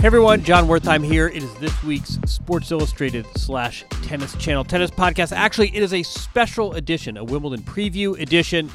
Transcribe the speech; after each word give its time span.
Hey 0.00 0.06
everyone, 0.06 0.42
Jon 0.42 0.66
Wertheim 0.66 1.04
here. 1.04 1.28
It 1.28 1.42
is 1.42 1.54
this 1.56 1.84
week's 1.84 2.18
Sports 2.24 2.70
Illustrated 2.72 3.26
slash 3.36 3.84
Tennis 4.02 4.34
Channel 4.36 4.64
Tennis 4.64 4.90
Podcast. 4.90 5.30
Actually, 5.30 5.76
it 5.76 5.82
is 5.82 5.92
a 5.92 6.02
special 6.02 6.72
edition, 6.72 7.18
a 7.18 7.22
Wimbledon 7.22 7.60
preview 7.60 8.18
edition. 8.18 8.70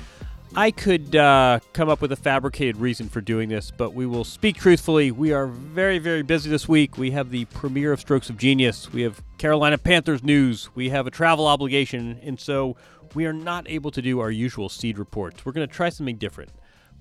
I 0.56 0.70
could 0.70 1.16
uh, 1.16 1.62
come 1.74 1.90
up 1.90 2.00
with 2.00 2.12
a 2.12 2.16
fabricated 2.16 2.78
reason 2.78 3.10
for 3.10 3.22
doing 3.22 3.50
this, 3.50 3.72
but 3.76 3.96
we 3.96 4.06
will 4.06 4.24
speak 4.24 4.58
truthfully. 4.58 5.10
We 5.10 5.34
are 5.34 5.48
very, 5.48 5.98
very 5.98 6.22
busy 6.22 6.48
this 6.48 6.70
week. 6.70 6.96
We 7.00 7.10
have 7.10 7.32
the 7.32 7.46
premiere 7.46 7.92
of 7.92 8.00
Strokes 8.00 8.30
of 8.30 8.38
Genius. 8.38 8.94
We 8.94 9.02
have 9.02 9.24
Carolina 9.40 9.80
Panthers 9.80 10.24
news. 10.24 10.70
We 10.76 10.90
have 10.90 11.08
a 11.08 11.12
travel 11.12 11.48
obligation, 11.48 12.20
and 12.22 12.40
so 12.40 12.76
we 13.16 13.26
are 13.26 13.34
not 13.34 13.68
able 13.68 13.90
to 13.90 14.02
do 14.04 14.20
our 14.20 14.30
usual 14.30 14.70
seed 14.70 15.00
reports. 15.00 15.44
We're 15.44 15.54
going 15.54 15.68
to 15.68 15.74
try 15.74 15.90
something 15.90 16.18
different 16.18 16.52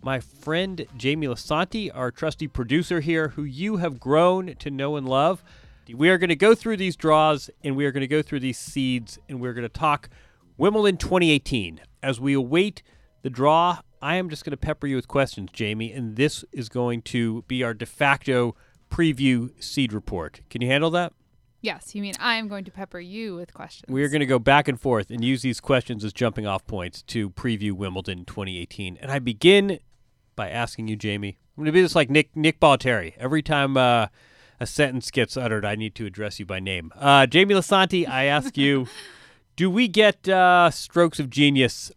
my 0.05 0.21
friend 0.21 0.87
Jamie 0.99 1.27
Lisanti, 1.27 1.91
our 1.95 2.11
trusty 2.11 2.47
producer 2.47 3.01
here, 3.01 3.29
who 3.29 3.43
you 3.43 3.79
have 3.79 3.99
grown 3.99 4.55
to 4.57 4.71
know 4.71 4.97
and 4.97 5.09
love. 5.09 5.43
We 5.93 6.11
are 6.11 6.19
going 6.19 6.29
to 6.29 6.37
go 6.37 6.55
through 6.55 6.77
these 6.77 6.95
draws 6.95 7.49
and 7.63 7.75
we 7.75 7.87
are 7.87 7.91
going 7.91 8.03
to 8.03 8.07
go 8.07 8.21
through 8.21 8.41
these 8.41 8.59
seeds 8.59 9.19
and 9.31 9.41
we're 9.41 9.55
going 9.55 9.63
to 9.63 9.69
talk 9.71 10.11
Wimbledon 10.59 10.99
2018. 10.99 11.81
As 12.03 12.21
we 12.21 12.35
await 12.35 12.83
the 13.23 13.31
draw, 13.31 13.81
I 14.03 14.17
am 14.17 14.29
just 14.29 14.45
going 14.45 14.51
to 14.51 14.59
pepper 14.59 14.87
you 14.87 14.97
with 14.97 15.09
questions, 15.09 15.49
Jamie, 15.55 15.91
and 15.91 16.17
this 16.17 16.45
is 16.53 16.69
going 16.69 17.01
to 17.03 17.43
be 17.49 17.63
our 17.63 17.73
de 17.73 17.87
facto 17.87 18.55
preview 18.91 19.51
seed 19.63 19.95
report. 19.95 20.43
Can 20.51 20.61
you 20.61 20.69
handle 20.69 20.91
that? 20.91 21.15
Yes, 21.63 21.95
you 21.95 22.03
mean 22.03 22.13
I 22.21 22.35
am 22.35 22.47
going 22.49 22.65
to 22.65 22.71
pepper 22.71 23.01
you 23.01 23.37
with 23.37 23.55
questions. 23.55 23.91
We 23.91 24.05
are 24.05 24.09
going 24.11 24.21
to 24.21 24.27
go 24.27 24.39
back 24.39 24.69
and 24.69 24.79
forth 24.79 25.09
and 25.09 25.25
use 25.25 25.41
these 25.41 25.61
questions 25.61 26.05
as 26.05 26.13
jumping 26.13 26.47
off 26.47 26.67
points 26.67 27.01
to 27.05 27.31
preview 27.31 27.73
Wimbledon 27.73 28.27
2018. 28.27 28.99
And 29.01 29.11
I 29.11 29.19
begin 29.19 29.79
by 30.35 30.51
asking 30.51 30.89
you, 30.89 30.97
Jamie. 30.97 31.39
I'm 31.57 31.63
going 31.63 31.67
to 31.67 31.73
be 31.73 31.83
just 31.83 31.95
like 31.95 32.11
Nick 32.11 32.35
Nick 32.35 32.59
Terry. 32.81 33.15
Every 33.19 33.43
time 33.43 33.77
uh, 33.77 34.09
a 34.59 34.67
sentence 34.67 35.11
gets 35.11 35.37
uttered, 35.37 35.65
I 35.65 35.77
need 35.77 35.95
to 35.97 36.07
address 36.07 36.39
you 36.39 36.47
by 36.47 36.61
name. 36.61 36.93
Uh, 36.97 37.27
Jamie 37.27 37.55
Lisanti, 37.55 38.09
I 38.09 38.25
ask 38.25 38.57
you, 38.57 38.89
do 39.57 39.71
we 39.71 39.89
get 39.89 40.29
uh, 40.29 40.71
strokes 40.71 41.21
of 41.21 41.31
genius 41.31 41.93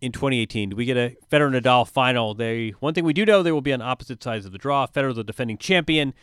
in 0.00 0.12
2018? 0.12 0.70
Do 0.70 0.76
we 0.76 0.84
get 0.84 0.96
a 0.96 1.16
Federer 1.30 1.60
Nadal 1.60 1.86
final? 1.86 2.34
They 2.34 2.70
one 2.80 2.94
thing 2.94 3.04
we 3.04 3.12
do 3.12 3.26
know 3.26 3.42
they 3.42 3.52
will 3.52 3.60
be 3.60 3.72
on 3.72 3.82
opposite 3.82 4.22
sides 4.22 4.46
of 4.46 4.52
the 4.52 4.58
draw. 4.58 4.86
Federer, 4.86 5.14
the 5.14 5.24
defending 5.24 5.58
champion, 5.58 6.14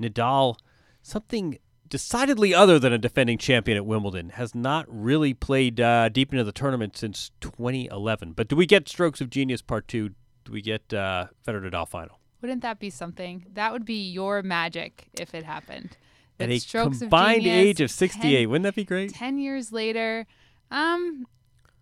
Nadal, 0.00 0.56
something 1.02 1.58
decidedly 1.88 2.54
other 2.54 2.78
than 2.78 2.92
a 2.92 2.98
defending 2.98 3.36
champion 3.36 3.76
at 3.76 3.84
Wimbledon, 3.84 4.30
has 4.30 4.54
not 4.54 4.86
really 4.88 5.34
played 5.34 5.80
uh, 5.80 6.08
deep 6.08 6.32
into 6.32 6.42
the 6.42 6.50
tournament 6.50 6.96
since 6.96 7.30
2011. 7.40 8.32
But 8.32 8.48
do 8.48 8.56
we 8.56 8.66
get 8.66 8.88
Strokes 8.88 9.20
of 9.20 9.30
Genius 9.30 9.60
Part 9.62 9.88
2 9.88 10.10
we 10.48 10.62
get 10.62 10.92
uh, 10.92 11.26
Federer 11.46 11.70
Nadal 11.70 11.88
final? 11.88 12.18
Wouldn't 12.40 12.62
that 12.62 12.78
be 12.80 12.90
something? 12.90 13.46
That 13.54 13.72
would 13.72 13.84
be 13.84 14.10
your 14.10 14.42
magic 14.42 15.06
if 15.14 15.34
it 15.34 15.44
happened. 15.44 15.96
At 16.40 16.50
a 16.50 16.58
strokes 16.58 16.96
of 16.96 17.02
combined 17.02 17.42
genius, 17.42 17.64
age 17.64 17.80
of 17.80 17.90
68. 17.90 18.40
10 18.40 18.48
Wouldn't 18.50 18.64
that 18.64 18.74
be 18.74 18.84
great? 18.84 19.14
Ten 19.14 19.38
years 19.38 19.70
later, 19.70 20.26
um, 20.70 21.26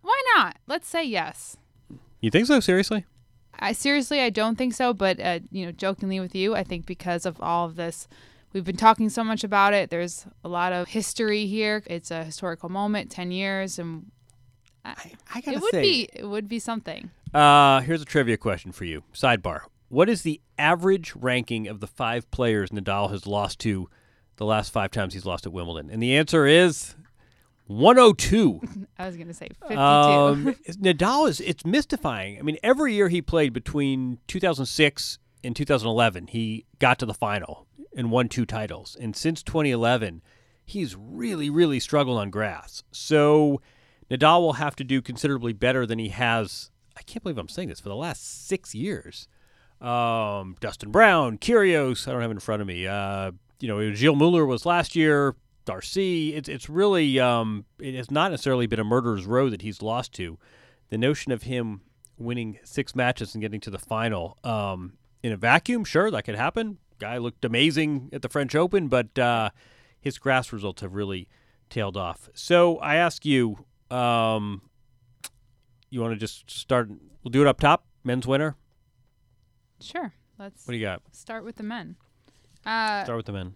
why 0.01 0.21
not? 0.35 0.57
Let's 0.67 0.87
say 0.87 1.03
yes. 1.03 1.57
You 2.19 2.29
think 2.29 2.45
so? 2.45 2.59
Seriously? 2.59 3.05
I 3.57 3.71
seriously, 3.73 4.21
I 4.21 4.29
don't 4.29 4.57
think 4.57 4.73
so. 4.73 4.93
But 4.93 5.19
uh, 5.19 5.39
you 5.51 5.65
know, 5.65 5.71
jokingly 5.71 6.19
with 6.19 6.35
you, 6.35 6.55
I 6.55 6.63
think 6.63 6.85
because 6.85 7.25
of 7.25 7.41
all 7.41 7.65
of 7.65 7.75
this, 7.75 8.07
we've 8.53 8.63
been 8.63 8.77
talking 8.77 9.09
so 9.09 9.23
much 9.23 9.43
about 9.43 9.73
it. 9.73 9.89
There's 9.89 10.25
a 10.43 10.49
lot 10.49 10.73
of 10.73 10.89
history 10.89 11.47
here. 11.47 11.81
It's 11.87 12.11
a 12.11 12.23
historical 12.23 12.69
moment, 12.69 13.09
ten 13.09 13.31
years, 13.31 13.79
and 13.79 14.11
I, 14.85 15.13
I 15.33 15.41
gotta 15.41 15.57
it 15.57 15.61
would 15.61 15.71
say- 15.71 15.81
be 15.81 16.09
it 16.13 16.25
would 16.25 16.47
be 16.47 16.59
something. 16.59 17.09
Uh, 17.33 17.81
here's 17.81 18.01
a 18.01 18.05
trivia 18.05 18.37
question 18.37 18.71
for 18.71 18.85
you. 18.85 19.03
Sidebar. 19.13 19.61
What 19.89 20.09
is 20.09 20.21
the 20.21 20.41
average 20.57 21.13
ranking 21.15 21.67
of 21.67 21.79
the 21.79 21.87
five 21.87 22.29
players 22.31 22.69
Nadal 22.69 23.11
has 23.11 23.27
lost 23.27 23.59
to 23.59 23.89
the 24.37 24.45
last 24.45 24.71
five 24.71 24.91
times 24.91 25.13
he's 25.13 25.25
lost 25.25 25.45
at 25.45 25.53
Wimbledon? 25.53 25.89
And 25.89 26.01
the 26.01 26.15
answer 26.15 26.45
is 26.45 26.95
102. 27.67 28.61
I 28.99 29.05
was 29.05 29.17
gonna 29.17 29.33
say 29.33 29.49
fifty-two. 29.59 29.79
Um, 29.79 30.45
Nadal 30.69 31.29
is 31.29 31.39
it's 31.39 31.65
mystifying. 31.65 32.37
I 32.39 32.41
mean, 32.41 32.57
every 32.63 32.93
year 32.93 33.09
he 33.09 33.21
played 33.21 33.53
between 33.53 34.19
2006 34.27 35.19
and 35.43 35.55
2011, 35.55 36.27
he 36.27 36.65
got 36.79 36.99
to 36.99 37.05
the 37.05 37.13
final 37.13 37.67
and 37.95 38.11
won 38.11 38.29
two 38.29 38.45
titles. 38.45 38.95
And 38.99 39.15
since 39.15 39.43
2011, 39.43 40.21
he's 40.65 40.95
really, 40.95 41.49
really 41.49 41.79
struggled 41.79 42.17
on 42.19 42.29
grass. 42.29 42.83
So 42.91 43.61
Nadal 44.09 44.41
will 44.41 44.53
have 44.53 44.75
to 44.77 44.83
do 44.83 45.01
considerably 45.01 45.53
better 45.53 45.85
than 45.85 45.99
he 45.99 46.09
has. 46.09 46.70
Can't 47.11 47.23
believe 47.23 47.37
I'm 47.37 47.49
saying 47.49 47.67
this 47.67 47.81
for 47.81 47.89
the 47.89 47.95
last 47.95 48.47
six 48.47 48.73
years. 48.73 49.27
Um, 49.81 50.55
Dustin 50.61 50.91
Brown, 50.91 51.37
Kyrgios, 51.37 52.07
I 52.07 52.13
don't 52.13 52.21
have 52.21 52.31
in 52.31 52.39
front 52.39 52.61
of 52.61 52.69
me. 52.69 52.87
Uh, 52.87 53.33
you 53.59 53.67
know, 53.67 53.93
Gilles 53.93 54.15
Muller 54.15 54.45
was 54.45 54.65
last 54.65 54.95
year. 54.95 55.35
Darcy, 55.65 56.33
it's 56.33 56.47
it's 56.47 56.69
really 56.69 57.19
um, 57.19 57.65
it 57.79 57.95
has 57.95 58.09
not 58.09 58.31
necessarily 58.31 58.65
been 58.65 58.79
a 58.79 58.85
murderer's 58.85 59.25
row 59.25 59.49
that 59.49 59.61
he's 59.61 59.81
lost 59.81 60.13
to. 60.13 60.39
The 60.89 60.97
notion 60.97 61.33
of 61.33 61.43
him 61.43 61.81
winning 62.17 62.59
six 62.63 62.95
matches 62.95 63.35
and 63.35 63.41
getting 63.41 63.59
to 63.59 63.69
the 63.69 63.77
final 63.77 64.37
um, 64.45 64.93
in 65.21 65.33
a 65.33 65.37
vacuum, 65.37 65.83
sure, 65.83 66.09
that 66.11 66.23
could 66.23 66.35
happen. 66.35 66.77
Guy 66.97 67.17
looked 67.17 67.43
amazing 67.43 68.09
at 68.13 68.21
the 68.21 68.29
French 68.29 68.55
Open, 68.55 68.87
but 68.87 69.19
uh, 69.19 69.49
his 69.99 70.17
grass 70.17 70.53
results 70.53 70.81
have 70.81 70.95
really 70.95 71.27
tailed 71.69 71.97
off. 71.97 72.29
So 72.33 72.77
I 72.77 72.95
ask 72.95 73.25
you, 73.25 73.65
um, 73.89 74.61
you 75.91 76.01
want 76.01 76.13
to 76.13 76.19
just 76.19 76.49
start? 76.49 76.89
We'll 77.23 77.29
do 77.31 77.41
it 77.41 77.47
up 77.47 77.59
top. 77.59 77.85
Men's 78.03 78.25
winner. 78.25 78.55
Sure. 79.79 80.13
Let's 80.39 80.65
What 80.65 80.71
do 80.71 80.77
you 80.77 80.85
got? 80.85 81.01
start 81.11 81.43
with 81.43 81.57
the 81.57 81.63
men. 81.63 81.95
Uh, 82.65 83.03
Start 83.03 83.17
with 83.17 83.25
the 83.27 83.31
men. 83.31 83.53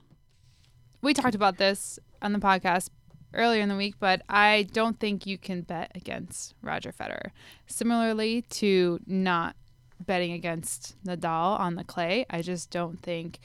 we 1.01 1.13
talked 1.13 1.35
about 1.35 1.57
this 1.57 1.99
on 2.21 2.33
the 2.33 2.39
podcast 2.39 2.89
earlier 3.33 3.61
in 3.61 3.69
the 3.69 3.75
week, 3.75 3.95
but 3.99 4.21
I 4.29 4.67
don't 4.71 4.99
think 4.99 5.25
you 5.25 5.37
can 5.37 5.61
bet 5.61 5.91
against 5.95 6.53
Roger 6.61 6.91
Federer. 6.91 7.29
Similarly 7.67 8.41
to 8.43 8.99
not 9.05 9.55
betting 10.05 10.31
against 10.31 10.95
Nadal 11.03 11.59
on 11.59 11.75
the 11.75 11.83
clay. 11.83 12.25
I 12.29 12.41
just 12.41 12.69
don't 12.71 13.01
think 13.01 13.39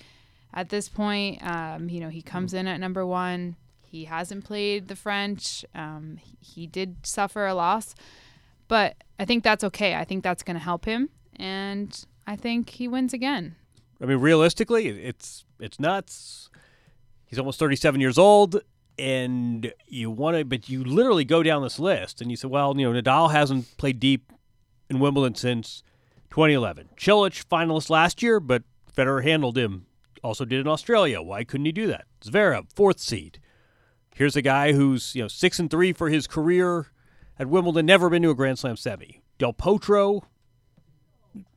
at 0.53 0.69
this 0.71 0.89
point, 0.89 1.43
um, 1.47 1.89
you 1.89 2.01
know, 2.01 2.09
he 2.09 2.23
comes 2.23 2.55
in 2.55 2.67
at 2.67 2.81
number 2.81 3.05
one. 3.07 3.57
He 3.83 4.05
hasn't 4.05 4.45
played 4.45 4.89
the 4.89 4.97
French. 4.97 5.65
Um, 5.75 6.19
he- 6.23 6.37
he 6.41 6.67
did 6.67 7.05
suffer 7.07 7.47
a 7.47 7.55
loss, 7.55 7.95
but 8.71 8.95
I 9.19 9.25
think 9.25 9.43
that's 9.43 9.65
okay. 9.65 9.97
I 9.97 10.05
think 10.05 10.23
that's 10.23 10.45
going 10.45 10.55
to 10.55 10.63
help 10.63 10.85
him, 10.85 11.11
and 11.37 12.07
I 12.27 12.37
think 12.37 12.71
he 12.71 12.87
wins 12.87 13.13
again. 13.13 13.57
I 14.01 14.07
mean, 14.07 14.19
realistically, 14.19 14.87
it's 14.89 15.45
it's 15.59 15.81
nuts. 15.81 16.49
He's 17.27 17.39
almost 17.39 17.59
37 17.59 18.01
years 18.01 18.17
old, 18.17 18.61
and 18.97 19.73
you 19.89 20.11
want 20.11 20.37
to, 20.37 20.45
but 20.45 20.69
you 20.69 20.85
literally 20.85 21.25
go 21.25 21.43
down 21.43 21.63
this 21.63 21.81
list, 21.81 22.21
and 22.21 22.31
you 22.31 22.37
say, 22.37 22.47
well, 22.47 22.75
you 22.79 22.91
know, 22.91 23.03
Nadal 23.03 23.33
hasn't 23.33 23.77
played 23.77 23.99
deep 23.99 24.33
in 24.89 25.01
Wimbledon 25.01 25.35
since 25.35 25.83
2011. 26.31 26.91
Cilic 26.97 27.45
finalist 27.47 27.91
last 27.91 28.23
year, 28.23 28.39
but 28.39 28.63
Federer 28.97 29.25
handled 29.25 29.59
him. 29.59 29.87
Also 30.23 30.45
did 30.45 30.61
in 30.61 30.69
Australia. 30.69 31.21
Why 31.21 31.43
couldn't 31.43 31.67
he 31.67 31.73
do 31.73 31.89
that? 31.89 32.05
Zverev, 32.23 32.73
fourth 32.73 33.01
seed. 33.01 33.41
Here's 34.15 34.37
a 34.37 34.43
guy 34.43 34.75
who's 34.75 35.17
you 35.17 35.23
know 35.23 35.29
six 35.29 35.59
and 35.59 35.69
three 35.69 35.93
for 35.93 36.09
his 36.09 36.29
career 36.29 36.93
at 37.41 37.49
Wimbledon, 37.49 37.87
never 37.87 38.11
been 38.11 38.23
to 38.23 38.31
a 38.31 38.35
Grand 38.35 38.59
Slam 38.59 38.77
semi. 38.77 39.23
Del 39.39 39.55
Potro, 39.55 40.23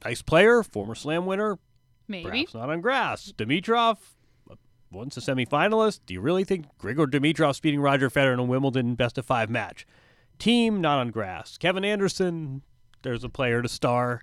nice 0.04 0.22
player, 0.22 0.64
former 0.64 0.96
Slam 0.96 1.26
winner, 1.26 1.60
Maybe. 2.08 2.30
Perhaps 2.30 2.54
not 2.54 2.70
on 2.70 2.82
grass. 2.82 3.34
Dimitrov, 3.38 3.98
once 4.92 5.18
a 5.18 5.20
semifinalist. 5.20 6.02
Do 6.06 6.14
you 6.14 6.22
really 6.22 6.44
think 6.44 6.66
Grigor 6.82 7.08
Dimitrov's 7.08 7.60
beating 7.60 7.82
Roger 7.82 8.10
Federer 8.10 8.34
in 8.34 8.40
a 8.40 8.44
Wimbledon 8.44 8.96
best 8.96 9.18
of 9.18 9.26
five 9.26 9.50
match? 9.50 9.86
Team, 10.40 10.82
not 10.82 11.00
on 11.00 11.12
grass. 11.12 11.58
Kevin 11.58 11.86
Anderson, 11.86 12.62
there's 13.02 13.24
a 13.24 13.30
player 13.30 13.62
to 13.62 13.70
star. 13.70 14.22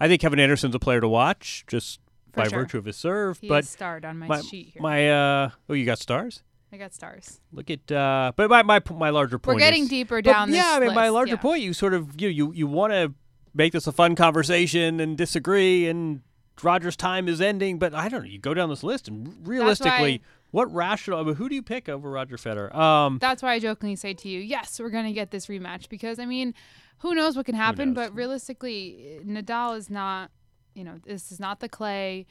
I 0.00 0.08
think 0.08 0.20
Kevin 0.20 0.40
Anderson's 0.40 0.74
a 0.74 0.78
player 0.78 1.00
to 1.00 1.08
watch 1.08 1.64
just 1.66 2.00
For 2.32 2.42
by 2.42 2.48
sure. 2.48 2.60
virtue 2.60 2.78
of 2.78 2.84
his 2.84 2.96
serve. 2.96 3.38
He 3.38 3.48
but 3.48 3.64
starred 3.64 4.04
on 4.04 4.18
my, 4.18 4.26
my, 4.26 4.40
sheet 4.40 4.70
here. 4.72 4.82
my 4.82 5.10
uh, 5.10 5.50
oh, 5.68 5.74
you 5.74 5.84
got 5.84 5.98
stars. 5.98 6.42
I 6.72 6.76
got 6.76 6.92
stars. 6.94 7.40
Look 7.52 7.70
at, 7.70 7.90
uh, 7.90 8.32
but 8.36 8.48
my 8.48 8.62
my 8.62 8.80
my 8.92 9.10
larger 9.10 9.38
point. 9.38 9.56
We're 9.56 9.60
getting 9.60 9.84
is- 9.84 9.88
deeper 9.88 10.22
down 10.22 10.50
this 10.50 10.56
Yeah, 10.58 10.72
I 10.74 10.80
mean, 10.80 10.94
my 10.94 11.08
larger 11.08 11.34
yeah. 11.34 11.40
point, 11.40 11.62
you 11.62 11.72
sort 11.72 11.94
of 11.94 12.20
you 12.20 12.28
you 12.28 12.52
you 12.52 12.66
want 12.66 12.92
to 12.92 13.12
make 13.54 13.72
this 13.72 13.86
a 13.86 13.92
fun 13.92 14.14
conversation 14.14 15.00
and 15.00 15.16
disagree, 15.18 15.88
and 15.88 16.20
Roger's 16.62 16.96
time 16.96 17.26
is 17.28 17.40
ending. 17.40 17.78
But 17.78 17.94
I 17.94 18.08
don't 18.08 18.22
know. 18.22 18.28
You 18.28 18.38
go 18.38 18.54
down 18.54 18.68
this 18.68 18.82
list, 18.84 19.08
and 19.08 19.34
realistically, 19.46 20.22
what 20.52 20.72
rational? 20.72 21.18
I 21.18 21.22
mean, 21.24 21.34
who 21.34 21.48
do 21.48 21.54
you 21.56 21.62
pick 21.62 21.88
over 21.88 22.08
Roger 22.10 22.36
Federer? 22.36 22.72
Um, 22.74 23.18
That's 23.20 23.42
why 23.42 23.54
I 23.54 23.58
jokingly 23.58 23.96
say 23.96 24.14
to 24.14 24.28
you, 24.28 24.38
yes, 24.40 24.78
we're 24.78 24.90
going 24.90 25.06
to 25.06 25.12
get 25.12 25.30
this 25.32 25.46
rematch 25.46 25.88
because 25.88 26.18
I 26.20 26.24
mean, 26.26 26.54
who 26.98 27.14
knows 27.14 27.36
what 27.36 27.46
can 27.46 27.54
happen, 27.56 27.94
but 27.94 28.14
realistically, 28.14 29.20
Nadal 29.24 29.76
is 29.76 29.90
not, 29.90 30.30
you 30.74 30.84
know, 30.84 30.98
this 31.04 31.32
is 31.32 31.40
not 31.40 31.60
the 31.60 31.68
clay. 31.68 32.26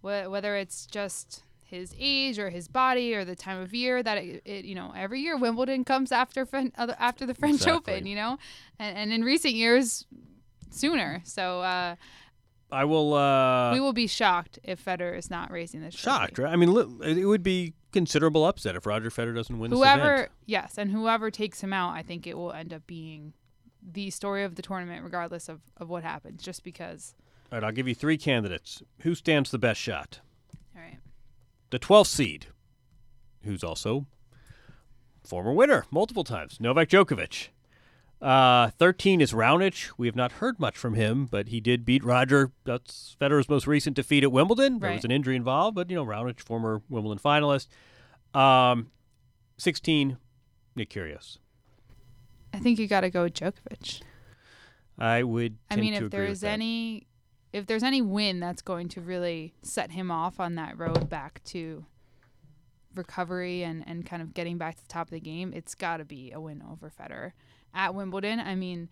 Wh- 0.00 0.28
Whether 0.30 0.56
it's 0.56 0.86
just 0.86 1.42
his 1.74 1.94
age 1.98 2.38
or 2.38 2.50
his 2.50 2.68
body 2.68 3.14
or 3.14 3.24
the 3.24 3.36
time 3.36 3.60
of 3.60 3.74
year 3.74 4.02
that 4.02 4.18
it, 4.18 4.42
it 4.44 4.64
you 4.64 4.74
know, 4.74 4.92
every 4.96 5.20
year 5.20 5.36
Wimbledon 5.36 5.84
comes 5.84 6.12
after 6.12 6.46
after 6.76 7.26
the 7.26 7.34
French 7.34 7.56
Exactly. 7.56 7.94
Open, 7.94 8.06
you 8.06 8.16
know, 8.16 8.38
and, 8.78 8.96
and 8.96 9.12
in 9.12 9.22
recent 9.22 9.54
years, 9.54 10.06
sooner. 10.70 11.20
So 11.24 11.60
uh, 11.60 11.96
I 12.70 12.84
will. 12.84 13.14
Uh, 13.14 13.72
we 13.72 13.80
will 13.80 13.92
be 13.92 14.06
shocked 14.06 14.58
if 14.62 14.84
Federer 14.84 15.16
is 15.16 15.30
not 15.30 15.50
raising 15.50 15.80
this. 15.80 15.94
trophy. 15.94 16.18
shocked, 16.18 16.38
right? 16.38 16.52
I 16.52 16.56
mean, 16.56 16.70
it 17.02 17.26
would 17.26 17.42
be 17.42 17.74
considerable 17.92 18.44
upset 18.44 18.74
if 18.74 18.86
Roger 18.86 19.08
Federer 19.08 19.34
doesn't 19.34 19.56
win 19.56 19.70
this 19.70 19.78
whoever 19.78 20.28
yes 20.46 20.76
and 20.76 20.90
whoever 20.90 21.30
takes 21.30 21.60
him 21.60 21.72
out 21.72 21.94
i 21.94 22.02
think 22.02 22.26
it 22.26 22.36
will 22.36 22.52
end 22.52 22.74
up 22.74 22.84
being 22.88 23.32
the 23.80 24.10
story 24.10 24.42
of 24.42 24.56
the 24.56 24.62
tournament 24.62 25.04
regardless 25.04 25.48
of, 25.48 25.60
of 25.76 25.88
what 25.88 26.02
happens 26.02 26.42
just 26.42 26.64
because 26.64 27.14
All 27.52 27.58
right, 27.58 27.64
I'll 27.64 27.72
give 27.72 27.86
you 27.86 27.94
three 27.94 28.18
candidates. 28.18 28.82
Who 29.02 29.14
stands 29.14 29.52
the 29.52 29.58
best 29.58 29.80
shot? 29.80 30.18
Right 31.74 31.80
the 31.80 31.86
12th 31.86 32.06
seed, 32.06 32.46
who's 33.42 33.64
also 33.64 34.06
former 35.24 35.52
winner 35.52 35.86
multiple 35.90 36.24
times, 36.24 36.60
Novak 36.60 36.88
Djokovic. 36.88 37.48
Uh, 38.22 38.70
13 38.78 39.20
is 39.20 39.32
Raonic. 39.32 39.90
We 39.98 40.06
have 40.06 40.16
not 40.16 40.32
heard 40.32 40.58
much 40.58 40.78
from 40.78 40.94
him, 40.94 41.26
but 41.26 41.48
he 41.48 41.60
did 41.60 41.84
beat 41.84 42.02
Roger. 42.02 42.52
That's 42.64 43.16
Federer's 43.20 43.48
most 43.48 43.66
recent 43.66 43.96
defeat 43.96 44.22
at 44.24 44.32
Wimbledon. 44.32 44.78
There 44.78 44.92
was 44.92 45.04
an 45.04 45.10
injury 45.10 45.36
involved, 45.36 45.74
but 45.74 45.90
you 45.90 45.96
know 45.96 46.06
Raonic, 46.06 46.40
former 46.40 46.80
Wimbledon 46.88 47.18
finalist. 47.22 47.66
Um, 48.38 48.90
16, 49.58 50.16
Nick 50.74 50.90
Kyrgios. 50.90 51.38
i 52.52 52.58
think 52.58 52.78
you 52.78 52.88
got 52.88 53.02
to 53.02 53.10
go 53.10 53.24
with 53.24 53.34
djokovic 53.34 54.02
I 54.98 55.22
would. 55.22 55.58
i 55.70 55.76
mean 55.76 55.94
if 55.94 56.02
agree 56.04 56.08
there's 56.08 56.42
any 56.44 57.06
if 57.54 57.66
there's 57.66 57.84
any 57.84 58.02
win 58.02 58.40
that's 58.40 58.62
going 58.62 58.88
to 58.88 59.00
really 59.00 59.54
set 59.62 59.92
him 59.92 60.10
off 60.10 60.40
on 60.40 60.56
that 60.56 60.76
road 60.76 61.08
back 61.08 61.40
to 61.44 61.86
recovery 62.96 63.62
and, 63.62 63.84
and 63.86 64.04
kind 64.04 64.20
of 64.20 64.34
getting 64.34 64.58
back 64.58 64.74
to 64.74 64.82
the 64.82 64.88
top 64.88 65.06
of 65.06 65.12
the 65.12 65.20
game, 65.20 65.52
it's 65.54 65.76
got 65.76 65.98
to 65.98 66.04
be 66.04 66.32
a 66.32 66.40
win 66.40 66.64
over 66.68 66.90
Federer 66.90 67.30
at 67.72 67.94
Wimbledon. 67.94 68.40
I 68.40 68.56
mean, 68.56 68.88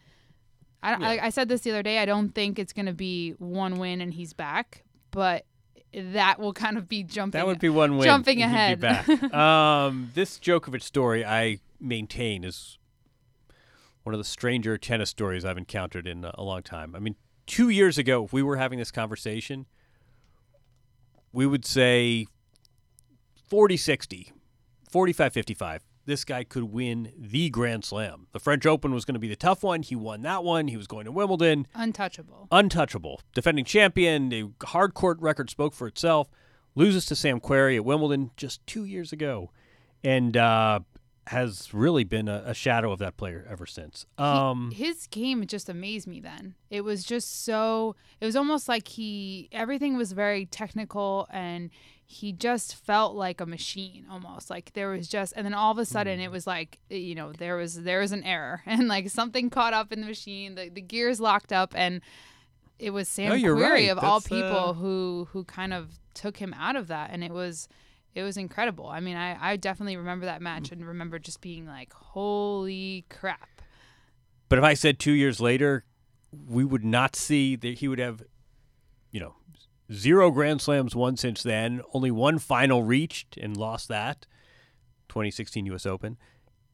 I, 0.80 0.92
don't 0.92 1.02
I, 1.02 1.18
I 1.26 1.30
said 1.30 1.48
this 1.48 1.62
the 1.62 1.72
other 1.72 1.82
day. 1.82 1.98
I 1.98 2.04
don't 2.04 2.32
think 2.36 2.60
it's 2.60 2.72
going 2.72 2.86
to 2.86 2.92
be 2.92 3.32
one 3.32 3.78
win 3.78 4.00
and 4.00 4.14
he's 4.14 4.32
back, 4.32 4.84
but 5.10 5.44
that 5.92 6.38
will 6.38 6.52
kind 6.52 6.78
of 6.78 6.88
be 6.88 7.02
jumping. 7.02 7.40
That 7.40 7.48
would 7.48 7.58
be 7.58 7.68
one 7.68 7.96
win. 7.96 8.04
Jumping 8.04 8.42
ahead. 8.42 8.78
Be 8.78 8.86
back. 8.86 9.34
um, 9.34 10.12
this 10.14 10.38
Djokovic 10.38 10.82
story, 10.82 11.24
I 11.24 11.58
maintain, 11.80 12.44
is 12.44 12.78
one 14.04 14.14
of 14.14 14.20
the 14.20 14.24
stranger 14.24 14.78
tennis 14.78 15.10
stories 15.10 15.44
I've 15.44 15.58
encountered 15.58 16.06
in 16.06 16.24
a, 16.24 16.30
a 16.36 16.44
long 16.44 16.62
time. 16.62 16.94
I 16.94 17.00
mean, 17.00 17.16
two 17.46 17.68
years 17.68 17.98
ago, 17.98 18.24
if 18.24 18.32
we 18.32 18.42
were 18.42 18.56
having 18.56 18.78
this 18.78 18.90
conversation, 18.90 19.66
we 21.32 21.46
would 21.46 21.64
say 21.64 22.26
40 23.48 23.76
60, 23.76 24.32
45 24.90 25.32
55. 25.32 25.82
This 26.04 26.24
guy 26.24 26.42
could 26.42 26.64
win 26.64 27.12
the 27.16 27.48
Grand 27.48 27.84
Slam. 27.84 28.26
The 28.32 28.40
French 28.40 28.66
Open 28.66 28.92
was 28.92 29.04
going 29.04 29.14
to 29.14 29.20
be 29.20 29.28
the 29.28 29.36
tough 29.36 29.62
one. 29.62 29.82
He 29.82 29.94
won 29.94 30.22
that 30.22 30.42
one. 30.42 30.66
He 30.66 30.76
was 30.76 30.88
going 30.88 31.04
to 31.04 31.12
Wimbledon 31.12 31.68
Untouchable. 31.76 32.48
untouchable. 32.50 33.20
Defending 33.36 33.64
champion, 33.64 34.28
the 34.28 34.50
hard 34.64 34.94
court 34.94 35.20
record 35.20 35.48
spoke 35.48 35.72
for 35.74 35.86
itself. 35.86 36.28
Loses 36.74 37.06
to 37.06 37.14
Sam 37.14 37.38
Querrey 37.38 37.76
at 37.76 37.84
Wimbledon 37.84 38.32
just 38.36 38.66
two 38.66 38.84
years 38.84 39.12
ago, 39.12 39.50
and 40.02 40.36
uh, 40.36 40.80
has 41.28 41.72
really 41.72 42.04
been 42.04 42.28
a, 42.28 42.42
a 42.46 42.54
shadow 42.54 42.90
of 42.92 42.98
that 42.98 43.16
player 43.16 43.46
ever 43.48 43.64
since. 43.66 44.06
Um, 44.18 44.70
his 44.72 45.06
game 45.06 45.46
just 45.46 45.68
amazed 45.68 46.06
me 46.06 46.20
then. 46.20 46.54
It 46.70 46.82
was 46.82 47.04
just 47.04 47.44
so 47.44 47.94
it 48.20 48.26
was 48.26 48.34
almost 48.36 48.68
like 48.68 48.88
he 48.88 49.48
everything 49.52 49.96
was 49.96 50.12
very 50.12 50.46
technical 50.46 51.28
and 51.30 51.70
he 52.04 52.32
just 52.32 52.74
felt 52.74 53.14
like 53.14 53.40
a 53.40 53.46
machine 53.46 54.04
almost. 54.10 54.50
Like 54.50 54.72
there 54.74 54.90
was 54.90 55.08
just 55.08 55.32
and 55.36 55.46
then 55.46 55.54
all 55.54 55.70
of 55.70 55.78
a 55.78 55.84
sudden 55.84 56.18
Mm. 56.18 56.24
it 56.24 56.30
was 56.30 56.46
like 56.46 56.78
you 56.90 57.14
know, 57.14 57.32
there 57.32 57.56
was 57.56 57.82
there 57.82 58.00
was 58.00 58.10
an 58.12 58.24
error 58.24 58.62
and 58.66 58.88
like 58.88 59.08
something 59.08 59.48
caught 59.48 59.72
up 59.74 59.92
in 59.92 60.00
the 60.00 60.06
machine, 60.06 60.56
the, 60.56 60.68
the 60.70 60.82
gears 60.82 61.20
locked 61.20 61.52
up 61.52 61.72
and 61.76 62.00
it 62.80 62.90
was 62.90 63.08
Sam 63.08 63.28
No, 63.40 63.54
Querrey 63.54 63.70
right. 63.70 63.90
of 63.90 63.98
all 64.00 64.20
people 64.20 64.70
uh, 64.70 64.72
who 64.72 65.28
who 65.32 65.44
kind 65.44 65.72
of 65.72 66.00
took 66.14 66.38
him 66.38 66.52
out 66.58 66.74
of 66.74 66.88
that 66.88 67.10
and 67.12 67.22
it 67.22 67.30
was 67.30 67.68
it 68.14 68.22
was 68.22 68.36
incredible. 68.36 68.86
I 68.86 69.00
mean, 69.00 69.16
I, 69.16 69.52
I 69.52 69.56
definitely 69.56 69.96
remember 69.96 70.26
that 70.26 70.42
match 70.42 70.64
mm. 70.64 70.72
and 70.72 70.86
remember 70.86 71.18
just 71.18 71.40
being 71.40 71.66
like, 71.66 71.92
holy 71.92 73.04
crap. 73.08 73.62
but 74.48 74.58
if 74.58 74.64
I 74.64 74.74
said 74.74 74.98
two 74.98 75.12
years 75.12 75.40
later, 75.40 75.84
we 76.46 76.64
would 76.64 76.84
not 76.84 77.16
see 77.16 77.56
that 77.56 77.78
he 77.78 77.88
would 77.88 77.98
have, 77.98 78.22
you 79.10 79.20
know, 79.20 79.34
zero 79.92 80.30
Grand 80.30 80.60
Slams 80.60 80.94
won 80.94 81.16
since 81.16 81.42
then, 81.42 81.82
only 81.92 82.10
one 82.10 82.38
final 82.38 82.82
reached 82.82 83.36
and 83.36 83.56
lost 83.56 83.88
that, 83.88 84.26
2016 85.08 85.66
U.S. 85.66 85.86
Open, 85.86 86.16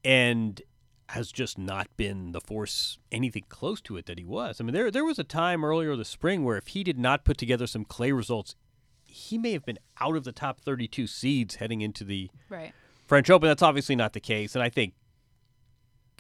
and 0.05 0.63
has 1.11 1.33
just 1.33 1.57
not 1.57 1.89
been 1.97 2.33
the 2.33 2.41
force 2.41 2.99
anything 3.11 3.45
close 3.49 3.81
to 3.81 3.97
it 3.97 4.07
that 4.07 4.19
he 4.19 4.25
was. 4.25 4.61
I 4.61 4.65
mean, 4.65 4.75
there 4.75 4.91
there 4.91 5.05
was 5.05 5.19
a 5.19 5.25
time 5.25 5.65
earlier 5.65 5.97
this 5.97 6.09
spring 6.09 6.45
where 6.45 6.57
if 6.57 6.69
he 6.69 6.85
did 6.85 6.99
not 6.99 7.25
put 7.25 7.39
together 7.39 7.67
some 7.67 7.85
clay 7.85 8.13
results, 8.13 8.55
he 9.09 9.39
may 9.39 9.53
have 9.53 9.65
been 9.65 9.79
out 10.01 10.17
of 10.17 10.25
the 10.25 10.33
top 10.33 10.61
32 10.61 11.07
seeds 11.07 11.57
heading 11.57 11.81
into 11.81 12.05
the 12.05 12.31
Right. 12.49 12.73
French 13.07 13.29
Open. 13.31 13.49
That's 13.49 13.63
obviously 13.63 13.97
not 13.97 14.13
the 14.13 14.21
case, 14.21 14.55
and 14.55 14.63
I 14.63 14.69
think 14.69 14.95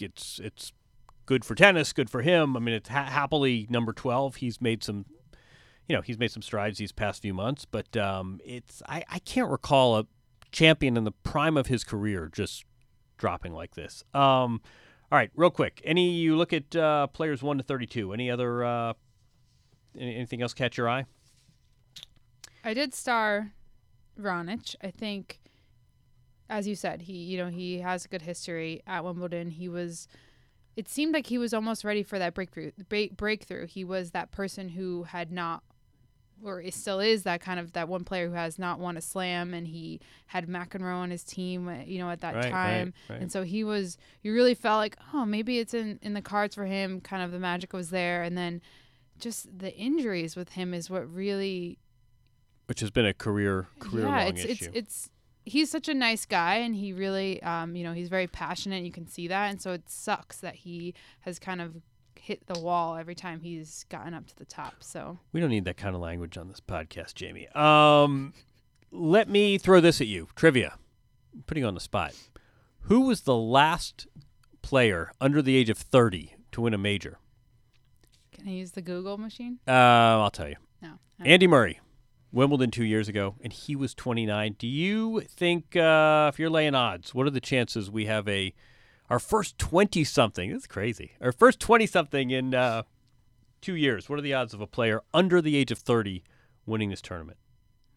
it's 0.00 0.40
it's 0.42 0.72
good 1.26 1.44
for 1.44 1.54
tennis, 1.54 1.92
good 1.92 2.08
for 2.10 2.22
him. 2.22 2.56
I 2.56 2.60
mean, 2.60 2.74
it's 2.74 2.88
ha- 2.88 3.04
happily 3.04 3.66
number 3.68 3.92
12. 3.92 4.36
He's 4.36 4.60
made 4.60 4.82
some, 4.82 5.04
you 5.86 5.94
know, 5.94 6.00
he's 6.02 6.18
made 6.18 6.30
some 6.30 6.42
strides 6.42 6.78
these 6.78 6.92
past 6.92 7.20
few 7.22 7.34
months, 7.34 7.64
but 7.64 7.96
um, 7.96 8.40
it's 8.44 8.82
I, 8.88 9.04
I 9.10 9.18
can't 9.18 9.50
recall 9.50 9.98
a 9.98 10.06
champion 10.50 10.96
in 10.96 11.04
the 11.04 11.10
prime 11.12 11.56
of 11.58 11.66
his 11.66 11.84
career 11.84 12.30
just 12.32 12.64
dropping 13.18 13.52
like 13.52 13.74
this. 13.74 14.02
Um, 14.14 14.62
all 15.10 15.18
right, 15.18 15.30
real 15.34 15.50
quick. 15.50 15.80
Any 15.84 16.10
you 16.12 16.36
look 16.36 16.52
at 16.52 16.74
uh, 16.74 17.08
players 17.08 17.42
one 17.42 17.58
to 17.58 17.64
32. 17.64 18.12
Any 18.12 18.30
other 18.30 18.64
uh, 18.64 18.92
any- 19.98 20.16
anything 20.16 20.40
else 20.42 20.54
catch 20.54 20.78
your 20.78 20.88
eye? 20.88 21.04
I 22.68 22.74
did 22.74 22.94
star 22.94 23.52
Raonic. 24.20 24.76
I 24.82 24.90
think, 24.90 25.40
as 26.50 26.68
you 26.68 26.74
said, 26.74 27.02
he 27.02 27.14
you 27.14 27.38
know 27.38 27.48
he 27.48 27.80
has 27.80 28.04
a 28.04 28.08
good 28.08 28.22
history 28.22 28.82
at 28.86 29.04
Wimbledon. 29.04 29.50
He 29.50 29.68
was 29.68 30.06
it 30.76 30.86
seemed 30.88 31.14
like 31.14 31.26
he 31.26 31.38
was 31.38 31.54
almost 31.54 31.82
ready 31.82 32.02
for 32.02 32.18
that 32.18 32.34
breakthrough. 32.34 32.70
Break, 32.88 33.16
breakthrough. 33.16 33.66
He 33.66 33.84
was 33.84 34.10
that 34.12 34.30
person 34.30 34.68
who 34.68 35.04
had 35.04 35.32
not, 35.32 35.64
or 36.44 36.60
it 36.60 36.72
still 36.74 37.00
is 37.00 37.24
that 37.24 37.40
kind 37.40 37.58
of 37.58 37.72
that 37.72 37.88
one 37.88 38.04
player 38.04 38.28
who 38.28 38.34
has 38.34 38.58
not 38.58 38.78
won 38.78 38.96
a 38.96 39.00
slam, 39.00 39.54
and 39.54 39.66
he 39.66 39.98
had 40.26 40.46
McEnroe 40.46 40.94
on 40.94 41.10
his 41.10 41.24
team, 41.24 41.66
uh, 41.68 41.78
you 41.84 41.98
know, 41.98 42.10
at 42.10 42.20
that 42.20 42.34
Right, 42.34 42.44
right, 42.44 42.50
time, 42.52 42.94
right. 43.08 43.20
and 43.20 43.32
so 43.32 43.42
he 43.44 43.64
was. 43.64 43.96
You 44.22 44.34
really 44.34 44.54
felt 44.54 44.76
like, 44.78 44.96
oh, 45.14 45.24
maybe 45.24 45.58
it's 45.58 45.72
in 45.74 45.98
in 46.02 46.12
the 46.12 46.22
cards 46.22 46.54
for 46.54 46.66
him. 46.66 47.00
Kind 47.00 47.22
of 47.22 47.32
the 47.32 47.38
magic 47.40 47.72
was 47.72 47.90
there, 47.90 48.22
and 48.22 48.36
then 48.36 48.60
just 49.18 49.58
the 49.58 49.74
injuries 49.74 50.36
with 50.36 50.50
him 50.50 50.74
is 50.74 50.88
what 50.90 51.12
really 51.12 51.78
which 52.68 52.80
has 52.80 52.90
been 52.90 53.04
a 53.06 53.12
career 53.14 53.66
career 53.80 54.04
yeah, 54.06 54.18
long 54.18 54.28
it's 54.28 54.44
issue. 54.44 54.66
it's 54.66 54.76
it's 54.76 55.10
he's 55.44 55.70
such 55.70 55.88
a 55.88 55.94
nice 55.94 56.24
guy 56.26 56.56
and 56.56 56.74
he 56.76 56.92
really 56.92 57.42
um 57.42 57.74
you 57.74 57.82
know 57.82 57.92
he's 57.92 58.08
very 58.08 58.26
passionate 58.26 58.84
you 58.84 58.92
can 58.92 59.06
see 59.06 59.26
that 59.28 59.50
and 59.50 59.60
so 59.60 59.72
it 59.72 59.88
sucks 59.88 60.38
that 60.38 60.54
he 60.54 60.94
has 61.20 61.38
kind 61.38 61.60
of 61.60 61.76
hit 62.20 62.46
the 62.46 62.58
wall 62.60 62.96
every 62.96 63.14
time 63.14 63.40
he's 63.40 63.84
gotten 63.88 64.12
up 64.12 64.26
to 64.26 64.36
the 64.36 64.44
top 64.44 64.74
so 64.80 65.18
we 65.32 65.40
don't 65.40 65.48
need 65.50 65.64
that 65.64 65.76
kind 65.78 65.94
of 65.94 66.00
language 66.02 66.36
on 66.36 66.48
this 66.48 66.60
podcast, 66.60 67.14
Jamie. 67.14 67.48
Um, 67.54 68.34
let 68.90 69.28
me 69.28 69.56
throw 69.56 69.80
this 69.80 70.00
at 70.00 70.06
you. 70.06 70.28
Trivia. 70.34 70.74
I'm 71.34 71.42
putting 71.46 71.62
you 71.62 71.68
on 71.68 71.74
the 71.74 71.80
spot. 71.80 72.14
Who 72.82 73.02
was 73.02 73.22
the 73.22 73.36
last 73.36 74.06
player 74.62 75.12
under 75.20 75.40
the 75.40 75.56
age 75.56 75.70
of 75.70 75.78
30 75.78 76.34
to 76.52 76.60
win 76.60 76.74
a 76.74 76.78
major? 76.78 77.18
can 78.32 78.46
i 78.48 78.52
use 78.52 78.72
the 78.72 78.82
google 78.82 79.16
machine 79.18 79.58
Uh, 79.66 79.70
I'll 80.22 80.30
tell 80.30 80.48
you. 80.48 80.56
no 80.82 80.98
Andy 81.24 81.46
Murray, 81.46 81.80
Wimbledon 82.32 82.70
two 82.70 82.84
years 82.84 83.08
ago, 83.08 83.36
and 83.40 83.52
he 83.52 83.74
was 83.74 83.94
29. 83.94 84.56
Do 84.58 84.66
you 84.66 85.20
think, 85.22 85.74
uh, 85.76 86.30
if 86.32 86.38
you're 86.38 86.50
laying 86.50 86.74
odds, 86.74 87.14
what 87.14 87.26
are 87.26 87.30
the 87.30 87.40
chances 87.40 87.90
we 87.90 88.06
have 88.06 88.28
a 88.28 88.54
our 89.10 89.18
first 89.18 89.58
20 89.58 90.04
something? 90.04 90.50
This 90.50 90.62
is 90.62 90.66
crazy. 90.66 91.12
Our 91.20 91.32
first 91.32 91.60
20 91.60 91.86
something 91.86 92.30
in 92.30 92.54
uh, 92.54 92.82
two 93.62 93.74
years. 93.74 94.08
What 94.08 94.18
are 94.18 94.22
the 94.22 94.34
odds 94.34 94.52
of 94.52 94.60
a 94.60 94.66
player 94.66 95.02
under 95.14 95.40
the 95.40 95.56
age 95.56 95.70
of 95.70 95.78
30 95.78 96.22
winning 96.66 96.90
this 96.90 97.00
tournament? 97.00 97.38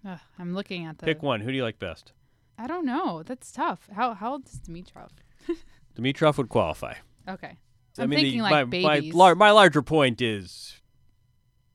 Ugh, 0.07 0.19
i'm 0.39 0.55
looking 0.55 0.85
at 0.85 0.97
the 0.97 1.05
Pick 1.05 1.21
one. 1.21 1.41
Who 1.41 1.51
do 1.51 1.57
you 1.57 1.63
like 1.63 1.77
best? 1.79 2.13
i 2.57 2.67
don't 2.67 2.85
know 2.85 3.23
that's 3.23 3.51
tough 3.51 3.87
how 3.95 4.13
how 4.13 4.33
old 4.33 4.45
is 4.45 4.59
dimitrov 4.59 5.09
Dimitrov 5.95 6.37
would 6.37 6.49
qualify. 6.49 6.93
okay 7.27 7.57
I 7.97 8.03
i'm 8.03 8.09
mean, 8.09 8.19
thinking 8.19 8.37
the, 8.39 8.43
like 8.43 8.51
my, 8.51 8.63
my, 8.63 8.95
babies 8.99 9.13
lar- 9.13 9.35
my 9.35 9.51
larger 9.51 9.81
point 9.81 10.21
is 10.21 10.80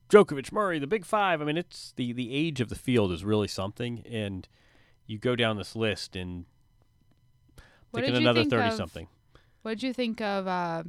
Djokovic, 0.08 0.52
Murray, 0.52 0.78
the 0.78 0.86
big 0.86 1.04
five. 1.04 1.42
I 1.42 1.44
mean, 1.44 1.56
it's 1.56 1.92
the, 1.96 2.12
the 2.12 2.32
age 2.34 2.60
of 2.60 2.68
the 2.68 2.74
field 2.76 3.10
is 3.12 3.24
really 3.24 3.48
something, 3.48 4.02
and 4.10 4.46
you 5.06 5.18
go 5.18 5.34
down 5.36 5.56
this 5.56 5.74
list 5.74 6.14
and 6.16 6.44
What 7.90 8.04
thinking 8.04 8.22
another 8.22 8.40
think 8.42 8.50
thirty 8.52 8.68
of- 8.68 8.74
something. 8.74 9.08
what 9.62 9.72
did 9.72 9.82
you 9.82 9.92
think 9.92 10.20
of 10.20 10.46
uh 10.46 10.82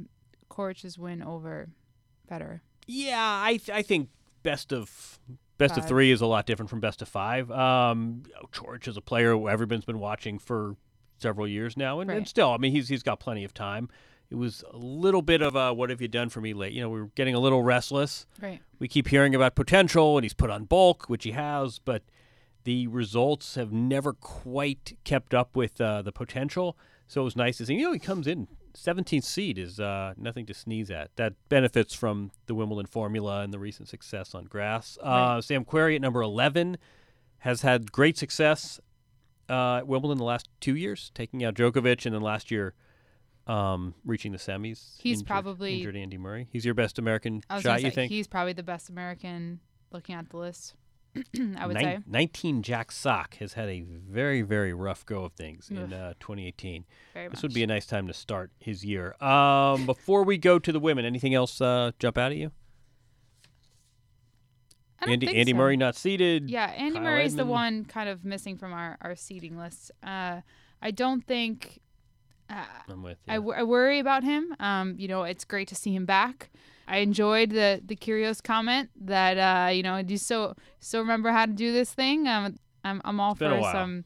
Coric's 0.50 0.96
win 0.98 1.22
over 1.22 1.68
Federer? 2.30 2.60
Yeah, 2.86 3.16
I 3.44 3.56
th- 3.56 3.70
I 3.70 3.82
think 3.82 4.08
best 4.42 4.72
of 4.72 5.18
best 5.58 5.76
of 5.76 5.86
three 5.88 6.10
is 6.12 6.20
a 6.20 6.26
lot 6.26 6.46
different 6.46 6.70
from 6.70 6.80
best 6.80 7.02
of 7.02 7.08
five. 7.08 7.50
Um, 7.50 8.22
George 8.52 8.86
is 8.88 8.96
a 8.96 9.00
player 9.02 9.32
who 9.32 9.48
everyone's 9.48 9.84
been 9.84 9.98
watching 9.98 10.38
for 10.38 10.76
several 11.18 11.48
years 11.48 11.76
now, 11.76 11.98
and, 12.00 12.10
and 12.10 12.28
still, 12.28 12.52
I 12.52 12.58
mean, 12.58 12.70
he's 12.72 12.88
he's 12.88 13.02
got 13.02 13.18
plenty 13.20 13.44
of 13.44 13.52
time. 13.52 13.88
It 14.30 14.34
was 14.34 14.62
a 14.70 14.76
little 14.76 15.22
bit 15.22 15.40
of 15.40 15.56
a 15.56 15.72
what 15.72 15.88
have 15.90 16.02
you 16.02 16.08
done 16.08 16.28
for 16.28 16.40
me 16.40 16.52
late? 16.52 16.72
You 16.72 16.82
know, 16.82 16.90
we 16.90 17.00
were 17.00 17.10
getting 17.14 17.34
a 17.34 17.38
little 17.40 17.62
restless. 17.62 18.26
Right. 18.42 18.60
We 18.78 18.86
keep 18.88 19.08
hearing 19.08 19.34
about 19.34 19.54
potential, 19.54 20.18
and 20.18 20.24
he's 20.24 20.34
put 20.34 20.50
on 20.50 20.64
bulk, 20.64 21.08
which 21.08 21.24
he 21.24 21.30
has, 21.32 21.78
but 21.78 22.02
the 22.64 22.86
results 22.88 23.54
have 23.54 23.72
never 23.72 24.12
quite 24.12 24.96
kept 25.04 25.32
up 25.32 25.56
with 25.56 25.80
uh, 25.80 26.02
the 26.02 26.12
potential. 26.12 26.76
So 27.06 27.22
it 27.22 27.24
was 27.24 27.36
nice 27.36 27.56
to 27.58 27.66
see. 27.66 27.76
You 27.76 27.84
know, 27.86 27.92
he 27.92 27.98
comes 27.98 28.26
in 28.26 28.48
17th 28.76 29.24
seed 29.24 29.56
is 29.58 29.80
uh, 29.80 30.12
nothing 30.18 30.44
to 30.46 30.54
sneeze 30.54 30.90
at. 30.90 31.10
That 31.16 31.32
benefits 31.48 31.94
from 31.94 32.30
the 32.46 32.54
Wimbledon 32.54 32.86
formula 32.86 33.40
and 33.40 33.52
the 33.52 33.58
recent 33.58 33.88
success 33.88 34.34
on 34.34 34.44
grass. 34.44 34.98
Uh, 35.02 35.06
Right. 35.36 35.44
Sam 35.44 35.64
Querrey 35.64 35.94
at 35.96 36.02
number 36.02 36.20
11 36.20 36.76
has 37.38 37.62
had 37.62 37.90
great 37.90 38.18
success 38.18 38.78
uh, 39.48 39.76
at 39.78 39.86
Wimbledon 39.88 40.18
the 40.18 40.24
last 40.24 40.48
two 40.60 40.76
years, 40.76 41.10
taking 41.14 41.42
out 41.42 41.54
Djokovic, 41.54 42.04
and 42.04 42.14
then 42.14 42.20
last 42.20 42.50
year 42.50 42.74
um, 43.48 43.94
reaching 44.04 44.32
the 44.32 44.38
semis. 44.38 45.00
He's 45.00 45.18
injured- 45.20 45.26
probably- 45.26 45.76
injured 45.78 45.96
Andy 45.96 46.18
Murray. 46.18 46.48
He's 46.52 46.64
your 46.64 46.74
best 46.74 46.98
American 46.98 47.42
shot, 47.50 47.62
gonna 47.64 47.78
you 47.80 47.86
say 47.88 47.90
think? 47.90 48.10
he's 48.12 48.26
probably 48.26 48.52
the 48.52 48.62
best 48.62 48.88
American 48.90 49.60
looking 49.90 50.14
at 50.14 50.28
the 50.30 50.36
list. 50.36 50.74
I 51.56 51.66
would 51.66 51.74
Nin- 51.74 51.82
say 51.84 51.98
19 52.06 52.62
Jack 52.62 52.92
Sock 52.92 53.36
has 53.36 53.54
had 53.54 53.68
a 53.70 53.80
very, 53.80 54.42
very 54.42 54.72
rough 54.74 55.06
go 55.06 55.24
of 55.24 55.32
things 55.32 55.70
in 55.70 55.92
uh, 55.92 56.12
2018. 56.20 56.84
very 57.14 57.28
This 57.28 57.38
much. 57.38 57.42
would 57.42 57.54
be 57.54 57.62
a 57.62 57.66
nice 57.66 57.86
time 57.86 58.06
to 58.08 58.12
start 58.12 58.50
his 58.60 58.84
year. 58.84 59.14
Um, 59.22 59.86
before 59.86 60.22
we 60.22 60.36
go 60.36 60.58
to 60.58 60.70
the 60.70 60.78
women, 60.78 61.04
anything 61.06 61.34
else 61.34 61.60
uh, 61.62 61.92
jump 61.98 62.18
out 62.18 62.32
at 62.32 62.38
you? 62.38 62.52
I 65.00 65.06
don't 65.06 65.12
Andy, 65.14 65.28
Andy 65.38 65.52
so. 65.52 65.56
Murray 65.58 65.76
not 65.76 65.94
seated. 65.96 66.50
Yeah, 66.50 66.66
Andy 66.76 66.94
Kyle 66.96 67.02
Murray's 67.04 67.36
the 67.36 67.46
one 67.46 67.84
kind 67.84 68.08
of 68.08 68.24
missing 68.24 68.58
from 68.58 68.72
our 68.72 68.98
our 69.00 69.14
seating 69.14 69.56
list. 69.56 69.90
Uh, 70.02 70.40
I 70.82 70.90
don't 70.90 71.24
think. 71.26 71.80
Uh, 72.50 72.64
I'm 72.88 73.02
with 73.02 73.18
you. 73.26 73.34
w- 73.34 73.52
I 73.52 73.62
worry 73.62 73.98
about 73.98 74.24
him. 74.24 74.54
Um, 74.58 74.94
you 74.98 75.08
know, 75.08 75.24
it's 75.24 75.44
great 75.44 75.68
to 75.68 75.74
see 75.74 75.94
him 75.94 76.06
back. 76.06 76.50
I 76.86 76.98
enjoyed 76.98 77.50
the 77.50 77.82
the 77.84 77.94
Kyrgios 77.96 78.42
comment 78.42 78.88
that 79.00 79.36
uh, 79.36 79.70
you 79.70 79.82
know, 79.82 80.02
do 80.02 80.14
you 80.14 80.18
still 80.18 80.56
still 80.80 81.00
remember 81.00 81.30
how 81.30 81.44
to 81.46 81.52
do 81.52 81.72
this 81.72 81.92
thing? 81.92 82.26
Um, 82.26 82.58
I'm 82.84 83.02
I'm 83.04 83.20
all 83.20 83.34
for 83.34 83.44
some 83.72 84.04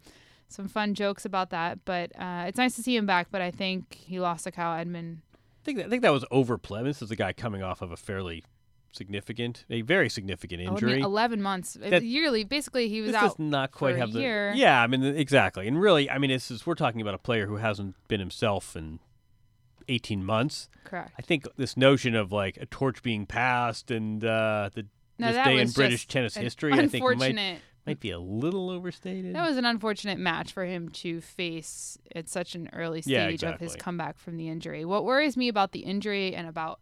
some 0.49 0.69
fun 0.69 0.95
jokes 0.95 1.25
about 1.25 1.51
that. 1.51 1.85
But 1.85 2.11
uh, 2.19 2.45
it's 2.49 2.59
nice 2.59 2.75
to 2.77 2.83
see 2.83 2.97
him 2.97 3.07
back. 3.07 3.29
But 3.31 3.41
I 3.41 3.51
think 3.53 3.95
he 3.95 4.19
lost 4.19 4.45
to 4.45 4.51
Kyle 4.51 4.77
Edmund. 4.77 5.19
I 5.35 5.65
think 5.65 5.79
that, 5.79 5.87
I 5.87 5.89
think 5.91 6.03
that 6.03 6.13
was 6.13 6.25
overplay. 6.33 6.83
This 6.83 7.03
is 7.03 7.13
a 7.13 7.17
guy 7.17 7.33
coming 7.33 7.63
off 7.63 7.83
of 7.83 7.93
a 7.93 7.97
fairly 7.97 8.43
significant, 8.93 9.65
a 9.71 9.83
very 9.83 10.09
significant 10.09 10.61
I 10.61 10.65
mean, 10.67 10.73
injury. 10.75 11.01
Eleven 11.01 11.43
months 11.43 11.77
uh, 11.83 11.91
That- 11.91 12.05
yearly. 12.05 12.45
Basically, 12.45 12.89
he 12.89 13.01
was 13.01 13.09
this 13.13 13.17
out. 13.17 13.23
does 13.31 13.39
not 13.39 13.73
quite 13.73 13.93
for 13.93 13.97
a 13.97 14.01
have 14.01 14.13
the 14.13 14.21
year. 14.21 14.53
yeah. 14.55 14.81
I 14.83 14.87
mean, 14.87 15.03
exactly, 15.03 15.67
and 15.67 15.81
really, 15.81 16.09
I 16.11 16.19
mean, 16.19 16.31
this 16.31 16.51
is 16.51 16.67
we're 16.67 16.75
talking 16.75 17.01
about 17.01 17.15
a 17.15 17.19
player 17.19 17.47
who 17.47 17.57
hasn't 17.57 17.97
been 18.09 18.21
himself 18.21 18.77
in 18.77 19.01
18 19.89 20.25
months. 20.25 20.69
Correct. 20.85 21.13
I 21.19 21.23
think 21.23 21.47
this 21.57 21.77
notion 21.77 22.15
of 22.15 22.31
like 22.33 22.57
a 22.59 22.67
torch 22.67 23.03
being 23.03 23.27
passed 23.27 23.91
and 23.91 24.25
uh, 24.25 24.71
the 24.75 24.87
No, 25.19 25.33
this 25.33 25.45
day 25.45 25.59
in 25.61 25.71
British 25.71 26.07
tennis 26.07 26.37
history, 26.37 26.73
I 26.73 26.87
think 26.87 27.03
might 27.05 27.13
Unfortunate. 27.13 27.61
might 27.87 27.99
be 28.01 28.11
a 28.13 28.19
little 28.21 28.71
overstated. 28.71 29.35
That 29.35 29.49
was 29.49 29.57
an 29.57 29.65
unfortunate 29.65 30.19
match 30.19 30.53
for 30.53 30.65
him 30.65 30.89
to 30.91 31.21
face 31.21 31.99
at 32.15 32.29
such 32.29 32.55
an 32.55 32.71
early 32.73 33.03
stage 33.03 33.43
Yeah, 33.43 33.51
of 33.55 33.61
his 33.61 33.75
comeback 33.75 34.19
from 34.19 34.37
the 34.37 34.49
injury. 34.49 34.85
What 34.85 35.05
worries 35.05 35.37
me 35.37 35.49
about 35.49 35.73
the 35.73 35.81
injury 35.81 36.33
and 36.35 36.47
about 36.47 36.79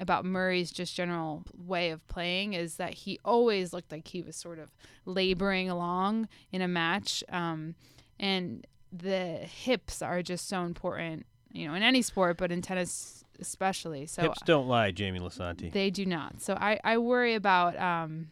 about 0.00 0.24
Murray's 0.24 0.70
just 0.70 0.94
general 0.94 1.44
way 1.56 1.90
of 1.90 2.06
playing 2.08 2.54
is 2.54 2.76
that 2.76 2.94
he 2.94 3.18
always 3.24 3.72
looked 3.72 3.92
like 3.92 4.08
he 4.08 4.22
was 4.22 4.36
sort 4.36 4.58
of 4.58 4.70
laboring 5.06 5.70
along 5.70 6.28
in 6.50 6.60
a 6.60 6.68
match. 6.68 7.22
Um, 7.28 7.74
and 8.18 8.66
the 8.92 9.36
hips 9.36 10.02
are 10.02 10.22
just 10.22 10.48
so 10.48 10.62
important, 10.62 11.26
you 11.52 11.66
know, 11.66 11.74
in 11.74 11.82
any 11.82 12.02
sport, 12.02 12.36
but 12.36 12.50
in 12.50 12.62
tennis 12.62 13.24
especially. 13.40 14.06
So 14.06 14.22
Hips 14.22 14.40
don't 14.44 14.68
lie, 14.68 14.90
Jamie 14.90 15.20
Lisanti. 15.20 15.72
they 15.72 15.90
do 15.90 16.06
not. 16.06 16.40
So 16.40 16.54
I, 16.54 16.78
I 16.84 16.98
worry 16.98 17.34
about 17.34 17.78
um 17.78 18.28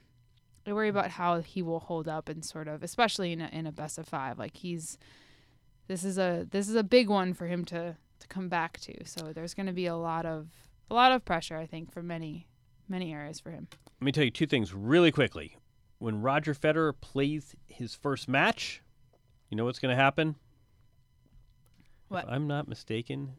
I 0.66 0.72
worry 0.72 0.88
about 0.88 1.10
how 1.10 1.40
he 1.40 1.60
will 1.62 1.80
hold 1.80 2.06
up 2.06 2.28
and 2.28 2.44
sort 2.44 2.68
of 2.68 2.82
especially 2.82 3.32
in 3.32 3.40
a, 3.40 3.48
in 3.48 3.66
a 3.66 3.72
best 3.72 3.98
of 3.98 4.06
5. 4.06 4.38
Like 4.38 4.56
he's 4.56 4.98
this 5.88 6.04
is 6.04 6.18
a 6.18 6.46
this 6.50 6.68
is 6.68 6.74
a 6.74 6.84
big 6.84 7.08
one 7.08 7.34
for 7.34 7.46
him 7.46 7.64
to 7.66 7.96
to 8.20 8.28
come 8.28 8.48
back 8.48 8.78
to. 8.80 9.04
So 9.04 9.32
there's 9.32 9.54
going 9.54 9.66
to 9.66 9.72
be 9.72 9.86
a 9.86 9.96
lot 9.96 10.24
of 10.26 10.48
a 10.90 10.94
lot 10.94 11.12
of 11.12 11.24
pressure 11.24 11.56
I 11.56 11.66
think 11.66 11.92
for 11.92 12.02
many 12.02 12.46
many 12.88 13.12
areas 13.12 13.40
for 13.40 13.50
him. 13.50 13.68
Let 14.00 14.04
me 14.04 14.12
tell 14.12 14.24
you 14.24 14.30
two 14.30 14.46
things 14.46 14.74
really 14.74 15.12
quickly. 15.12 15.56
When 15.98 16.20
Roger 16.20 16.54
Federer 16.54 16.92
plays 17.00 17.54
his 17.66 17.94
first 17.94 18.28
match, 18.28 18.82
you 19.48 19.56
know 19.56 19.64
what's 19.64 19.78
going 19.78 19.96
to 19.96 20.02
happen? 20.02 20.34
What? 22.08 22.24
If 22.24 22.30
I'm 22.30 22.46
not 22.46 22.68
mistaken, 22.68 23.34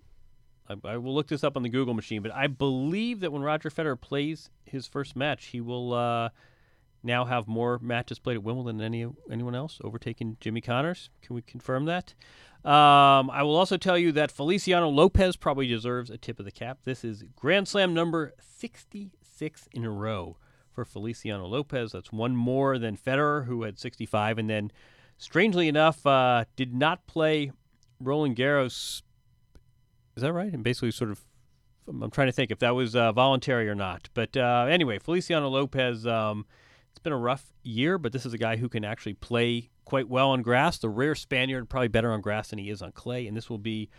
I, 0.69 0.75
I 0.85 0.97
will 0.97 1.13
look 1.13 1.27
this 1.27 1.43
up 1.43 1.57
on 1.57 1.63
the 1.63 1.69
Google 1.69 1.93
machine, 1.93 2.21
but 2.21 2.33
I 2.33 2.47
believe 2.47 3.19
that 3.19 3.31
when 3.31 3.41
Roger 3.41 3.69
Federer 3.69 3.99
plays 3.99 4.49
his 4.63 4.87
first 4.87 5.15
match, 5.15 5.47
he 5.47 5.61
will 5.61 5.93
uh, 5.93 6.29
now 7.03 7.25
have 7.25 7.47
more 7.47 7.79
matches 7.79 8.19
played 8.19 8.37
at 8.37 8.43
Wimbledon 8.43 8.77
than 8.77 8.85
any 8.85 9.05
anyone 9.29 9.55
else, 9.55 9.79
overtaking 9.83 10.37
Jimmy 10.39 10.61
Connors. 10.61 11.09
Can 11.21 11.35
we 11.35 11.41
confirm 11.41 11.85
that? 11.85 12.13
Um, 12.63 13.29
I 13.29 13.43
will 13.43 13.57
also 13.57 13.75
tell 13.75 13.97
you 13.97 14.13
that 14.13 14.31
Feliciano 14.31 14.87
Lopez 14.87 15.35
probably 15.35 15.67
deserves 15.67 16.09
a 16.09 16.17
tip 16.17 16.39
of 16.39 16.45
the 16.45 16.51
cap. 16.51 16.79
This 16.85 17.03
is 17.03 17.25
Grand 17.35 17.67
Slam 17.67 17.93
number 17.93 18.33
66 18.39 19.67
in 19.73 19.83
a 19.83 19.91
row 19.91 20.37
for 20.71 20.85
Feliciano 20.85 21.45
Lopez. 21.45 21.91
That's 21.91 22.13
one 22.13 22.37
more 22.37 22.79
than 22.79 22.95
Federer, 22.95 23.45
who 23.47 23.63
had 23.63 23.77
65, 23.77 24.37
and 24.37 24.49
then, 24.49 24.71
strangely 25.17 25.67
enough, 25.67 26.05
uh, 26.05 26.45
did 26.55 26.73
not 26.73 27.05
play 27.05 27.51
Roland 27.99 28.37
Garros. 28.37 29.01
Is 30.15 30.21
that 30.21 30.31
right? 30.31 30.53
And 30.53 30.63
basically, 30.63 30.91
sort 30.91 31.11
of, 31.11 31.21
I'm 31.85 32.11
trying 32.11 32.27
to 32.27 32.33
think 32.33 32.49
if 32.49 32.59
that 32.59 32.75
was 32.75 32.95
uh, 32.95 33.11
voluntary 33.11 33.67
or 33.67 33.75
not. 33.75 34.07
But 34.13 34.37
uh, 34.37 34.67
anyway, 34.69 34.99
Feliciano 34.99 35.49
Lopez. 35.49 36.07
Um, 36.07 36.45
been 37.03 37.13
a 37.13 37.17
rough 37.17 37.53
year, 37.63 37.97
but 37.97 38.11
this 38.11 38.25
is 38.25 38.33
a 38.33 38.37
guy 38.37 38.57
who 38.57 38.69
can 38.69 38.83
actually 38.83 39.13
play 39.13 39.69
quite 39.85 40.09
well 40.09 40.29
on 40.29 40.41
grass. 40.41 40.77
The 40.77 40.89
rare 40.89 41.15
Spaniard, 41.15 41.69
probably 41.69 41.89
better 41.89 42.11
on 42.11 42.21
grass 42.21 42.49
than 42.49 42.59
he 42.59 42.69
is 42.69 42.81
on 42.81 42.91
clay, 42.91 43.27
and 43.27 43.37
this 43.37 43.49
will 43.49 43.57
be 43.57 43.89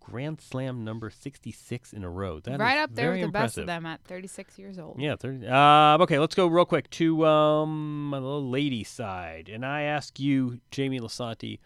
Grand 0.00 0.40
Slam 0.40 0.84
number 0.84 1.10
66 1.10 1.92
in 1.92 2.04
a 2.04 2.10
row. 2.10 2.38
That 2.40 2.60
right 2.60 2.78
is 2.78 2.84
up 2.84 2.94
there 2.94 3.10
very 3.10 3.20
with 3.22 3.28
the 3.28 3.32
best 3.32 3.58
of 3.58 3.66
them 3.66 3.84
at 3.86 4.02
36 4.04 4.56
years 4.58 4.78
old. 4.78 5.00
Yeah, 5.00 5.16
30. 5.16 5.46
Uh, 5.46 5.98
okay, 6.02 6.18
let's 6.18 6.34
go 6.34 6.46
real 6.46 6.64
quick 6.64 6.88
to 6.90 7.26
um, 7.26 8.10
the 8.12 8.20
lady 8.20 8.84
side. 8.84 9.50
And 9.52 9.66
I 9.66 9.82
ask 9.82 10.20
you, 10.20 10.60
Jamie 10.70 11.00
Lisanti, 11.00 11.58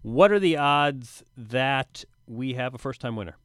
what 0.00 0.32
are 0.32 0.38
the 0.38 0.56
odds 0.56 1.22
that 1.36 2.04
we 2.26 2.54
have 2.54 2.74
a 2.74 2.78
first 2.78 3.00
time 3.00 3.14
winner? 3.14 3.36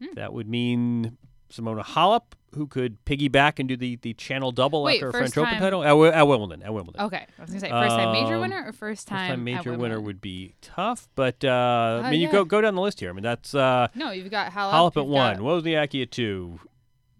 Hmm. 0.00 0.14
That 0.14 0.32
would 0.32 0.48
mean 0.48 1.18
Simona 1.52 1.84
Halep, 1.84 2.34
who 2.54 2.66
could 2.66 3.04
piggyback 3.04 3.58
and 3.58 3.68
do 3.68 3.76
the, 3.76 3.96
the 4.02 4.12
channel 4.14 4.50
double 4.52 4.82
Wait, 4.82 4.96
after 4.96 5.08
a 5.08 5.12
French 5.12 5.36
Open 5.38 5.52
time- 5.52 5.60
title 5.60 5.82
at, 5.84 6.14
at 6.14 6.22
Wimbledon. 6.26 6.62
At 6.62 6.74
Wimbledon. 6.74 7.02
Okay, 7.02 7.26
I 7.38 7.40
was 7.40 7.50
gonna 7.50 7.60
say 7.60 7.70
first 7.70 7.96
time 7.96 8.12
major 8.12 8.34
Um, 8.34 8.40
winner 8.40 8.64
or 8.66 8.72
first 8.72 9.06
time. 9.08 9.18
First 9.18 9.30
time 9.36 9.44
major 9.44 9.78
winner 9.78 10.00
would 10.00 10.20
be 10.20 10.54
tough, 10.60 11.08
but 11.14 11.44
uh, 11.44 12.00
I 12.02 12.06
Oh, 12.06 12.10
mean, 12.10 12.20
you 12.20 12.30
go 12.30 12.44
go 12.44 12.60
down 12.60 12.74
the 12.74 12.82
list 12.82 13.00
here. 13.00 13.10
I 13.10 13.12
mean, 13.12 13.22
that's 13.22 13.54
uh, 13.54 13.88
No, 13.94 14.10
you've 14.10 14.30
got 14.30 14.52
Halep. 14.52 14.72
Halep 14.72 14.96
at 14.96 15.06
one, 15.06 15.36
Wozniacki 15.38 16.02
at 16.02 16.10
two, 16.10 16.58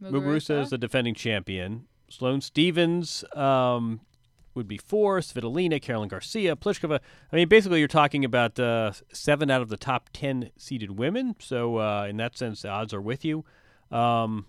Muguruza 0.02 0.62
is 0.62 0.70
the 0.70 0.78
defending 0.78 1.14
champion. 1.14 1.86
Sloane 2.08 2.40
Stevens 2.40 3.22
um, 3.36 4.00
would 4.54 4.66
be 4.66 4.78
four. 4.78 5.20
Svitolina, 5.20 5.80
Caroline 5.80 6.08
Garcia, 6.08 6.56
Pliskova. 6.56 6.98
I 7.32 7.36
mean, 7.36 7.48
basically, 7.48 7.78
you're 7.78 7.86
talking 7.88 8.24
about 8.24 8.58
uh, 8.58 8.92
seven 9.12 9.48
out 9.50 9.62
of 9.62 9.68
the 9.68 9.76
top 9.76 10.10
ten 10.12 10.50
seeded 10.56 10.98
women. 10.98 11.36
So, 11.38 11.76
uh, 11.76 12.06
in 12.08 12.16
that 12.16 12.36
sense, 12.36 12.62
the 12.62 12.68
odds 12.68 12.92
are 12.92 13.00
with 13.00 13.24
you. 13.24 13.44
Um, 13.92 14.46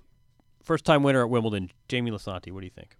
first 0.62 0.86
time 0.86 1.03
winner 1.03 1.22
at 1.22 1.30
Wimbledon, 1.30 1.72
Jamie 1.88 2.12
Lisanti. 2.12 2.51
What 2.51 2.62
do 2.62 2.65
you 2.65 2.72
think? 2.72 2.98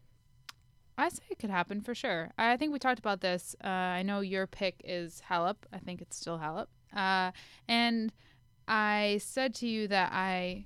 I 0.98 1.10
say 1.10 1.24
it 1.30 1.40
could 1.40 1.50
happen 1.50 1.82
for 1.82 1.96
sure. 1.96 2.32
I 2.38 2.58
think 2.58 2.74
we 2.74 2.80
talked 2.80 3.00
about 3.00 3.22
this. 3.22 3.56
Uh, 3.64 3.68
I 3.68 4.04
know 4.04 4.20
your 4.20 4.46
pick 4.46 4.82
is 4.84 5.22
Halep. 5.30 5.56
I 5.74 5.80
think 5.80 6.02
it's 6.02 6.18
still 6.18 6.38
Halep. 6.38 6.68
Uh, 6.96 7.32
and 7.68 8.12
I 8.68 9.20
said 9.24 9.56
to 9.56 9.68
you 9.68 9.88
that 9.88 10.12
I 10.12 10.66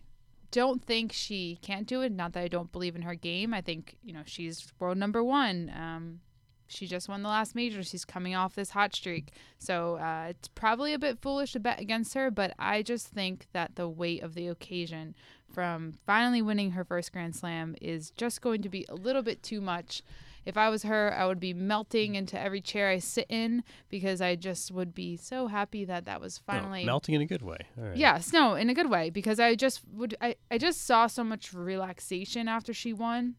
don't 0.52 0.84
think 0.84 1.12
she 1.12 1.58
can't 1.62 1.88
do 1.88 2.02
it. 2.02 2.12
Not 2.12 2.34
that 2.34 2.44
I 2.44 2.48
don't 2.48 2.72
believe 2.72 2.96
in 2.96 3.04
her 3.04 3.16
game. 3.16 3.54
I 3.54 3.62
think 3.62 3.98
you 4.04 4.14
know 4.14 4.24
she's 4.26 4.72
world 4.80 4.98
number 4.98 5.24
one. 5.24 5.72
Um, 5.76 6.20
she 6.68 6.88
just 6.88 7.08
won 7.08 7.22
the 7.22 7.30
last 7.30 7.56
major. 7.56 7.84
She's 7.84 8.06
coming 8.06 8.36
off 8.36 8.56
this 8.56 8.72
hot 8.72 8.96
streak. 8.96 9.32
So 9.60 9.96
uh, 9.98 10.28
it's 10.30 10.48
probably 10.48 10.94
a 10.94 11.00
bit 11.00 11.20
foolish 11.22 11.52
to 11.54 11.60
bet 11.60 11.80
against 11.80 12.14
her, 12.16 12.32
but 12.32 12.54
I 12.58 12.82
just 12.82 13.08
think 13.08 13.48
that 13.54 13.76
the 13.76 13.88
weight 13.88 14.24
of 14.24 14.34
the 14.34 14.48
occasion 14.48 15.16
from 15.56 15.94
finally 16.06 16.42
winning 16.42 16.72
her 16.72 16.84
first 16.84 17.12
Grand 17.14 17.36
Slam 17.36 17.76
is 17.82 18.12
just 18.12 18.42
going 18.42 18.62
to 18.62 18.70
be 18.70 18.86
a 18.90 18.94
little 18.96 19.22
bit 19.24 19.42
too 19.42 19.62
much. 19.62 20.04
If 20.46 20.58
I 20.58 20.70
was 20.70 20.84
her, 20.84 21.12
I 21.18 21.26
would 21.26 21.40
be 21.40 21.54
melting 21.56 22.14
into 22.14 22.40
every 22.40 22.62
chair 22.62 22.90
I 22.90 23.00
sit 23.00 23.26
in 23.30 23.64
because 23.90 24.22
I 24.22 24.36
just 24.36 24.70
would 24.72 24.94
be 24.94 25.18
so 25.18 25.48
happy 25.48 25.86
that 25.86 26.06
that 26.06 26.22
was 26.22 26.40
Oh, 26.48 26.52
finally 26.52 26.84
melting 26.86 27.16
in 27.16 27.22
a 27.22 27.26
good 27.26 27.42
way. 27.42 27.58
All 27.80 27.86
right. 27.86 27.96
Yes, 27.98 28.32
no, 28.32 28.54
in 28.54 28.70
a 28.70 28.76
good 28.76 28.90
way 28.90 29.10
because 29.10 29.40
I 29.40 29.56
just 29.56 29.82
would 29.92 30.16
I, 30.22 30.36
I 30.52 30.60
just 30.60 30.86
saw 30.86 31.08
so 31.08 31.24
much 31.24 31.52
relaxation 31.54 32.48
after 32.48 32.74
she 32.74 32.94
won 32.94 33.36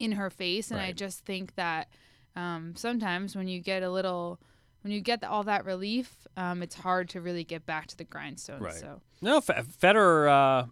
in 0.00 0.12
her 0.12 0.28
face 0.28 0.72
and 0.72 0.80
I 0.80 0.90
just 0.92 1.24
think 1.24 1.54
that 1.54 1.88
um, 2.34 2.74
sometimes 2.74 3.36
when 3.36 3.46
you 3.46 3.60
get 3.60 3.84
a 3.84 3.90
little 3.90 4.40
when 4.82 4.92
you 4.92 5.00
get 5.00 5.22
all 5.22 5.44
that 5.44 5.64
relief, 5.64 6.26
um, 6.36 6.62
it's 6.62 6.74
hard 6.74 7.08
to 7.10 7.20
really 7.20 7.44
get 7.44 7.64
back 7.64 7.86
to 7.86 7.96
the 7.96 8.04
grindstone. 8.04 8.60
Right. 8.60 8.74
So 8.74 9.00
No, 9.22 9.36
F- 9.36 9.68
Federer. 9.80 10.28
Uh, 10.28 10.66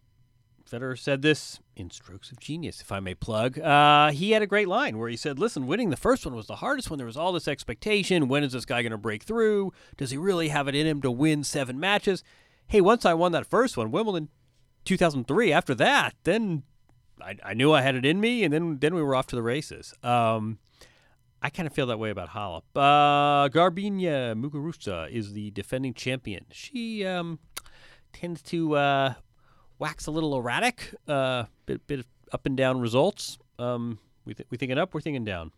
Federer 0.73 0.99
said 0.99 1.21
this 1.21 1.61
in 1.77 1.91
Strokes 1.91 2.31
of 2.33 2.41
Genius, 2.41 2.81
if 2.81 2.91
I 2.91 2.99
may 2.99 3.15
plug. 3.15 3.59
Uh, 3.59 4.11
he 4.11 4.31
had 4.31 4.41
a 4.41 4.47
great 4.47 4.69
line 4.69 4.97
where 4.97 5.11
he 5.11 5.17
said, 5.17 5.39
"Listen, 5.39 5.67
winning 5.67 5.91
the 5.91 5.99
first 5.99 6.25
one 6.25 6.35
was 6.35 6.47
the 6.47 6.57
hardest 6.57 6.89
one. 6.89 6.97
There 6.97 7.07
was 7.07 7.17
all 7.17 7.33
this 7.33 7.47
expectation. 7.47 8.27
When 8.27 8.43
is 8.43 8.53
this 8.53 8.65
guy 8.65 8.81
going 8.81 8.93
to 8.93 8.99
break 8.99 9.25
through? 9.25 9.75
Does 9.99 10.13
he 10.13 10.17
really 10.17 10.49
have 10.49 10.69
it 10.69 10.75
in 10.75 10.87
him 10.87 11.03
to 11.03 11.11
win 11.11 11.45
seven 11.45 11.79
matches? 11.79 12.25
Hey, 12.69 12.81
once 12.81 13.05
I 13.05 13.13
won 13.13 13.33
that 13.33 13.47
first 13.47 13.77
one, 13.77 13.91
Wimbledon, 13.91 14.31
2003. 14.87 15.53
After 15.53 15.75
that, 15.75 16.15
then 16.25 16.63
I, 17.21 17.37
I 17.45 17.53
knew 17.53 17.75
I 17.75 17.83
had 17.83 17.95
it 17.95 18.07
in 18.07 18.19
me, 18.19 18.43
and 18.43 18.55
then 18.55 18.79
then 18.79 18.95
we 18.95 19.03
were 19.03 19.15
off 19.15 19.27
to 19.29 19.37
the 19.37 19.43
races." 19.43 19.93
Um, 20.03 20.59
I 21.43 21.51
kind 21.51 21.67
of 21.67 21.75
feel 21.75 21.89
that 21.89 21.99
way 21.99 22.09
about 22.09 22.31
Halep. 22.31 22.63
Uh, 22.75 23.49
Garbiñe 23.51 24.35
Muguruza 24.41 25.11
is 25.11 25.35
the 25.35 25.51
defending 25.51 25.93
champion. 25.93 26.47
She 26.51 27.05
um, 27.05 27.41
tends 28.13 28.41
to 28.43 28.77
uh, 28.77 29.15
wax 29.83 30.07
a 30.07 30.13
little 30.13 30.37
erratic, 30.37 30.95
uh, 31.09 31.45
bit 31.67 31.85
bit 31.89 31.99
of 31.99 32.07
up 32.33 32.47
and 32.47 32.57
down 32.57 32.81
results. 32.81 33.37
Um, 33.59 33.99
we 34.25 34.33
th- 34.33 34.47
we 34.49 34.57
thinking 34.57 34.79
up, 34.79 34.95
we're 34.95 35.01
thinking 35.01 35.25
down. 35.25 35.51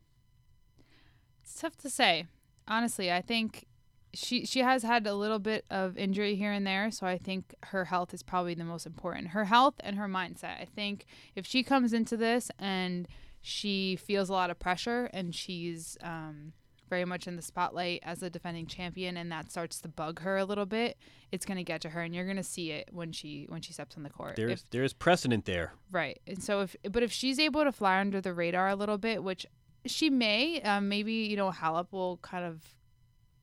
It's 1.42 1.60
tough 1.60 1.76
to 1.78 1.90
say. 1.90 2.26
Honestly, 2.66 3.12
I 3.12 3.20
think 3.20 3.66
she 4.14 4.46
she 4.46 4.60
has 4.60 4.82
had 4.82 5.06
a 5.06 5.14
little 5.14 5.38
bit 5.38 5.66
of 5.70 5.98
injury 5.98 6.36
here 6.36 6.52
and 6.52 6.66
there, 6.66 6.90
so 6.90 7.06
I 7.06 7.18
think 7.18 7.54
her 7.64 7.84
health 7.84 8.14
is 8.14 8.22
probably 8.22 8.54
the 8.54 8.64
most 8.64 8.86
important. 8.86 9.28
Her 9.28 9.44
health 9.44 9.74
and 9.80 9.96
her 9.96 10.08
mindset. 10.08 10.58
I 10.58 10.66
think 10.74 11.04
if 11.36 11.46
she 11.46 11.62
comes 11.62 11.92
into 11.92 12.16
this 12.16 12.50
and 12.58 13.06
she 13.42 13.94
feels 13.94 14.30
a 14.30 14.32
lot 14.32 14.48
of 14.48 14.58
pressure 14.58 15.10
and 15.12 15.34
she's 15.34 15.98
um, 16.02 16.54
very 16.94 17.04
much 17.04 17.26
in 17.26 17.34
the 17.34 17.42
spotlight 17.42 18.00
as 18.04 18.22
a 18.22 18.30
defending 18.30 18.66
champion, 18.66 19.16
and 19.16 19.32
that 19.32 19.50
starts 19.50 19.80
to 19.80 19.88
bug 19.88 20.20
her 20.20 20.36
a 20.36 20.44
little 20.44 20.64
bit, 20.64 20.96
it's 21.32 21.44
going 21.44 21.56
to 21.56 21.64
get 21.64 21.80
to 21.80 21.88
her, 21.88 22.02
and 22.02 22.14
you're 22.14 22.24
going 22.24 22.36
to 22.36 22.42
see 22.44 22.70
it 22.70 22.88
when 22.92 23.10
she 23.10 23.46
when 23.48 23.60
she 23.60 23.72
steps 23.72 23.96
on 23.96 24.04
the 24.04 24.10
court. 24.10 24.36
There's 24.36 24.52
If- 24.62 24.70
there's 24.70 24.92
precedent 24.92 25.44
there. 25.44 25.72
Right. 25.90 26.20
And 26.28 26.40
so 26.40 26.60
if 26.60 26.76
but 26.88 27.02
if 27.02 27.10
she's 27.10 27.40
able 27.40 27.64
to 27.64 27.72
fly 27.72 27.98
under 27.98 28.20
the 28.20 28.32
radar 28.32 28.68
a 28.68 28.76
little 28.76 28.96
bit, 28.98 29.24
which 29.24 29.44
she 29.86 30.08
may, 30.08 30.62
um, 30.62 30.88
maybe 30.88 31.12
you 31.12 31.36
know 31.36 31.50
Halep 31.50 31.88
will 31.90 32.18
kind 32.18 32.44
of 32.44 32.62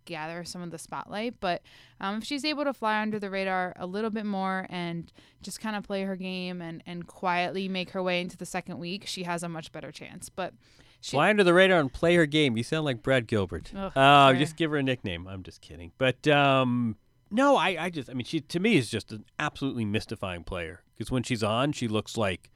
gather 0.06 0.46
some 0.46 0.62
of 0.62 0.72
the 0.72 0.78
spotlight, 0.78 1.36
but 1.42 1.62
um, 2.00 2.20
if 2.20 2.24
she's 2.24 2.46
able 2.46 2.64
to 2.64 2.74
fly 2.74 3.02
under 3.02 3.20
the 3.20 3.30
radar 3.30 3.74
a 3.76 3.86
little 3.86 4.10
bit 4.10 4.26
more 4.26 4.66
and 4.70 5.12
just 5.44 5.60
kind 5.60 5.76
of 5.76 5.84
play 5.84 6.04
her 6.04 6.16
game 6.16 6.62
and 6.62 6.82
and 6.86 7.06
quietly 7.06 7.68
make 7.68 7.90
her 7.92 8.02
way 8.02 8.22
into 8.22 8.38
the 8.38 8.46
second 8.46 8.80
week, 8.80 9.06
she 9.06 9.24
has 9.24 9.44
a 9.44 9.50
much 9.50 9.74
better 9.74 9.92
chance. 9.92 10.30
But 10.30 10.54
she, 11.02 11.12
Fly 11.12 11.30
under 11.30 11.44
the 11.44 11.54
radar 11.54 11.80
and 11.80 11.92
play 11.92 12.16
her 12.16 12.26
game. 12.26 12.56
You 12.56 12.64
sound 12.64 12.86
like 12.86 13.02
Brad 13.04 13.28
Gilbert. 13.28 13.72
Oh, 13.76 13.88
uh, 13.96 14.30
sure. 14.32 14.40
just 14.40 14.56
give 14.56 14.72
her 14.72 14.78
a 14.78 14.84
nickname. 14.84 15.28
I'm 15.28 15.44
just 15.44 15.60
kidding. 15.62 15.92
But 15.98 16.28
um, 16.28 16.96
no, 17.30 17.56
I, 17.58 17.86
I 17.86 17.90
just 17.90 18.10
I 18.10 18.14
mean 18.14 18.26
she 18.26 18.40
to 18.40 18.60
me 18.60 18.78
is 18.78 18.90
just 18.90 19.12
an 19.12 19.26
absolutely 19.40 19.84
mystifying 19.86 20.44
player 20.44 20.84
because 20.96 21.12
when 21.12 21.24
she's 21.24 21.44
on, 21.44 21.72
she 21.72 21.88
looks 21.88 22.18
like 22.18 22.50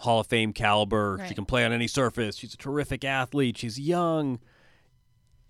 Hall 0.00 0.20
of 0.20 0.28
Fame 0.28 0.52
caliber. 0.52 1.20
She 1.28 1.34
can 1.34 1.44
play 1.44 1.64
on 1.64 1.72
any 1.72 1.88
surface. 1.88 2.36
She's 2.36 2.54
a 2.54 2.58
terrific 2.58 3.04
athlete. 3.04 3.58
She's 3.58 3.78
young. 3.80 4.38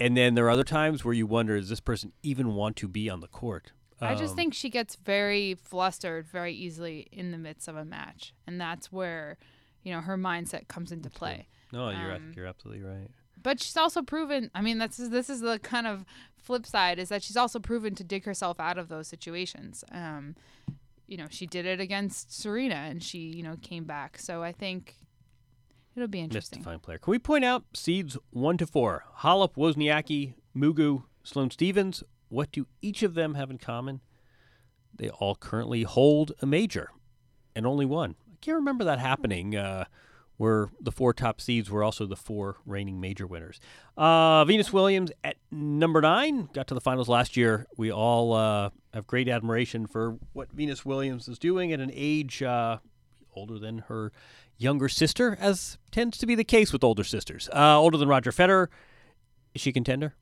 And 0.01 0.17
then 0.17 0.35
there 0.35 0.47
are 0.47 0.51
other 0.51 0.65
times 0.65 1.05
where 1.05 1.13
you 1.13 1.27
wonder, 1.27 1.59
does 1.59 1.69
this 1.69 1.81
person 1.81 2.13
even 2.23 2.55
want 2.55 2.77
to 2.77 2.89
be 2.89 3.11
on 3.11 3.21
the 3.21 3.27
court? 3.27 3.73
I 4.01 4.15
just 4.15 4.31
Um, 4.31 4.37
think 4.37 4.55
she 4.55 4.71
gets 4.71 4.95
very 4.95 5.55
flustered 5.55 6.29
very 6.29 6.55
easily 6.55 7.09
in 7.11 7.33
the 7.33 7.37
midst 7.37 7.67
of 7.67 7.77
a 7.77 7.85
match, 7.85 8.33
and 8.47 8.61
that's 8.61 8.93
where 8.93 9.37
you 9.83 9.93
know 9.93 10.01
her 10.01 10.17
mindset 10.17 10.69
comes 10.69 10.93
into 10.93 11.11
play. 11.11 11.49
No, 11.73 11.91
you're 11.91 12.15
um, 12.15 12.33
you're 12.37 12.47
absolutely 12.47 12.83
right. 12.83 13.09
but 13.43 13.61
she's 13.61 13.77
also 13.77 14.03
proven 14.03 14.51
i 14.55 14.61
mean 14.61 14.79
that's 14.79 14.97
this 14.97 15.29
is 15.31 15.41
the 15.41 15.59
kind 15.59 15.87
of 15.87 16.05
flip 16.37 16.65
side 16.67 16.99
is 16.99 17.09
that 17.11 17.23
she's 17.23 17.37
also 17.37 17.59
proven 17.59 17.95
to 17.95 18.03
dig 18.05 18.25
herself 18.25 18.59
out 18.59 18.79
of 18.79 18.89
those 18.89 19.07
situations 19.07 19.85
um 19.93 20.35
you 21.07 21.17
know 21.17 21.27
she 21.31 21.47
did 21.47 21.67
it 21.67 21.79
against 21.81 22.33
serena 22.33 22.75
and 22.75 23.03
she 23.03 23.19
you 23.19 23.43
know 23.43 23.57
came 23.63 23.85
back 23.85 24.19
so 24.19 24.43
i 24.43 24.51
think 24.53 24.97
it'll 25.95 26.09
be 26.09 26.21
interesting 26.21 26.61
Mystifying 26.61 26.81
player. 26.81 26.99
Can 26.99 27.11
we 27.11 27.19
point 27.19 27.45
out 27.45 27.65
seeds 27.75 28.17
one 28.31 28.57
to 28.59 28.67
four? 28.67 29.05
Halep, 29.21 29.55
Wozniacki, 29.57 30.35
Mugu, 30.57 31.03
Sloane 31.25 31.51
Stevens. 31.51 32.05
What 32.29 32.53
do 32.53 32.67
each 32.81 33.03
of 33.03 33.15
them 33.15 33.35
have 33.35 33.51
in 33.51 33.59
common? 33.59 34.01
They 34.95 35.09
all 35.11 35.35
currently 35.35 35.83
hold 35.83 36.33
a 36.41 36.47
major, 36.47 36.91
and 37.57 37.67
only 37.67 37.85
one. 37.85 38.15
I 38.33 38.37
can't 38.41 38.55
remember 38.57 38.85
that 38.85 39.01
happening. 39.01 39.57
Uh, 39.57 39.87
where 40.39 40.71
the 40.81 40.93
four 40.93 41.13
top 41.13 41.41
seeds 41.41 41.71
were 41.71 41.85
also 41.85 42.07
the 42.07 42.17
four 42.17 42.57
reigning 42.65 43.01
major 43.01 43.27
winners. 43.27 43.61
Uh, 43.97 44.45
Venus 44.45 44.73
Williams 44.73 45.11
at 45.23 45.37
number 45.51 46.01
nine 46.01 46.49
got 46.55 46.69
to 46.69 46.75
the 46.75 46.81
finals 46.81 47.09
last 47.09 47.37
year. 47.37 47.67
We 47.77 47.93
all 47.93 48.33
uh, 48.33 48.71
have 48.95 49.07
great 49.07 49.29
admiration 49.29 49.87
for 49.87 50.17
what 50.33 50.51
Venus 50.53 50.85
Williams 50.85 51.29
is 51.29 51.39
doing 51.39 51.73
at 51.73 51.81
an 51.81 51.91
age 51.93 52.43
uh, 52.43 52.79
older 53.35 53.59
than 53.59 53.79
her 53.89 54.13
younger 54.57 54.89
sister, 54.89 55.37
as 55.41 55.77
tends 55.91 56.17
to 56.19 56.27
be 56.27 56.35
the 56.35 56.45
case 56.45 56.73
with 56.73 56.83
older 56.83 57.05
sisters. 57.05 57.49
Uh, 57.53 57.79
older 57.79 57.99
than 57.99 58.09
Roger 58.09 58.31
Federer. 58.31 58.69
Is 59.55 59.61
she 59.61 59.73
contender? 59.73 60.15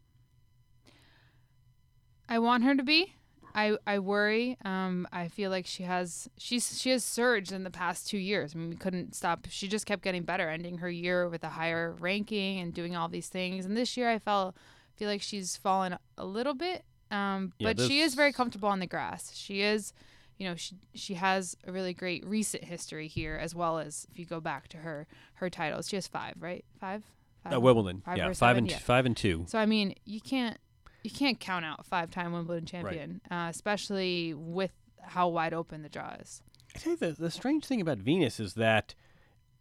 i 2.28 2.38
want 2.40 2.64
her 2.64 2.74
to 2.74 2.82
be 2.82 3.14
I, 3.56 3.78
I 3.86 3.98
worry. 4.00 4.58
Um, 4.66 5.08
I 5.12 5.28
feel 5.28 5.50
like 5.50 5.66
she 5.66 5.84
has 5.84 6.28
she's 6.36 6.78
she 6.78 6.90
has 6.90 7.02
surged 7.02 7.52
in 7.52 7.64
the 7.64 7.70
past 7.70 8.06
two 8.08 8.18
years. 8.18 8.54
I 8.54 8.58
mean, 8.58 8.68
we 8.70 8.76
couldn't 8.76 9.14
stop. 9.14 9.46
She 9.48 9.66
just 9.66 9.86
kept 9.86 10.02
getting 10.02 10.24
better, 10.24 10.48
ending 10.50 10.78
her 10.78 10.90
year 10.90 11.26
with 11.28 11.42
a 11.42 11.48
higher 11.48 11.96
ranking 11.98 12.60
and 12.60 12.74
doing 12.74 12.94
all 12.94 13.08
these 13.08 13.28
things. 13.28 13.64
And 13.64 13.74
this 13.76 13.96
year, 13.96 14.10
I 14.10 14.18
felt 14.18 14.54
feel 14.94 15.08
like 15.08 15.22
she's 15.22 15.56
fallen 15.56 15.96
a 16.18 16.24
little 16.26 16.54
bit. 16.54 16.84
Um, 17.10 17.52
Yeah, 17.58 17.72
but 17.72 17.80
she 17.80 18.00
is 18.00 18.14
very 18.14 18.32
comfortable 18.32 18.68
on 18.68 18.78
the 18.80 18.86
grass. 18.86 19.34
She 19.34 19.62
is, 19.62 19.92
you 20.38 20.46
know, 20.48 20.54
she 20.56 20.76
she 20.94 21.14
has 21.14 21.56
a 21.66 21.72
really 21.72 21.94
great 21.94 22.26
recent 22.26 22.64
history 22.64 23.08
here, 23.08 23.38
as 23.40 23.54
well 23.54 23.78
as 23.78 24.06
if 24.10 24.18
you 24.18 24.26
go 24.26 24.40
back 24.40 24.68
to 24.68 24.78
her 24.78 25.06
her 25.34 25.48
titles. 25.48 25.88
She 25.88 25.96
has 25.96 26.06
five, 26.06 26.34
right? 26.40 26.64
Five. 26.78 27.04
five 27.42 27.54
Uh, 27.54 27.60
Wimbledon. 27.60 28.02
five 28.04 28.18
yeah, 28.18 28.26
five 28.26 28.36
seven? 28.36 28.64
and 28.68 28.72
five 28.82 29.06
and 29.06 29.16
two. 29.16 29.44
So 29.48 29.58
I 29.58 29.64
mean, 29.66 29.94
you 30.04 30.20
can't 30.20 30.58
you 31.06 31.10
can't 31.10 31.38
count 31.38 31.64
out 31.64 31.86
five-time 31.86 32.32
Wimbledon 32.32 32.66
champion, 32.66 33.20
uh, 33.30 33.46
especially 33.48 34.34
with 34.34 34.72
how 35.00 35.28
wide 35.28 35.54
open 35.54 35.82
the 35.82 35.88
draw 35.88 36.14
is. 36.20 36.42
I 36.74 36.78
you, 36.80 36.98
the, 36.98 37.12
the 37.12 37.30
strange 37.30 37.64
thing 37.64 37.80
about 37.80 37.98
Venus 37.98 38.40
is 38.40 38.54
that 38.54 38.96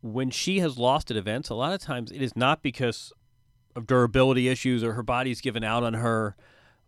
when 0.02 0.32
she 0.32 0.60
has 0.60 0.80
lost 0.80 1.12
at 1.12 1.18
events, 1.18 1.50
a 1.50 1.54
lot 1.54 1.72
of 1.72 1.82
times 1.82 2.12
it 2.12 2.22
is 2.22 2.36
not 2.36 2.64
because 2.64 3.14
of 3.76 3.86
durability 3.86 4.48
issues 4.48 4.84
or 4.84 4.94
her 4.94 5.04
body's 5.04 5.40
given 5.40 5.64
out 5.64 5.84
on 5.84 5.94
her. 5.94 6.36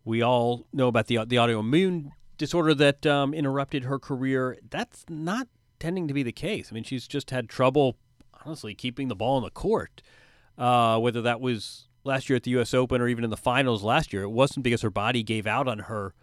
We 0.04 0.22
all 0.22 0.66
know 0.72 0.88
about 0.88 1.06
the 1.06 1.24
the 1.24 1.36
autoimmune 1.36 2.10
disorder 2.36 2.74
that 2.74 3.06
um, 3.06 3.32
interrupted 3.32 3.84
her 3.84 4.00
career. 4.00 4.58
That's 4.68 5.04
not 5.08 5.46
tending 5.78 6.08
to 6.08 6.14
be 6.14 6.24
the 6.24 6.32
case. 6.32 6.68
I 6.72 6.74
mean, 6.74 6.84
she's 6.84 7.06
just 7.06 7.30
had 7.30 7.48
trouble, 7.48 7.96
honestly, 8.44 8.74
keeping 8.74 9.06
the 9.06 9.14
ball 9.14 9.38
in 9.38 9.44
the 9.44 9.50
court. 9.50 10.02
Uh, 10.56 10.98
whether 10.98 11.22
that 11.22 11.40
was 11.40 11.87
last 12.08 12.28
year 12.28 12.36
at 12.36 12.42
the 12.42 12.50
U.S. 12.52 12.74
Open 12.74 13.00
or 13.00 13.06
even 13.06 13.22
in 13.22 13.30
the 13.30 13.36
finals 13.36 13.84
last 13.84 14.12
year, 14.12 14.22
it 14.22 14.30
wasn't 14.30 14.64
because 14.64 14.82
her 14.82 14.90
body 14.90 15.22
gave 15.22 15.46
out 15.46 15.68
on 15.68 15.80
her 15.80 16.14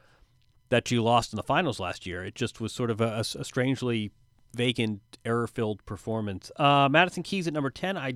that 0.69 0.87
she 0.87 0.99
lost 0.99 1.31
in 1.31 1.37
the 1.37 1.43
finals 1.43 1.79
last 1.79 2.05
year. 2.05 2.25
It 2.25 2.35
just 2.35 2.59
was 2.59 2.73
sort 2.73 2.89
of 2.89 2.99
a, 2.99 3.19
a 3.19 3.23
strangely 3.23 4.11
vacant, 4.53 5.01
error-filled 5.23 5.85
performance. 5.85 6.51
Uh, 6.57 6.89
Madison 6.89 7.23
Keys 7.23 7.47
at 7.47 7.53
number 7.53 7.69
ten. 7.69 7.97
I 7.97 8.15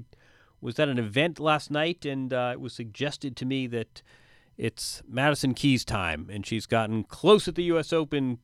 was 0.61 0.77
at 0.79 0.89
an 0.89 0.99
event 0.99 1.39
last 1.39 1.71
night, 1.71 2.05
and 2.05 2.33
uh, 2.33 2.49
it 2.53 2.59
was 2.59 2.73
suggested 2.73 3.37
to 3.37 3.45
me 3.45 3.67
that 3.67 4.01
it's 4.57 5.01
Madison 5.07 5.53
Keys 5.53 5.85
time, 5.85 6.29
and 6.29 6.45
she's 6.45 6.65
gotten 6.65 7.03
close 7.03 7.47
at 7.47 7.55
the 7.55 7.63
U.S. 7.65 7.93
Open, 7.93 8.39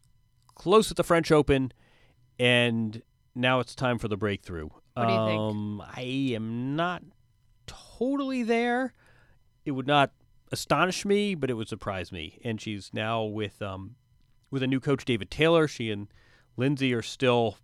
close 0.54 0.90
at 0.90 0.98
the 0.98 1.04
French 1.04 1.32
Open, 1.32 1.74
and 2.40 3.02
now 3.34 3.60
it's 3.60 3.76
time 3.76 3.98
for 3.98 4.08
the 4.08 4.16
breakthrough. 4.16 4.70
What 4.94 5.08
do 5.08 5.14
you 5.14 5.26
think? 5.26 5.40
Um, 5.40 5.82
I 5.82 6.34
am 6.36 6.76
not 6.78 7.04
totally 7.68 8.44
there. 8.44 8.94
It 9.66 9.72
would 9.72 9.88
not 9.88 10.12
astonish 10.52 11.06
me, 11.06 11.36
but 11.36 11.50
it 11.50 11.56
would 11.56 11.68
surprise 11.68 12.12
me. 12.12 12.40
And 12.44 12.62
she's 12.62 12.92
now 12.94 13.24
with 13.24 13.62
um, 13.62 13.96
with 14.52 14.64
a 14.64 14.68
new 14.68 14.80
coach, 14.80 15.06
David 15.06 15.32
Taylor. 15.32 15.68
She 15.68 15.92
and 15.92 16.08
Lindsay 16.56 16.94
are 16.94 17.02
still 17.02 17.58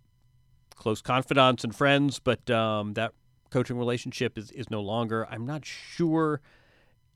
close 0.74 1.00
confidants 1.00 1.64
and 1.64 1.74
friends, 1.74 2.18
but 2.18 2.50
um, 2.50 2.94
that 2.94 3.12
coaching 3.50 3.78
relationship 3.78 4.36
is, 4.36 4.50
is 4.50 4.70
no 4.70 4.80
longer. 4.80 5.26
I'm 5.30 5.46
not 5.46 5.64
sure 5.64 6.40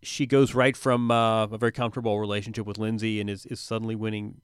she 0.03 0.27
goes 0.27 0.55
right 0.55 0.77
from 0.77 1.11
uh, 1.11 1.45
a 1.45 1.59
very 1.59 1.73
comfortable 1.73 2.21
relationship 2.21 2.67
with 2.67 2.79
Lindsay 2.79 3.21
and 3.21 3.29
is, 3.29 3.45
is 3.47 3.59
suddenly 3.59 3.97
winning 3.97 4.41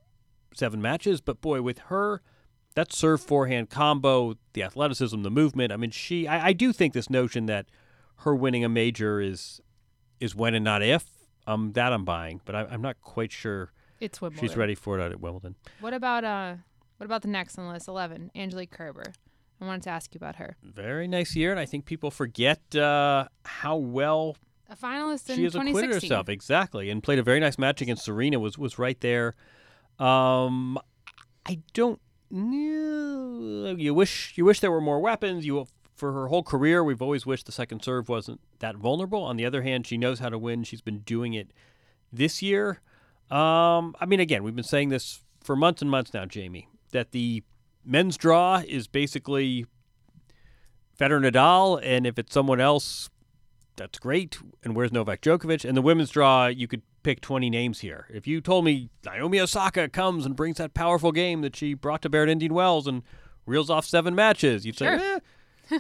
seven 0.55 0.83
matches. 0.83 1.20
But 1.20 1.40
boy, 1.40 1.62
with 1.62 1.78
her, 1.78 2.20
that 2.74 2.92
serve 2.92 3.20
forehand 3.20 3.70
combo, 3.70 4.35
the 4.55 4.62
athleticism, 4.62 5.22
the 5.22 5.31
movement. 5.31 5.72
I 5.72 5.76
mean, 5.76 5.90
she. 5.90 6.26
I, 6.26 6.48
I 6.48 6.52
do 6.52 6.72
think 6.72 6.94
this 6.94 7.11
notion 7.11 7.46
that 7.46 7.66
her 8.18 8.35
winning 8.35 8.64
a 8.64 8.68
major 8.68 9.20
is 9.20 9.61
is 10.20 10.35
when 10.35 10.55
and 10.55 10.64
not 10.64 10.83
if. 10.83 11.05
Um, 11.46 11.72
that 11.72 11.92
I'm 11.92 12.05
buying, 12.05 12.40
but 12.44 12.55
I, 12.55 12.64
I'm 12.70 12.83
not 12.83 13.01
quite 13.01 13.33
sure 13.33 13.72
It's 14.01 14.20
Wimbledon. 14.20 14.48
she's 14.48 14.57
ready 14.57 14.75
for 14.77 14.98
it 14.98 15.03
at 15.12 15.20
Wimbledon. 15.20 15.57
What 15.81 15.92
about 15.92 16.22
uh? 16.25 16.55
What 16.98 17.07
about 17.07 17.22
the 17.22 17.29
next 17.29 17.59
on 17.59 17.66
the 17.66 17.72
list, 17.72 17.88
eleven, 17.88 18.31
Angelique 18.37 18.70
Kerber? 18.70 19.12
I 19.61 19.64
wanted 19.64 19.83
to 19.85 19.90
ask 19.90 20.14
you 20.14 20.18
about 20.18 20.37
her. 20.37 20.57
Very 20.62 21.09
nice 21.09 21.35
year, 21.37 21.51
and 21.51 21.59
I 21.59 21.66
think 21.66 21.85
people 21.85 22.11
forget 22.12 22.61
uh, 22.77 23.27
how 23.44 23.77
well 23.77 24.37
A 24.70 24.77
finalist 24.77 25.29
in 25.31 25.37
she 25.37 25.42
has 25.44 25.53
2016. 25.53 25.68
acquitted 25.68 25.94
herself 26.03 26.29
exactly, 26.29 26.90
and 26.90 27.03
played 27.03 27.18
a 27.18 27.22
very 27.25 27.40
nice 27.40 27.59
match 27.59 27.81
against 27.83 28.05
Serena. 28.05 28.38
Was 28.38 28.57
was 28.57 28.79
right 28.79 29.01
there. 29.01 29.35
Um, 29.98 30.79
I 31.44 31.59
don't. 31.75 32.01
You 32.31 33.94
wish 33.94 34.35
you 34.37 34.44
wish 34.44 34.61
there 34.61 34.70
were 34.70 34.81
more 34.81 35.01
weapons. 35.01 35.44
You 35.46 35.66
for 36.02 36.12
her 36.14 36.26
whole 36.26 36.42
career, 36.42 36.82
we've 36.82 37.00
always 37.00 37.24
wished 37.24 37.46
the 37.46 37.52
second 37.52 37.80
serve 37.84 38.08
wasn't 38.08 38.40
that 38.58 38.74
vulnerable. 38.74 39.22
On 39.22 39.36
the 39.36 39.46
other 39.46 39.62
hand, 39.62 39.86
she 39.86 39.96
knows 39.96 40.18
how 40.18 40.28
to 40.30 40.36
win. 40.36 40.64
She's 40.64 40.80
been 40.80 40.98
doing 40.98 41.32
it 41.32 41.52
this 42.12 42.42
year. 42.42 42.80
Um, 43.30 43.94
I 44.00 44.06
mean, 44.08 44.18
again, 44.18 44.42
we've 44.42 44.56
been 44.56 44.64
saying 44.64 44.88
this 44.88 45.22
for 45.44 45.54
months 45.54 45.80
and 45.80 45.88
months 45.88 46.12
now, 46.12 46.24
Jamie, 46.24 46.66
that 46.90 47.12
the 47.12 47.44
men's 47.84 48.16
draw 48.16 48.64
is 48.66 48.88
basically 48.88 49.64
Federer 50.98 51.30
Nadal, 51.30 51.80
and 51.84 52.04
if 52.04 52.18
it's 52.18 52.34
someone 52.34 52.60
else, 52.60 53.08
that's 53.76 54.00
great. 54.00 54.38
And 54.64 54.74
where's 54.74 54.90
Novak 54.90 55.20
Djokovic? 55.20 55.64
And 55.64 55.76
the 55.76 55.82
women's 55.82 56.10
draw, 56.10 56.48
you 56.48 56.66
could 56.66 56.82
pick 57.04 57.20
20 57.20 57.48
names 57.48 57.78
here. 57.78 58.08
If 58.12 58.26
you 58.26 58.40
told 58.40 58.64
me 58.64 58.90
Naomi 59.06 59.38
Osaka 59.38 59.88
comes 59.88 60.26
and 60.26 60.34
brings 60.34 60.56
that 60.56 60.74
powerful 60.74 61.12
game 61.12 61.42
that 61.42 61.54
she 61.54 61.74
brought 61.74 62.02
to 62.02 62.08
Barrett 62.08 62.28
Indian 62.28 62.54
Wells 62.54 62.88
and 62.88 63.04
reels 63.46 63.70
off 63.70 63.84
seven 63.84 64.16
matches, 64.16 64.66
you'd 64.66 64.76
Sure. 64.76 64.98
say, 64.98 65.14
eh. 65.14 65.18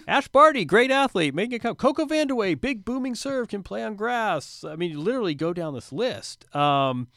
Ash 0.08 0.28
Barty, 0.28 0.64
great 0.64 0.90
athlete, 0.90 1.34
making 1.34 1.54
it 1.54 1.62
come. 1.62 1.74
Coco 1.74 2.04
Vandeweghe, 2.04 2.60
big 2.60 2.84
booming 2.84 3.14
serve, 3.14 3.48
can 3.48 3.62
play 3.62 3.82
on 3.82 3.94
grass. 3.96 4.64
I 4.64 4.76
mean, 4.76 4.90
you 4.90 5.00
literally 5.00 5.34
go 5.34 5.52
down 5.52 5.74
this 5.74 5.92
list. 5.92 6.54
Um, 6.54 7.08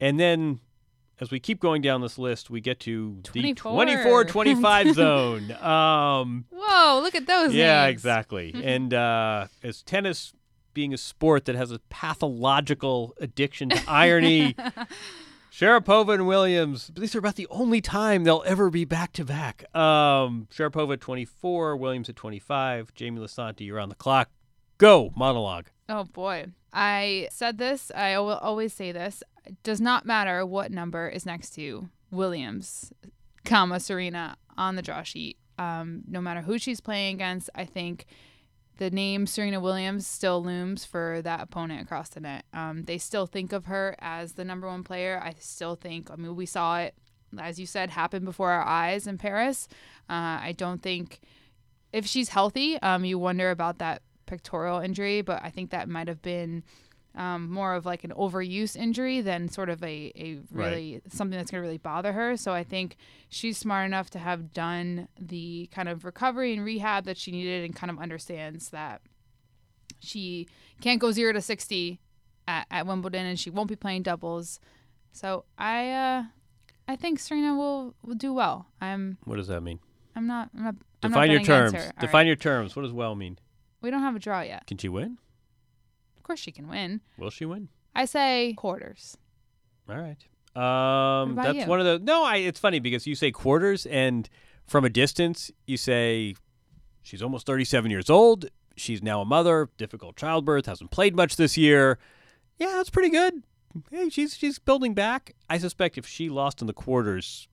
and 0.00 0.20
then 0.20 0.60
as 1.20 1.30
we 1.30 1.40
keep 1.40 1.60
going 1.60 1.82
down 1.82 2.00
this 2.00 2.18
list, 2.18 2.50
we 2.50 2.60
get 2.60 2.80
to 2.80 3.18
the 3.32 3.54
24. 3.54 4.24
24-25 4.24 4.94
zone. 4.94 5.52
Um, 5.52 6.44
Whoa! 6.50 7.00
Look 7.02 7.14
at 7.14 7.26
those 7.26 7.54
yeah, 7.54 7.84
names. 7.84 7.92
exactly. 7.92 8.54
and 8.64 8.92
uh, 8.92 9.46
as 9.62 9.82
tennis 9.82 10.32
being 10.74 10.92
a 10.92 10.98
sport 10.98 11.46
that 11.46 11.54
has 11.54 11.70
a 11.70 11.78
pathological 11.88 13.14
addiction 13.18 13.70
to 13.70 13.82
irony, 13.88 14.54
Sharapova 15.56 16.12
and 16.12 16.26
Williams, 16.26 16.90
these 16.94 17.16
are 17.16 17.18
about 17.18 17.36
the 17.36 17.46
only 17.48 17.80
time 17.80 18.24
they'll 18.24 18.42
ever 18.44 18.68
be 18.68 18.84
back 18.84 19.14
to 19.14 19.24
back. 19.24 19.64
Um, 19.74 20.48
Sharapova 20.54 20.92
at 20.92 21.00
24, 21.00 21.78
Williams 21.78 22.10
at 22.10 22.16
25. 22.16 22.92
Jamie 22.92 23.20
Lisanti, 23.22 23.60
you're 23.60 23.80
on 23.80 23.88
the 23.88 23.94
clock. 23.94 24.28
Go, 24.76 25.14
monologue. 25.16 25.68
Oh 25.88 26.04
boy. 26.04 26.48
I 26.74 27.28
said 27.30 27.56
this, 27.56 27.90
I 27.94 28.18
will 28.18 28.36
always 28.36 28.74
say 28.74 28.92
this. 28.92 29.22
It 29.46 29.56
does 29.62 29.80
not 29.80 30.04
matter 30.04 30.44
what 30.44 30.70
number 30.70 31.08
is 31.08 31.24
next 31.24 31.54
to 31.54 31.88
Williams, 32.10 32.92
comma 33.46 33.80
Serena 33.80 34.36
on 34.58 34.76
the 34.76 34.82
draw 34.82 35.04
sheet. 35.04 35.38
Um, 35.58 36.02
no 36.06 36.20
matter 36.20 36.42
who 36.42 36.58
she's 36.58 36.82
playing 36.82 37.14
against, 37.14 37.48
I 37.54 37.64
think 37.64 38.04
the 38.78 38.90
name 38.90 39.26
Serena 39.26 39.60
Williams 39.60 40.06
still 40.06 40.42
looms 40.42 40.84
for 40.84 41.20
that 41.22 41.40
opponent 41.40 41.82
across 41.82 42.10
the 42.10 42.20
net. 42.20 42.44
Um, 42.52 42.84
they 42.84 42.98
still 42.98 43.26
think 43.26 43.52
of 43.52 43.66
her 43.66 43.96
as 43.98 44.34
the 44.34 44.44
number 44.44 44.66
one 44.66 44.84
player. 44.84 45.20
I 45.22 45.34
still 45.38 45.76
think, 45.76 46.10
I 46.10 46.16
mean, 46.16 46.36
we 46.36 46.46
saw 46.46 46.78
it, 46.80 46.94
as 47.38 47.58
you 47.58 47.66
said, 47.66 47.90
happen 47.90 48.24
before 48.24 48.50
our 48.50 48.64
eyes 48.64 49.06
in 49.06 49.18
Paris. 49.18 49.68
Uh, 50.08 50.38
I 50.42 50.54
don't 50.56 50.82
think 50.82 51.20
if 51.92 52.06
she's 52.06 52.28
healthy, 52.28 52.78
um, 52.82 53.04
you 53.04 53.18
wonder 53.18 53.50
about 53.50 53.78
that 53.78 54.02
pectoral 54.26 54.80
injury, 54.80 55.22
but 55.22 55.42
I 55.42 55.50
think 55.50 55.70
that 55.70 55.88
might 55.88 56.08
have 56.08 56.20
been 56.20 56.62
um, 57.16 57.50
more 57.50 57.74
of 57.74 57.86
like 57.86 58.04
an 58.04 58.12
overuse 58.12 58.76
injury 58.76 59.20
than 59.22 59.48
sort 59.48 59.70
of 59.70 59.82
a, 59.82 60.12
a 60.14 60.38
really 60.52 61.00
something 61.08 61.36
that's 61.36 61.50
going 61.50 61.62
to 61.62 61.66
really 61.66 61.78
bother 61.78 62.12
her. 62.12 62.36
So 62.36 62.52
I 62.52 62.62
think 62.62 62.96
she's 63.28 63.56
smart 63.56 63.86
enough 63.86 64.10
to 64.10 64.18
have 64.18 64.52
done 64.52 65.08
the 65.18 65.68
kind 65.72 65.88
of 65.88 66.04
recovery 66.04 66.52
and 66.52 66.64
rehab 66.64 67.04
that 67.06 67.16
she 67.16 67.32
needed 67.32 67.64
and 67.64 67.74
kind 67.74 67.90
of 67.90 67.98
understands 67.98 68.68
that 68.70 69.00
she 69.98 70.46
can't 70.80 71.00
go 71.00 71.10
zero 71.10 71.32
to 71.32 71.40
60 71.40 72.00
at, 72.46 72.66
at 72.70 72.86
Wimbledon 72.86 73.24
and 73.24 73.40
she 73.40 73.48
won't 73.48 73.68
be 73.68 73.76
playing 73.76 74.02
doubles. 74.02 74.60
So 75.12 75.44
I, 75.56 75.90
uh, 75.90 76.22
I 76.86 76.96
think 76.96 77.18
Serena 77.18 77.56
will, 77.56 77.94
will 78.04 78.14
do 78.14 78.34
well. 78.34 78.66
I'm, 78.80 79.16
What 79.24 79.36
does 79.36 79.48
that 79.48 79.62
mean? 79.62 79.80
I'm 80.14 80.26
not, 80.26 80.50
I'm 80.54 80.64
not, 80.64 80.74
I'm 81.02 81.10
not 81.10 81.16
Define 81.20 81.30
your 81.30 81.40
terms. 81.40 81.70
against 81.72 81.86
her. 81.86 81.92
All 81.96 82.00
Define 82.06 82.20
right. 82.20 82.26
your 82.26 82.36
terms. 82.36 82.76
What 82.76 82.82
does 82.82 82.92
well 82.92 83.14
mean? 83.14 83.38
We 83.80 83.90
don't 83.90 84.02
have 84.02 84.16
a 84.16 84.18
draw 84.18 84.42
yet. 84.42 84.66
Can 84.66 84.76
she 84.76 84.88
win? 84.90 85.18
Of 86.26 86.28
course 86.28 86.40
she 86.40 86.50
can 86.50 86.66
win. 86.66 87.02
Will 87.18 87.30
she 87.30 87.44
win? 87.44 87.68
I 87.94 88.04
say 88.04 88.52
quarters. 88.56 89.16
All 89.88 89.94
right. 89.96 90.18
Um, 90.56 91.36
that's 91.36 91.58
you? 91.58 91.66
one 91.66 91.78
of 91.78 91.86
the. 91.86 92.00
No, 92.04 92.24
I. 92.24 92.38
It's 92.38 92.58
funny 92.58 92.80
because 92.80 93.06
you 93.06 93.14
say 93.14 93.30
quarters, 93.30 93.86
and 93.86 94.28
from 94.66 94.84
a 94.84 94.88
distance, 94.88 95.52
you 95.68 95.76
say 95.76 96.34
she's 97.00 97.22
almost 97.22 97.46
37 97.46 97.92
years 97.92 98.10
old. 98.10 98.46
She's 98.76 99.04
now 99.04 99.20
a 99.20 99.24
mother. 99.24 99.70
Difficult 99.76 100.16
childbirth. 100.16 100.66
Hasn't 100.66 100.90
played 100.90 101.14
much 101.14 101.36
this 101.36 101.56
year. 101.56 101.96
Yeah, 102.58 102.72
that's 102.74 102.90
pretty 102.90 103.10
good. 103.10 103.44
Hey, 103.92 104.08
she's 104.08 104.36
she's 104.36 104.58
building 104.58 104.94
back. 104.94 105.36
I 105.48 105.58
suspect 105.58 105.96
if 105.96 106.08
she 106.08 106.28
lost 106.28 106.60
in 106.60 106.66
the 106.66 106.72
quarters, 106.72 107.46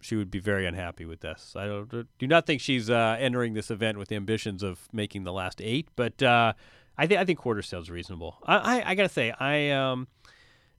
she 0.00 0.14
would 0.14 0.30
be 0.30 0.38
very 0.38 0.64
unhappy 0.64 1.06
with 1.06 1.22
this. 1.22 1.54
I 1.56 1.66
don't, 1.66 2.06
do 2.20 2.26
not 2.28 2.46
think 2.46 2.60
she's 2.60 2.88
uh, 2.88 3.16
entering 3.18 3.54
this 3.54 3.68
event 3.68 3.98
with 3.98 4.12
ambitions 4.12 4.62
of 4.62 4.86
making 4.92 5.24
the 5.24 5.32
last 5.32 5.60
eight, 5.60 5.88
but 5.96 6.22
uh, 6.22 6.52
I 6.98 7.06
think 7.06 7.20
I 7.20 7.24
think 7.24 7.38
quarters 7.38 7.68
sounds 7.68 7.90
reasonable. 7.90 8.38
I, 8.44 8.56
I, 8.56 8.90
I 8.90 8.94
gotta 8.94 9.08
say, 9.08 9.32
I 9.32 9.70
um. 9.70 10.08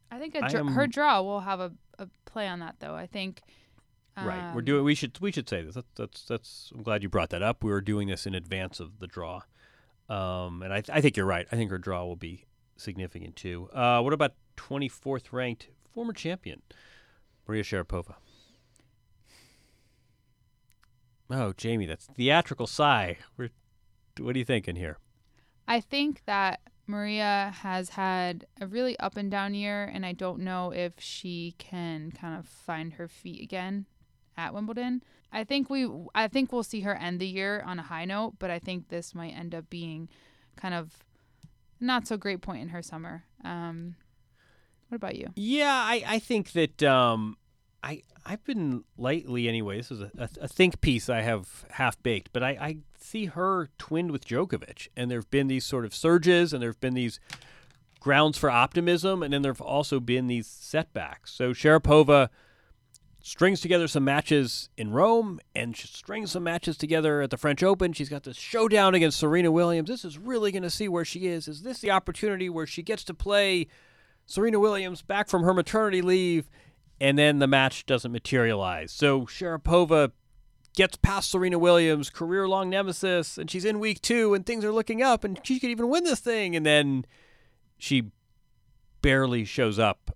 I 0.09 0.19
think 0.19 0.35
a 0.35 0.45
I 0.45 0.47
dr- 0.47 0.67
am- 0.67 0.73
her 0.73 0.87
draw 0.87 1.21
will 1.21 1.41
have 1.41 1.59
a, 1.59 1.71
a 1.99 2.07
play 2.25 2.47
on 2.47 2.59
that 2.59 2.75
though. 2.79 2.95
I 2.95 3.07
think. 3.07 3.41
Right. 4.17 4.51
We're 4.53 4.59
um, 4.61 4.65
doing. 4.65 4.83
We 4.83 4.95
should. 4.95 5.19
We 5.21 5.31
should 5.31 5.47
say 5.47 5.61
this. 5.61 5.75
That's. 5.75 5.87
That's. 5.95 6.25
That's. 6.25 6.71
I'm 6.73 6.81
glad 6.81 7.03
you 7.03 7.09
brought 7.09 7.29
that 7.29 7.43
up. 7.43 7.63
We 7.63 7.69
were 7.69 7.81
doing 7.81 8.07
this 8.07 8.25
in 8.25 8.33
advance 8.33 8.79
of 8.79 8.99
the 8.99 9.05
draw, 9.05 9.41
um, 10.09 10.63
and 10.63 10.73
I. 10.73 10.81
I 10.91 11.01
think 11.01 11.17
you're 11.17 11.27
right. 11.27 11.45
I 11.51 11.55
think 11.55 11.69
her 11.69 11.77
draw 11.77 12.03
will 12.03 12.15
be 12.15 12.45
significant 12.77 13.35
too. 13.35 13.69
Uh, 13.73 14.01
what 14.01 14.13
about 14.13 14.33
24th 14.55 15.31
ranked 15.31 15.67
former 15.93 16.13
champion 16.13 16.61
Maria 17.47 17.63
Sharapova? 17.63 18.15
Oh, 21.29 21.53
Jamie, 21.57 21.85
that's 21.85 22.05
theatrical 22.05 22.67
sigh. 22.67 23.17
We're, 23.35 23.49
what 24.19 24.35
are 24.35 24.39
you 24.39 24.45
thinking 24.45 24.75
here? 24.77 24.97
I 25.67 25.81
think 25.81 26.21
that 26.25 26.61
Maria 26.87 27.53
has 27.61 27.89
had 27.89 28.45
a 28.61 28.67
really 28.67 28.97
up 28.99 29.17
and 29.17 29.29
down 29.29 29.53
year, 29.53 29.83
and 29.83 30.05
I 30.05 30.13
don't 30.13 30.39
know 30.39 30.71
if 30.71 30.93
she 30.99 31.55
can 31.57 32.11
kind 32.11 32.39
of 32.39 32.45
find 32.45 32.93
her 32.93 33.07
feet 33.07 33.41
again 33.41 33.85
at 34.37 34.53
Wimbledon. 34.53 35.03
I 35.31 35.43
think 35.43 35.69
we, 35.69 35.89
I 36.15 36.29
think 36.29 36.53
we'll 36.53 36.63
see 36.63 36.81
her 36.81 36.95
end 36.95 37.19
the 37.19 37.27
year 37.27 37.61
on 37.65 37.79
a 37.79 37.83
high 37.83 38.05
note, 38.05 38.35
but 38.39 38.49
I 38.49 38.59
think 38.59 38.87
this 38.87 39.13
might 39.13 39.31
end 39.31 39.53
up 39.53 39.69
being 39.69 40.07
kind 40.55 40.73
of 40.73 40.97
not 41.81 42.07
so 42.07 42.15
great 42.15 42.41
point 42.41 42.61
in 42.61 42.69
her 42.69 42.81
summer. 42.81 43.25
Um, 43.43 43.95
what 44.87 44.95
about 44.95 45.15
you? 45.15 45.27
Yeah, 45.35 45.73
I, 45.73 46.03
I 46.07 46.19
think 46.19 46.53
that 46.53 46.81
um, 46.83 47.37
I 47.83 48.03
I've 48.25 48.43
been 48.45 48.83
lately 48.97 49.47
anyway. 49.47 49.77
This 49.77 49.91
is 49.91 50.01
a, 50.01 50.11
a, 50.41 50.47
think 50.47 50.81
piece 50.81 51.09
I 51.09 51.21
have 51.21 51.65
half 51.71 52.01
baked, 52.03 52.31
but 52.31 52.43
I, 52.43 52.49
I 52.49 52.77
see 53.07 53.25
her 53.25 53.69
twinned 53.77 54.11
with 54.11 54.25
Djokovic, 54.25 54.89
and 54.95 55.09
there 55.09 55.17
have 55.19 55.31
been 55.31 55.47
these 55.47 55.65
sort 55.65 55.85
of 55.85 55.95
surges, 55.95 56.53
and 56.53 56.61
there 56.61 56.69
have 56.69 56.79
been 56.79 56.93
these 56.93 57.19
grounds 57.99 58.37
for 58.37 58.49
optimism, 58.49 59.23
and 59.23 59.33
then 59.33 59.41
there 59.41 59.51
have 59.51 59.61
also 59.61 59.99
been 59.99 60.27
these 60.27 60.47
setbacks. 60.47 61.31
So 61.31 61.51
Sharapova 61.51 62.29
strings 63.27 63.59
together 63.59 63.89
some 63.89 64.05
matches 64.05 64.69
in 64.77 64.89
Rome 64.91 65.41
and 65.53 65.75
she 65.75 65.85
strings 65.85 66.31
some 66.31 66.43
matches 66.43 66.77
together 66.77 67.21
at 67.21 67.29
the 67.29 67.35
French 67.35 67.61
Open. 67.61 67.91
She's 67.91 68.07
got 68.07 68.23
this 68.23 68.37
showdown 68.37 68.95
against 68.95 69.19
Serena 69.19 69.51
Williams. 69.51 69.89
This 69.89 70.05
is 70.05 70.17
really 70.17 70.49
going 70.49 70.63
to 70.63 70.69
see 70.69 70.87
where 70.87 71.03
she 71.03 71.27
is. 71.27 71.49
Is 71.49 71.61
this 71.63 71.79
the 71.79 71.91
opportunity 71.91 72.49
where 72.49 72.65
she 72.65 72.81
gets 72.81 73.03
to 73.03 73.13
play 73.13 73.67
Serena 74.25 74.59
Williams 74.61 75.01
back 75.01 75.27
from 75.27 75.43
her 75.43 75.53
maternity 75.53 76.01
leave 76.01 76.49
and 77.01 77.17
then 77.17 77.39
the 77.39 77.47
match 77.47 77.85
doesn't 77.85 78.13
materialize? 78.13 78.93
So 78.93 79.23
Sharapova 79.23 80.13
gets 80.77 80.95
past 80.95 81.29
Serena 81.29 81.59
Williams, 81.59 82.09
career 82.09 82.47
long 82.47 82.69
nemesis, 82.69 83.37
and 83.37 83.51
she's 83.51 83.65
in 83.65 83.79
week 83.79 84.01
two 84.01 84.33
and 84.33 84.45
things 84.45 84.63
are 84.63 84.71
looking 84.71 85.01
up 85.01 85.25
and 85.25 85.39
she 85.43 85.59
could 85.59 85.69
even 85.69 85.89
win 85.89 86.05
this 86.05 86.21
thing. 86.21 86.55
And 86.55 86.65
then 86.65 87.05
she 87.77 88.11
barely 89.01 89.43
shows 89.43 89.77
up 89.77 90.15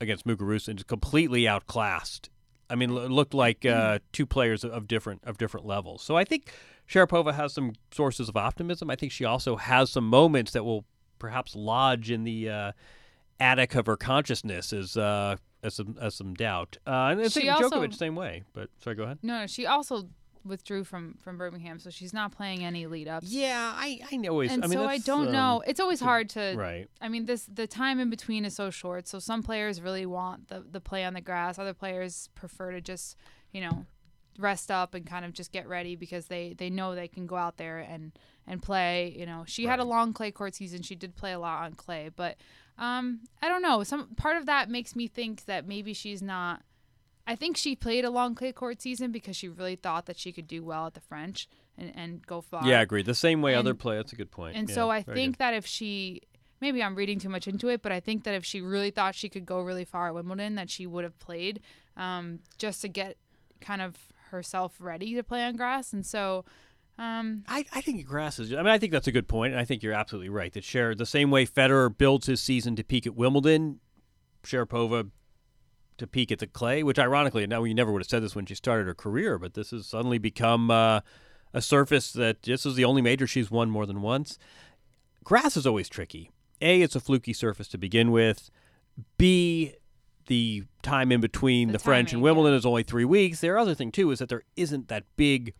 against 0.00 0.26
Muguruza 0.26 0.68
and 0.68 0.78
is 0.78 0.84
completely 0.84 1.48
outclassed 1.48 2.30
I 2.68 2.74
mean, 2.74 2.90
it 2.90 3.10
looked 3.10 3.34
like 3.34 3.64
uh, 3.64 4.00
two 4.12 4.26
players 4.26 4.64
of 4.64 4.88
different 4.88 5.22
of 5.24 5.38
different 5.38 5.66
levels. 5.66 6.02
So 6.02 6.16
I 6.16 6.24
think 6.24 6.52
Sharapova 6.88 7.34
has 7.34 7.52
some 7.52 7.72
sources 7.90 8.28
of 8.28 8.36
optimism. 8.36 8.90
I 8.90 8.96
think 8.96 9.12
she 9.12 9.24
also 9.24 9.56
has 9.56 9.90
some 9.90 10.06
moments 10.08 10.52
that 10.52 10.64
will 10.64 10.84
perhaps 11.18 11.54
lodge 11.54 12.10
in 12.10 12.24
the 12.24 12.50
uh, 12.50 12.72
attic 13.38 13.74
of 13.74 13.86
her 13.86 13.96
consciousness 13.96 14.72
as 14.72 14.96
uh, 14.96 15.36
as 15.62 15.74
some 15.74 15.96
as 16.00 16.14
some 16.14 16.34
doubt. 16.34 16.78
Uh, 16.86 17.10
and 17.10 17.20
I 17.20 17.28
think 17.28 17.50
also, 17.50 17.70
Djokovic 17.70 17.94
same 17.94 18.16
way. 18.16 18.44
But 18.52 18.70
sorry, 18.82 18.96
go 18.96 19.04
ahead. 19.04 19.18
No, 19.22 19.40
no, 19.40 19.46
she 19.46 19.66
also 19.66 20.08
withdrew 20.46 20.84
from 20.84 21.16
from 21.22 21.38
Birmingham, 21.38 21.78
so 21.78 21.90
she's 21.90 22.12
not 22.12 22.32
playing 22.32 22.64
any 22.64 22.86
lead 22.86 23.08
ups. 23.08 23.28
Yeah, 23.28 23.72
I 23.74 24.00
I 24.10 24.16
know. 24.16 24.40
And 24.40 24.64
I 24.64 24.66
mean, 24.66 24.78
so 24.78 24.86
I 24.86 24.98
don't 24.98 25.28
um, 25.28 25.32
know. 25.32 25.62
It's 25.66 25.80
always 25.80 26.00
hard 26.00 26.28
to. 26.30 26.54
Right. 26.56 26.88
I 27.00 27.08
mean, 27.08 27.26
this 27.26 27.46
the 27.52 27.66
time 27.66 28.00
in 28.00 28.10
between 28.10 28.44
is 28.44 28.54
so 28.54 28.70
short. 28.70 29.08
So 29.08 29.18
some 29.18 29.42
players 29.42 29.80
really 29.80 30.06
want 30.06 30.48
the 30.48 30.64
the 30.68 30.80
play 30.80 31.04
on 31.04 31.14
the 31.14 31.20
grass. 31.20 31.58
Other 31.58 31.74
players 31.74 32.28
prefer 32.34 32.72
to 32.72 32.80
just 32.80 33.16
you 33.52 33.60
know 33.60 33.86
rest 34.38 34.70
up 34.70 34.94
and 34.94 35.06
kind 35.06 35.24
of 35.24 35.32
just 35.32 35.52
get 35.52 35.68
ready 35.68 35.96
because 35.96 36.26
they 36.26 36.54
they 36.56 36.70
know 36.70 36.94
they 36.94 37.08
can 37.08 37.26
go 37.26 37.36
out 37.36 37.56
there 37.56 37.78
and 37.78 38.12
and 38.46 38.62
play. 38.62 39.14
You 39.16 39.26
know, 39.26 39.44
she 39.46 39.66
had 39.66 39.80
a 39.80 39.84
long 39.84 40.12
clay 40.12 40.30
court 40.30 40.54
season. 40.54 40.82
She 40.82 40.94
did 40.94 41.16
play 41.16 41.32
a 41.32 41.38
lot 41.38 41.64
on 41.64 41.74
clay, 41.74 42.10
but 42.14 42.36
um, 42.78 43.20
I 43.42 43.48
don't 43.48 43.62
know. 43.62 43.82
Some 43.82 44.14
part 44.16 44.36
of 44.36 44.46
that 44.46 44.68
makes 44.70 44.94
me 44.94 45.06
think 45.08 45.44
that 45.46 45.66
maybe 45.66 45.92
she's 45.94 46.22
not 46.22 46.62
I 47.28 47.34
think 47.34 47.56
she 47.56 47.74
played 47.74 48.04
a 48.04 48.10
long 48.10 48.34
clay 48.36 48.52
court 48.52 48.80
season 48.80 49.10
because 49.10 49.36
she 49.36 49.48
really 49.48 49.74
thought 49.74 50.06
that 50.06 50.16
she 50.18 50.32
could 50.32 50.46
do 50.46 50.62
well 50.62 50.86
at 50.86 50.94
the 50.94 51.00
French 51.00 51.48
and, 51.76 51.92
and 51.96 52.24
go 52.24 52.40
far. 52.40 52.64
Yeah, 52.64 52.78
I 52.78 52.82
agree. 52.82 53.02
The 53.02 53.14
same 53.14 53.42
way 53.42 53.52
And- 53.54 53.60
other 53.60 53.74
play. 53.74 53.96
That's 53.96 54.12
a 54.12 54.16
good 54.16 54.30
point. 54.30 54.56
And 54.56 54.68
Yeah, 54.68 54.74
so 54.76 54.90
I 54.90 55.02
think 55.02 55.34
good. 55.34 55.38
that 55.40 55.52
if 55.54 55.66
she, 55.66 56.22
maybe 56.60 56.82
I'm 56.82 56.94
reading 56.94 57.18
too 57.18 57.28
much 57.28 57.48
into 57.48 57.66
it, 57.68 57.82
but 57.82 57.90
I 57.90 57.98
think 57.98 58.22
that 58.24 58.34
if 58.34 58.44
she 58.44 58.60
really 58.60 58.92
thought 58.92 59.16
she 59.16 59.28
could 59.28 59.44
go 59.44 59.60
really 59.60 59.84
far 59.84 60.06
at 60.06 60.14
Wimbledon, 60.14 60.54
that 60.54 60.70
she 60.70 60.86
would 60.86 61.02
have 61.02 61.18
played 61.18 61.60
um, 61.96 62.38
just 62.58 62.80
to 62.82 62.88
get 62.88 63.16
kind 63.60 63.82
of 63.82 63.96
herself 64.30 64.76
ready 64.78 65.14
to 65.16 65.24
play 65.24 65.42
on 65.42 65.56
grass. 65.56 65.92
And 65.92 66.06
so, 66.06 66.44
um, 66.98 67.44
I, 67.46 67.64
I 67.74 67.80
think 67.80 68.04
grass 68.06 68.38
is. 68.38 68.52
I 68.52 68.56
mean, 68.56 68.66
I 68.66 68.78
think 68.78 68.92
that's 68.92 69.06
a 69.06 69.12
good 69.12 69.28
point, 69.28 69.52
and 69.52 69.60
I 69.60 69.64
think 69.64 69.82
you're 69.82 69.92
absolutely 69.92 70.30
right. 70.30 70.52
That 70.52 70.64
Cher, 70.64 70.94
the 70.94 71.06
same 71.06 71.30
way 71.30 71.44
Federer 71.44 71.96
builds 71.96 72.26
his 72.26 72.40
season 72.40 72.74
to 72.76 72.84
peak 72.84 73.06
at 73.06 73.14
Wimbledon, 73.14 73.80
Sharapova 74.42 75.10
to 75.98 76.06
peak 76.06 76.32
at 76.32 76.38
the 76.38 76.46
clay. 76.46 76.82
Which, 76.82 76.98
ironically, 76.98 77.46
now 77.46 77.60
we 77.60 77.74
never 77.74 77.92
would 77.92 78.02
have 78.02 78.08
said 78.08 78.22
this 78.22 78.34
when 78.34 78.46
she 78.46 78.54
started 78.54 78.86
her 78.86 78.94
career, 78.94 79.38
but 79.38 79.54
this 79.54 79.70
has 79.72 79.86
suddenly 79.86 80.18
become 80.18 80.70
uh, 80.70 81.00
a 81.52 81.60
surface 81.60 82.12
that 82.12 82.42
this 82.42 82.64
is 82.64 82.76
the 82.76 82.84
only 82.84 83.02
major 83.02 83.26
she's 83.26 83.50
won 83.50 83.70
more 83.70 83.84
than 83.84 84.00
once. 84.00 84.38
Grass 85.22 85.56
is 85.56 85.66
always 85.66 85.88
tricky. 85.88 86.30
A, 86.62 86.80
it's 86.80 86.96
a 86.96 87.00
fluky 87.00 87.34
surface 87.34 87.68
to 87.68 87.78
begin 87.78 88.10
with. 88.10 88.50
B, 89.18 89.74
the 90.26 90.64
time 90.82 91.12
in 91.12 91.20
between 91.20 91.68
the, 91.68 91.72
The 91.72 91.78
French 91.78 92.12
and 92.12 92.18
timing, 92.18 92.22
Wimbledon 92.22 92.54
is 92.54 92.64
only 92.64 92.82
three 92.82 93.04
weeks. 93.04 93.40
Their 93.40 93.58
other 93.58 93.74
thing 93.74 93.92
too 93.92 94.10
is 94.10 94.18
that 94.20 94.28
there 94.28 94.44
isn't 94.56 94.88
that 94.88 95.04
big 95.16 95.52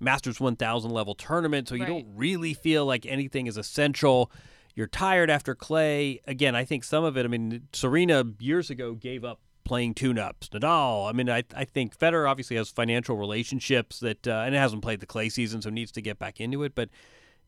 Masters 0.00 0.40
1000 0.40 0.90
level 0.90 1.14
tournament, 1.14 1.68
so 1.68 1.74
you 1.74 1.82
Right. 1.82 1.88
don't 1.88 2.06
really 2.16 2.54
feel 2.54 2.86
like 2.86 3.04
anything 3.06 3.46
is 3.46 3.56
essential. 3.56 4.30
You're 4.74 4.86
tired 4.86 5.28
after 5.30 5.54
clay. 5.54 6.20
Again, 6.26 6.54
I 6.54 6.64
think 6.64 6.84
some 6.84 7.02
of 7.04 7.16
it. 7.16 7.24
I 7.24 7.28
mean, 7.28 7.62
Serena 7.72 8.24
years 8.38 8.70
ago 8.70 8.94
gave 8.94 9.24
up 9.24 9.40
playing 9.64 9.92
tune-ups. 9.94 10.48
Nadal. 10.50 11.08
I 11.08 11.12
mean, 11.12 11.28
I 11.28 11.42
I 11.54 11.64
think 11.64 11.98
Federer 11.98 12.30
obviously 12.30 12.56
has 12.56 12.70
financial 12.70 13.16
relationships 13.16 14.00
that, 14.00 14.26
uh, 14.26 14.44
and 14.46 14.54
it 14.54 14.58
hasn't 14.58 14.82
played 14.82 15.00
the 15.00 15.06
clay 15.06 15.28
season, 15.28 15.60
so 15.60 15.68
needs 15.70 15.92
to 15.92 16.00
get 16.00 16.18
back 16.18 16.40
into 16.40 16.62
it. 16.62 16.74
But 16.74 16.88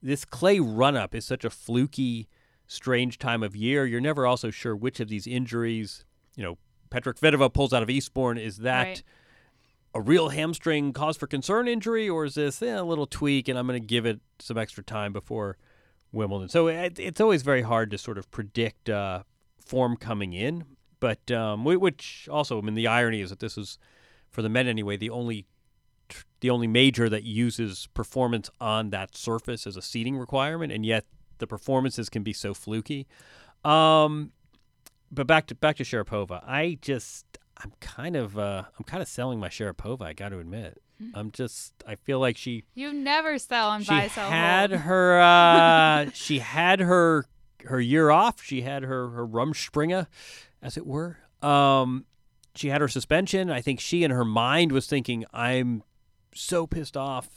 this 0.02 0.24
clay 0.24 0.60
run-up 0.60 1.14
is 1.14 1.24
such 1.24 1.44
a 1.44 1.50
fluky, 1.50 2.28
strange 2.66 3.18
time 3.18 3.42
of 3.42 3.54
year. 3.56 3.86
You're 3.86 4.00
never 4.00 4.26
also 4.26 4.50
sure 4.50 4.74
which 4.76 5.00
of 5.00 5.08
these 5.08 5.26
injuries. 5.26 6.04
You 6.36 6.42
know, 6.42 6.58
Petra 6.90 7.14
Kvitova 7.14 7.52
pulls 7.52 7.72
out 7.72 7.82
of 7.82 7.88
Eastbourne. 7.90 8.38
Is 8.38 8.58
that 8.58 8.84
Right. 8.84 9.02
A 9.94 10.00
real 10.00 10.29
hamstring 10.29 10.92
cause 10.92 11.16
for 11.16 11.26
concern 11.26 11.68
injury, 11.68 12.09
or 12.09 12.24
is 12.24 12.35
this 12.35 12.62
eh, 12.62 12.79
a 12.79 12.85
little 12.85 13.07
tweak 13.07 13.48
and 13.48 13.59
I'm 13.59 13.66
going 13.66 13.81
to 13.81 13.87
give 13.87 14.07
it 14.07 14.20
some 14.38 14.57
extra 14.57 14.85
time 14.85 15.12
before 15.12 15.57
Wimbledon? 16.12 16.48
So 16.48 16.68
it, 16.68 16.98
it's 16.98 17.20
always 17.20 17.42
very 17.42 17.62
hard 17.62 17.90
to 17.90 17.98
sort 17.98 18.18
of 18.18 18.31
predict 18.31 18.88
uh, 18.88 19.24
form 19.64 19.96
coming 19.96 20.33
in. 20.33 20.64
But 21.00 21.31
um, 21.31 21.64
which 21.64 22.29
also, 22.31 22.59
I 22.59 22.61
mean, 22.61 22.74
the 22.74 22.87
irony 22.87 23.22
is 23.22 23.31
that 23.31 23.40
this 23.40 23.57
is, 23.57 23.79
for 24.29 24.42
the 24.42 24.50
men 24.50 24.68
anyway, 24.68 24.98
the 24.98 25.11
only 25.11 25.46
the 26.40 26.50
only 26.50 26.66
major 26.66 27.09
that 27.09 27.22
uses 27.22 27.88
performance 27.94 28.50
on 28.61 28.90
that 28.90 29.16
surface 29.16 29.66
as 29.66 29.76
a 29.76 29.83
seating 29.83 30.16
requirement, 30.16 30.72
and 30.72 30.85
yet 30.85 31.07
the 31.38 31.46
performances 31.46 32.09
can 32.09 32.22
be 32.22 32.33
so 32.33 32.53
fluky. 32.53 33.07
Um, 33.64 34.33
but 35.11 35.26
back 35.26 35.46
to 35.46 35.55
back 35.55 35.76
to 35.76 35.85
Sharapova, 35.85 36.42
I 36.46 36.79
just 36.81 37.38
I'm 37.62 37.72
kind 37.80 38.16
of 38.16 38.38
uh, 38.38 38.64
I'm 38.78 38.84
kind 38.84 39.02
of 39.02 39.08
selling 39.08 39.38
my 39.38 39.48
Sharapova. 39.48 40.02
I 40.02 40.12
got 40.12 40.30
to 40.30 40.38
admit, 40.38 40.80
I'm 41.14 41.30
just 41.30 41.74
I 41.86 41.94
feel 41.94 42.18
like 42.18 42.36
she 42.36 42.64
you 42.74 42.92
never 42.92 43.38
sell 43.38 43.72
and 43.72 43.84
she 43.84 43.90
buy, 43.90 44.08
sell, 44.08 44.30
had 44.30 44.70
hold. 44.70 44.82
her 44.82 45.20
uh, 45.20 46.10
she 46.14 46.38
had 46.38 46.80
her 46.80 47.26
her 47.66 47.80
year 47.80 48.10
off. 48.10 48.42
She 48.42 48.62
had 48.62 48.82
her 48.84 49.10
her 49.10 49.26
Rumspringa, 49.26 50.06
as 50.62 50.76
it 50.76 50.86
were. 50.86 51.18
Um, 51.42 52.06
she 52.54 52.68
had 52.68 52.80
her 52.80 52.88
suspension. 52.88 53.50
I 53.50 53.60
think 53.60 53.80
she 53.80 54.04
in 54.04 54.10
her 54.10 54.24
mind 54.24 54.72
was 54.72 54.86
thinking, 54.86 55.24
"I'm 55.32 55.82
so 56.34 56.66
pissed 56.66 56.96
off, 56.96 57.28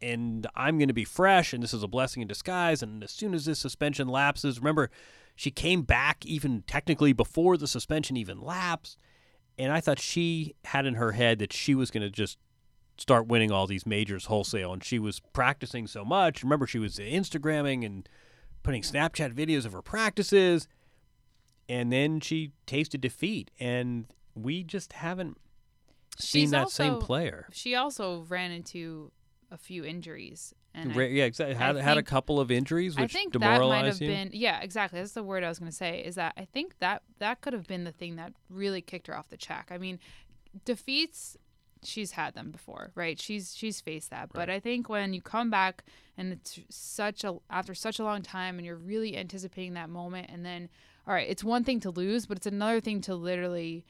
and 0.00 0.46
I'm 0.54 0.78
going 0.78 0.88
to 0.88 0.94
be 0.94 1.04
fresh, 1.04 1.52
and 1.52 1.62
this 1.62 1.74
is 1.74 1.82
a 1.82 1.88
blessing 1.88 2.22
in 2.22 2.28
disguise." 2.28 2.82
And 2.82 3.02
as 3.02 3.10
soon 3.10 3.34
as 3.34 3.44
this 3.44 3.58
suspension 3.58 4.08
lapses, 4.08 4.58
remember, 4.58 4.90
she 5.36 5.50
came 5.50 5.82
back 5.82 6.24
even 6.24 6.62
technically 6.66 7.12
before 7.12 7.56
the 7.56 7.68
suspension 7.68 8.16
even 8.16 8.40
lapsed. 8.40 8.98
And 9.58 9.72
I 9.72 9.80
thought 9.80 9.98
she 9.98 10.54
had 10.64 10.86
in 10.86 10.94
her 10.94 11.12
head 11.12 11.40
that 11.40 11.52
she 11.52 11.74
was 11.74 11.90
going 11.90 12.02
to 12.02 12.10
just 12.10 12.38
start 12.96 13.26
winning 13.26 13.50
all 13.50 13.66
these 13.66 13.86
majors 13.86 14.26
wholesale. 14.26 14.72
And 14.72 14.84
she 14.84 14.98
was 14.98 15.20
practicing 15.32 15.86
so 15.86 16.04
much. 16.04 16.42
Remember, 16.42 16.66
she 16.66 16.78
was 16.78 16.98
Instagramming 16.98 17.84
and 17.84 18.08
putting 18.62 18.82
Snapchat 18.82 19.32
videos 19.34 19.64
of 19.64 19.72
her 19.72 19.82
practices. 19.82 20.68
And 21.68 21.92
then 21.92 22.20
she 22.20 22.52
tasted 22.66 23.00
defeat. 23.00 23.50
And 23.58 24.06
we 24.34 24.62
just 24.62 24.92
haven't 24.94 25.38
seen 26.18 26.42
She's 26.42 26.50
that 26.52 26.70
same 26.70 26.98
player. 26.98 27.46
She 27.52 27.74
also 27.74 28.24
ran 28.28 28.52
into 28.52 29.10
a 29.50 29.56
few 29.56 29.84
injuries. 29.84 30.54
And 30.74 30.92
I- 30.92 31.06
yeah, 31.06 31.24
exactly. 31.24 31.54
Had, 31.54 31.76
I 31.76 31.82
had 31.82 31.98
a 31.98 32.02
couple 32.02 32.38
of 32.40 32.50
injuries, 32.50 32.96
I 32.96 33.02
which 33.02 33.12
think 33.12 33.32
that 33.32 33.40
might 33.40 33.84
have 33.84 34.00
you. 34.00 34.08
been 34.08 34.30
yeah, 34.32 34.60
exactly. 34.60 35.00
That's 35.00 35.12
the 35.12 35.22
word 35.22 35.44
I 35.44 35.48
was 35.48 35.58
going 35.58 35.70
to 35.70 35.76
say. 35.76 36.00
Is 36.04 36.14
that 36.16 36.34
I 36.36 36.44
think 36.44 36.78
that 36.80 37.02
that 37.18 37.40
could 37.40 37.52
have 37.52 37.66
been 37.66 37.84
the 37.84 37.92
thing 37.92 38.16
that 38.16 38.32
really 38.48 38.80
kicked 38.80 39.06
her 39.06 39.16
off 39.16 39.28
the 39.28 39.36
track. 39.36 39.68
I 39.70 39.78
mean, 39.78 39.98
defeats 40.64 41.36
she's 41.84 42.12
had 42.12 42.34
them 42.34 42.50
before, 42.50 42.90
right? 42.94 43.20
She's 43.20 43.54
she's 43.56 43.80
faced 43.80 44.10
that. 44.10 44.30
But 44.32 44.50
I 44.50 44.60
think 44.60 44.88
when 44.88 45.14
you 45.14 45.22
come 45.22 45.50
back 45.50 45.84
and 46.16 46.32
it's 46.32 46.60
such 46.68 47.24
a 47.24 47.36
after 47.50 47.74
such 47.74 47.98
a 47.98 48.04
long 48.04 48.22
time 48.22 48.58
and 48.58 48.66
you're 48.66 48.76
really 48.76 49.16
anticipating 49.16 49.74
that 49.74 49.88
moment 49.88 50.28
and 50.30 50.44
then 50.44 50.68
all 51.06 51.14
right, 51.14 51.28
it's 51.28 51.42
one 51.42 51.64
thing 51.64 51.80
to 51.80 51.90
lose, 51.90 52.26
but 52.26 52.36
it's 52.36 52.46
another 52.46 52.80
thing 52.80 53.00
to 53.02 53.14
literally 53.14 53.86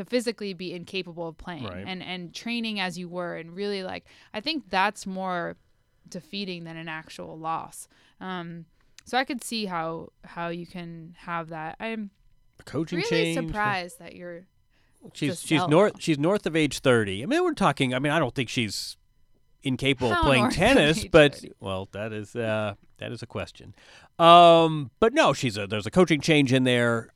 to 0.00 0.04
physically 0.04 0.52
be 0.54 0.72
incapable 0.72 1.28
of 1.28 1.36
playing 1.36 1.64
Right. 1.64 1.84
and 1.86 2.02
and 2.02 2.34
training 2.34 2.80
as 2.80 2.98
you 2.98 3.08
were 3.08 3.36
and 3.36 3.54
really 3.54 3.82
like 3.82 4.04
I 4.32 4.40
think 4.40 4.70
that's 4.70 5.06
more 5.06 5.56
defeating 6.08 6.64
than 6.64 6.76
an 6.76 6.88
actual 6.88 7.38
loss. 7.38 7.86
Um, 8.20 8.64
So 9.04 9.18
I 9.18 9.24
could 9.24 9.42
see 9.44 9.66
how 9.66 10.08
how 10.24 10.48
you 10.48 10.66
can 10.66 11.14
have 11.18 11.48
that. 11.50 11.76
I'm 11.80 12.10
A 12.58 12.62
coaching 12.64 12.98
really 12.98 13.08
change. 13.10 13.46
surprised 13.46 13.98
that 13.98 14.14
you're. 14.16 14.46
She's 15.14 15.40
she's 15.40 15.66
north 15.68 15.94
she's 15.98 16.18
north 16.18 16.46
of 16.46 16.54
age 16.56 16.80
thirty. 16.80 17.22
I 17.22 17.26
mean, 17.26 17.42
we're 17.42 17.54
talking. 17.54 17.94
I 17.94 17.98
mean, 17.98 18.12
I 18.12 18.18
don't 18.18 18.34
think 18.34 18.48
she's 18.50 18.96
incapable 19.62 20.12
How 20.12 20.20
of 20.20 20.26
playing 20.26 20.50
tennis, 20.50 21.04
but 21.06 21.34
30? 21.36 21.52
well, 21.60 21.88
that 21.92 22.12
is 22.12 22.34
uh, 22.36 22.74
that 22.98 23.10
is 23.12 23.22
a 23.22 23.26
question. 23.26 23.74
Um, 24.18 24.90
but 25.00 25.12
no, 25.14 25.32
she's 25.32 25.56
a 25.56 25.66
there's 25.66 25.86
a 25.86 25.90
coaching 25.90 26.20
change 26.20 26.52
in 26.52 26.64
there. 26.64 27.08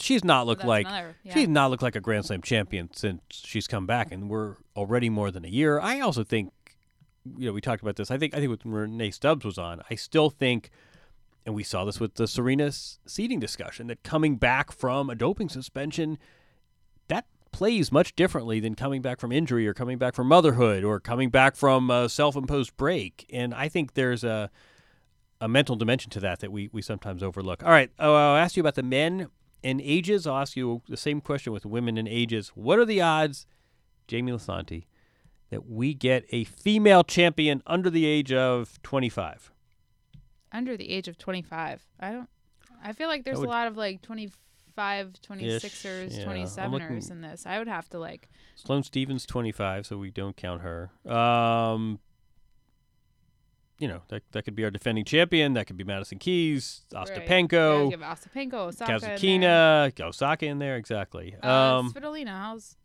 She's 0.00 0.24
not 0.24 0.46
looked 0.46 0.60
that's 0.60 0.68
like 0.68 0.86
another- 0.86 1.16
yeah. 1.24 1.34
she's 1.34 1.48
not 1.48 1.70
looked 1.70 1.82
like 1.82 1.96
a 1.96 2.00
Grand 2.00 2.26
Slam 2.26 2.42
champion 2.42 2.90
since 2.92 3.20
she's 3.30 3.66
come 3.66 3.86
back, 3.86 4.12
and 4.12 4.28
we're 4.30 4.56
already 4.76 5.10
more 5.10 5.30
than 5.30 5.44
a 5.44 5.48
year. 5.48 5.80
I 5.80 6.00
also 6.00 6.22
think, 6.24 6.52
you 7.36 7.46
know, 7.46 7.52
we 7.52 7.60
talked 7.60 7.82
about 7.82 7.96
this. 7.96 8.10
I 8.10 8.18
think 8.18 8.34
I 8.34 8.38
think 8.38 8.50
with 8.50 8.64
when 8.64 8.74
Rennae 8.74 9.10
Stubbs 9.10 9.44
was 9.44 9.58
on, 9.58 9.80
I 9.90 9.94
still 9.96 10.30
think, 10.30 10.70
and 11.44 11.54
we 11.54 11.62
saw 11.62 11.84
this 11.84 11.98
with 11.98 12.14
the 12.14 12.26
Serena's 12.26 12.98
seating 13.06 13.40
discussion, 13.40 13.88
that 13.88 14.02
coming 14.02 14.36
back 14.36 14.70
from 14.72 15.10
a 15.10 15.14
doping 15.14 15.48
suspension, 15.48 16.18
that 17.08 17.26
plays 17.50 17.92
much 17.92 18.16
differently 18.16 18.60
than 18.60 18.74
coming 18.74 19.02
back 19.02 19.20
from 19.20 19.30
injury 19.30 19.66
or 19.68 19.74
coming 19.74 19.98
back 19.98 20.14
from 20.14 20.26
motherhood 20.26 20.84
or 20.84 20.98
coming 21.00 21.28
back 21.28 21.54
from 21.54 21.90
a 21.90 22.08
self-imposed 22.08 22.74
break. 22.76 23.26
And 23.32 23.52
I 23.52 23.68
think 23.68 23.94
there's 23.94 24.24
a 24.24 24.50
a 25.40 25.48
mental 25.48 25.74
dimension 25.74 26.08
to 26.08 26.20
that 26.20 26.38
that 26.38 26.52
we, 26.52 26.70
we 26.72 26.80
sometimes 26.80 27.20
overlook. 27.20 27.64
All 27.64 27.70
right, 27.70 27.90
oh, 27.98 28.14
I'll 28.14 28.36
ask 28.36 28.56
you 28.56 28.60
about 28.60 28.76
the 28.76 28.84
men 28.84 29.26
and 29.64 29.80
ages. 29.80 30.26
I'll 30.26 30.38
ask 30.38 30.56
you 30.56 30.82
the 30.88 30.96
same 30.96 31.20
question 31.20 31.52
with 31.52 31.64
women 31.66 31.96
in 31.98 32.06
ages. 32.08 32.48
What 32.54 32.78
are 32.78 32.84
the 32.84 33.00
odds, 33.00 33.46
Jamie 34.08 34.32
Lisanti, 34.32 34.86
that 35.50 35.68
we 35.68 35.94
get 35.94 36.24
a 36.30 36.44
female 36.44 37.04
champion 37.04 37.62
under 37.66 37.90
the 37.90 38.04
age 38.06 38.32
of 38.32 38.80
25? 38.82 39.50
under 40.54 40.76
the 40.76 40.90
age 40.90 41.08
of 41.08 41.16
25. 41.16 41.86
I 41.98 42.12
don't. 42.12 42.28
I 42.84 42.92
feel 42.92 43.08
like 43.08 43.24
there's 43.24 43.38
would- 43.38 43.48
a 43.48 43.50
lot 43.50 43.68
of 43.68 43.78
like 43.78 44.02
25, 44.02 45.12
26ers, 45.22 46.18
yeah. 46.18 46.24
27ers 46.26 46.70
looking- 46.70 47.10
in 47.10 47.20
this. 47.22 47.46
I 47.46 47.58
would 47.58 47.68
have 47.68 47.88
to 47.88 47.98
like. 47.98 48.28
Sloane 48.54 48.82
Stephens 48.82 49.24
25, 49.24 49.86
so 49.86 49.96
we 49.96 50.10
don't 50.10 50.36
count 50.36 50.60
her. 50.60 50.90
Um, 51.10 52.00
you 53.82 53.88
know, 53.88 54.00
that, 54.10 54.22
that 54.30 54.44
could 54.44 54.54
be 54.54 54.62
our 54.62 54.70
defending 54.70 55.04
champion. 55.04 55.54
That 55.54 55.66
could 55.66 55.76
be 55.76 55.82
Madison 55.82 56.20
Keys, 56.20 56.84
Right. 56.94 57.04
Ostapenko, 57.04 57.90
Yeah, 57.90 57.96
give 57.96 58.00
Ostapenko, 58.00 58.54
Osaka. 58.54 58.92
in 58.94 59.00
there. 59.00 59.90
Kasatkina, 59.90 60.00
Osaka 60.06 60.46
in 60.46 60.58
there, 60.60 60.76
exactly. 60.76 61.34
Uh, 61.42 61.48
Um, 61.80 61.92
Svitolina, 61.92 62.28
how's 62.28 62.76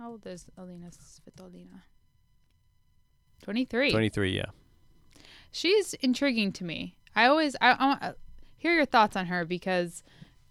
how 0.00 0.10
old 0.10 0.26
is 0.26 0.46
Alina 0.58 0.88
Svitolina? 0.90 1.82
23. 3.44 3.92
23, 3.92 4.34
yeah. 4.36 4.46
She's 5.52 5.94
intriguing 5.94 6.50
to 6.54 6.64
me. 6.64 6.96
I 7.14 7.26
always 7.26 7.54
I, 7.60 7.70
I 7.72 7.84
want 7.86 8.16
hear 8.56 8.74
your 8.74 8.86
thoughts 8.86 9.14
on 9.14 9.26
her 9.26 9.44
because 9.44 10.02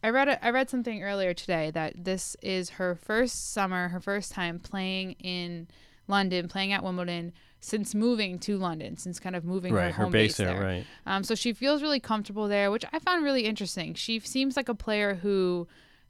I 0.01 0.11
read 0.11 0.29
a, 0.29 0.45
I 0.45 0.51
read 0.51 0.69
something 0.69 1.03
earlier 1.03 1.33
today 1.33 1.71
that 1.71 2.05
this 2.05 2.37
is 2.41 2.71
her 2.71 2.95
first 2.95 3.51
summer, 3.51 3.89
her 3.89 3.99
first 3.99 4.31
time 4.31 4.59
playing 4.59 5.13
in 5.13 5.67
London, 6.07 6.47
playing 6.47 6.71
at 6.71 6.83
Wimbledon 6.83 7.33
since 7.63 7.93
moving 7.95 8.39
to 8.39 8.57
London, 8.57 8.97
since 8.97 9.19
kind 9.19 9.35
of 9.35 9.45
moving 9.45 9.73
Right, 9.73 9.85
her 9.85 9.91
her 9.93 10.03
home 10.03 10.11
base 10.11 10.31
base 10.31 10.37
there, 10.37 10.55
there. 10.55 10.61
right. 10.63 10.85
Um, 11.05 11.23
so 11.23 11.35
she 11.35 11.53
feels 11.53 11.81
really 11.81 11.99
comfortable 11.99 12.47
there, 12.47 12.71
which 12.71 12.83
I 12.91 12.99
found 12.99 13.23
really 13.23 13.45
interesting. 13.45 13.93
She 13.93 14.19
seems 14.19 14.57
like 14.57 14.67
a 14.67 14.73
player 14.75 15.13
who 15.15 15.67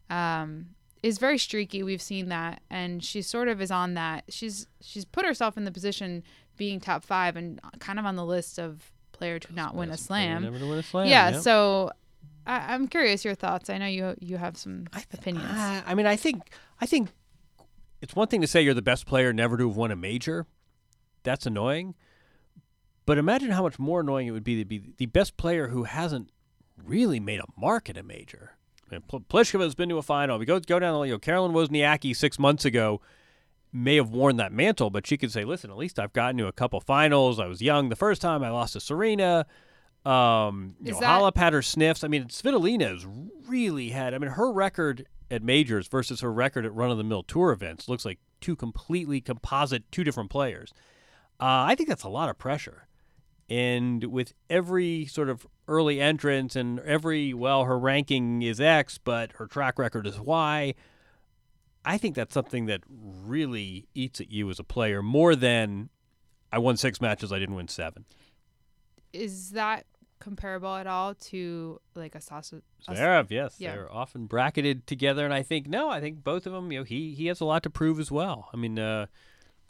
um, 0.09 0.67
is 1.03 1.17
very 1.17 1.37
streaky. 1.37 1.83
We've 1.83 2.01
seen 2.01 2.29
that, 2.29 2.61
and 2.69 3.03
she 3.03 3.21
sort 3.21 3.49
of 3.49 3.61
is 3.61 3.69
on 3.69 3.93
that. 3.95 4.23
She's 4.29 4.65
she's 4.79 5.03
put 5.05 5.25
herself 5.25 5.57
in 5.57 5.65
the 5.65 5.71
position 5.71 6.23
being 6.57 6.79
top 6.79 7.03
five 7.03 7.35
and 7.35 7.59
kind 7.79 7.99
of 7.99 8.05
on 8.05 8.15
the 8.15 8.25
list 8.25 8.57
of 8.57 8.91
player 9.11 9.37
to 9.39 9.53
not 9.53 9.75
win 9.75 9.89
a 9.91 9.97
slam. 9.97 10.43
Never 10.43 10.57
to 10.59 10.67
win 10.69 10.79
a 10.79 10.83
slam. 10.83 11.07
yeah, 11.07 11.31
yep. 11.31 11.41
so 11.41 11.91
I, 12.47 12.73
I'm 12.73 12.87
curious 12.87 13.25
your 13.25 13.35
thoughts. 13.35 13.69
I 13.69 13.77
know 13.77 13.87
you 13.87 14.15
you 14.21 14.37
have 14.37 14.55
some 14.57 14.87
opinions. 15.13 15.49
Uh, 15.49 15.81
I 15.85 15.95
mean, 15.95 16.05
I 16.05 16.15
think 16.15 16.43
I 16.79 16.85
think 16.85 17.09
it's 18.01 18.15
one 18.15 18.27
thing 18.29 18.39
to 18.41 18.47
say 18.47 18.61
you're 18.61 18.73
the 18.73 18.81
best 18.81 19.05
player 19.05 19.33
never 19.33 19.57
to 19.57 19.67
have 19.67 19.75
won 19.75 19.91
a 19.91 19.95
major. 19.97 20.47
That's 21.23 21.45
annoying. 21.45 21.95
But 23.05 23.17
imagine 23.17 23.51
how 23.51 23.63
much 23.63 23.79
more 23.79 24.01
annoying 24.01 24.27
it 24.27 24.31
would 24.31 24.43
be 24.43 24.57
to 24.57 24.65
be 24.65 24.93
the 24.97 25.07
best 25.07 25.37
player 25.37 25.67
who 25.69 25.83
hasn't 25.83 26.29
really 26.83 27.19
made 27.19 27.39
a 27.39 27.45
mark 27.57 27.89
at 27.89 27.97
a 27.97 28.03
major. 28.03 28.51
I 28.89 28.95
mean, 28.95 29.03
Pliskova 29.29 29.63
has 29.63 29.75
been 29.75 29.89
to 29.89 29.97
a 29.97 30.01
final. 30.01 30.37
We 30.37 30.45
go 30.45 30.59
go 30.59 30.79
down 30.79 30.93
the 30.99 31.07
you 31.07 31.13
know, 31.13 31.19
Caroline 31.19 31.53
Wozniacki 31.53 32.15
six 32.15 32.37
months 32.37 32.65
ago 32.65 33.01
may 33.73 33.95
have 33.95 34.09
worn 34.09 34.35
that 34.37 34.51
mantle, 34.51 34.89
but 34.89 35.07
she 35.07 35.17
could 35.17 35.31
say, 35.31 35.45
"Listen, 35.45 35.71
at 35.71 35.77
least 35.77 35.97
I've 35.97 36.13
gotten 36.13 36.37
to 36.37 36.47
a 36.47 36.51
couple 36.51 36.79
finals. 36.81 37.39
I 37.39 37.47
was 37.47 37.61
young 37.61 37.89
the 37.89 37.95
first 37.95 38.21
time. 38.21 38.43
I 38.43 38.49
lost 38.49 38.73
to 38.73 38.79
Serena. 38.81 39.45
Um, 40.05 40.75
you 40.81 40.91
Is 40.91 40.95
know, 40.95 41.01
that- 41.01 41.21
Halep 41.21 41.37
had 41.37 41.53
her 41.53 41.61
sniffs. 41.61 42.03
I 42.03 42.07
mean, 42.07 42.25
Svitolina 42.25 42.89
has 42.89 43.05
really 43.47 43.89
had. 43.89 44.13
I 44.13 44.17
mean, 44.17 44.31
her 44.31 44.51
record 44.51 45.07
at 45.29 45.41
majors 45.43 45.87
versus 45.87 46.19
her 46.21 46.31
record 46.33 46.65
at 46.65 46.73
run-of-the-mill 46.73 47.23
tour 47.23 47.51
events 47.51 47.87
looks 47.87 48.03
like 48.03 48.19
two 48.41 48.55
completely 48.55 49.21
composite, 49.21 49.89
two 49.91 50.03
different 50.03 50.29
players. 50.29 50.73
Uh, 51.41 51.65
I 51.67 51.75
think 51.75 51.89
that's 51.89 52.03
a 52.03 52.09
lot 52.09 52.29
of 52.29 52.37
pressure. 52.37 52.87
And 53.49 54.03
with 54.05 54.33
every 54.49 55.05
sort 55.07 55.27
of 55.27 55.45
early 55.67 55.99
entrance 55.99 56.55
and 56.55 56.79
every, 56.81 57.33
well, 57.33 57.65
her 57.65 57.77
ranking 57.77 58.43
is 58.43 58.61
X, 58.61 58.97
but 58.97 59.33
her 59.33 59.47
track 59.47 59.79
record 59.79 60.05
is 60.07 60.19
Y, 60.19 60.75
I 61.83 61.97
think 61.97 62.15
that's 62.15 62.33
something 62.33 62.67
that 62.67 62.81
really 62.87 63.87
eats 63.95 64.21
at 64.21 64.31
you 64.31 64.49
as 64.49 64.59
a 64.59 64.63
player 64.63 65.01
more 65.01 65.35
than 65.35 65.89
I 66.51 66.59
won 66.59 66.77
six 66.77 67.01
matches, 67.01 67.31
I 67.31 67.39
didn't 67.39 67.55
win 67.55 67.67
seven. 67.67 68.05
Is 69.13 69.51
that 69.51 69.85
comparable 70.19 70.75
at 70.75 70.85
all 70.85 71.15
to 71.15 71.79
like 71.95 72.15
a 72.15 72.21
sausage? 72.21 72.63
Zverev, 72.87 73.31
yes, 73.31 73.55
yeah. 73.57 73.73
they're 73.73 73.91
often 73.91 74.25
bracketed 74.25 74.85
together, 74.85 75.25
and 75.25 75.33
I 75.33 75.43
think 75.43 75.67
no, 75.67 75.89
I 75.89 75.99
think 75.99 76.23
both 76.23 76.45
of 76.45 76.53
them. 76.53 76.71
You 76.71 76.79
know, 76.79 76.83
he 76.83 77.13
he 77.13 77.27
has 77.27 77.41
a 77.41 77.45
lot 77.45 77.63
to 77.63 77.69
prove 77.69 77.99
as 77.99 78.11
well. 78.11 78.49
I 78.53 78.57
mean, 78.57 78.79
uh, 78.79 79.07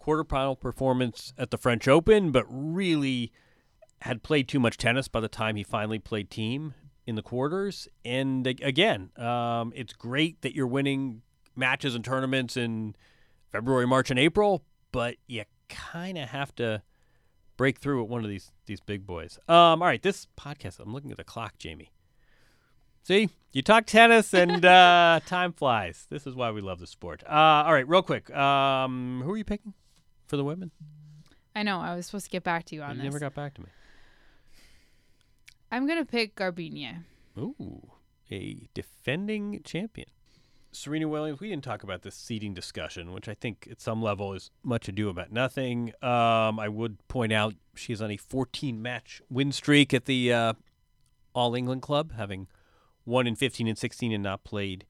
quarterfinal 0.01 0.59
performance 0.59 1.33
at 1.37 1.51
the 1.51 1.57
French 1.57 1.87
Open, 1.87 2.31
but 2.31 2.45
really 2.49 3.31
had 4.01 4.23
played 4.23 4.47
too 4.47 4.59
much 4.59 4.77
tennis 4.77 5.07
by 5.07 5.19
the 5.19 5.27
time 5.27 5.55
he 5.55 5.63
finally 5.63 5.99
played 5.99 6.29
Thiem 6.29 6.73
in 7.05 7.15
the 7.15 7.21
quarters. 7.21 7.87
And 8.03 8.45
again, 8.47 9.11
um, 9.17 9.71
it's 9.75 9.93
great 9.93 10.41
that 10.41 10.55
you're 10.55 10.67
winning 10.67 11.21
matches 11.55 11.95
and 11.95 12.03
tournaments 12.03 12.57
in 12.57 12.95
February, 13.51 13.85
March, 13.85 14.09
and 14.09 14.19
April, 14.19 14.63
but 14.91 15.15
you 15.27 15.43
kind 15.69 16.17
of 16.17 16.29
have 16.29 16.55
to 16.55 16.81
break 17.57 17.79
through 17.79 18.01
at 18.01 18.09
one 18.09 18.23
of 18.23 18.29
these 18.29 18.51
these 18.65 18.79
big 18.79 19.05
boys. 19.05 19.37
Um, 19.47 19.81
all 19.81 19.87
right, 19.87 20.01
this 20.01 20.27
podcast. 20.39 20.79
I'm 20.79 20.93
looking 20.93 21.11
at 21.11 21.17
the 21.17 21.23
clock, 21.23 21.57
Jamie. 21.57 21.91
See, 23.03 23.29
you 23.51 23.61
talk 23.61 23.85
tennis 23.85 24.33
and 24.33 24.65
uh, 24.65 25.19
time 25.25 25.53
flies. 25.53 26.07
This 26.09 26.25
is 26.25 26.33
why 26.33 26.51
we 26.51 26.61
love 26.61 26.79
the 26.79 26.87
sport. 26.87 27.23
Uh, 27.27 27.63
all 27.65 27.73
right, 27.73 27.87
real 27.87 28.01
quick. 28.01 28.33
Um, 28.35 29.21
who 29.23 29.33
are 29.33 29.37
you 29.37 29.43
picking 29.43 29.73
for 30.32 30.38
the 30.38 30.44
women? 30.46 30.72
I 31.54 31.62
know. 31.63 31.80
I 31.82 31.94
was 31.94 32.06
supposed 32.06 32.24
to 32.26 32.32
get 32.32 32.44
back 32.44 32.63
to 32.67 32.76
you 32.76 32.82
on 32.82 32.91
you 32.91 32.96
this. 32.96 33.04
never 33.04 33.20
got 33.20 33.36
back 33.36 33.54
to 33.56 33.62
me. 33.62 33.67
I'm 35.70 35.86
gonna 35.86 36.06
pick 36.06 36.36
Garbiñe. 36.36 37.04
Ooh, 37.38 37.91
a 38.32 38.70
defending 38.74 39.62
champion. 39.65 40.08
Serena 40.72 41.10
Williams, 41.10 41.41
we 41.41 41.50
didn't 41.50 41.65
talk 41.65 41.84
about 41.84 42.04
this 42.04 42.15
seeding 42.15 42.54
discussion, 42.54 43.12
which 43.12 43.28
I 43.28 43.34
think 43.34 43.67
at 43.70 43.82
some 43.82 44.02
level 44.02 44.34
is 44.34 44.52
much 44.63 44.88
ado 44.88 45.10
about 45.10 45.34
nothing. 45.34 45.91
Um, 46.02 46.62
I 46.62 46.70
would 46.70 47.06
point 47.10 47.34
out 47.34 47.56
she's 47.76 48.02
on 48.02 48.10
a 48.10 48.15
14 48.15 48.82
match 48.82 49.22
win 49.30 49.52
streak 49.52 49.94
at 49.94 50.06
the 50.06 50.32
uh, 50.32 50.54
All 51.36 51.56
England 51.56 51.82
Club, 51.82 52.13
having 52.13 52.48
won 53.06 53.28
in 53.28 53.36
15 53.36 53.67
and 53.67 53.78
16 53.78 54.13
and 54.13 54.24
not 54.24 54.46
played 54.46 54.86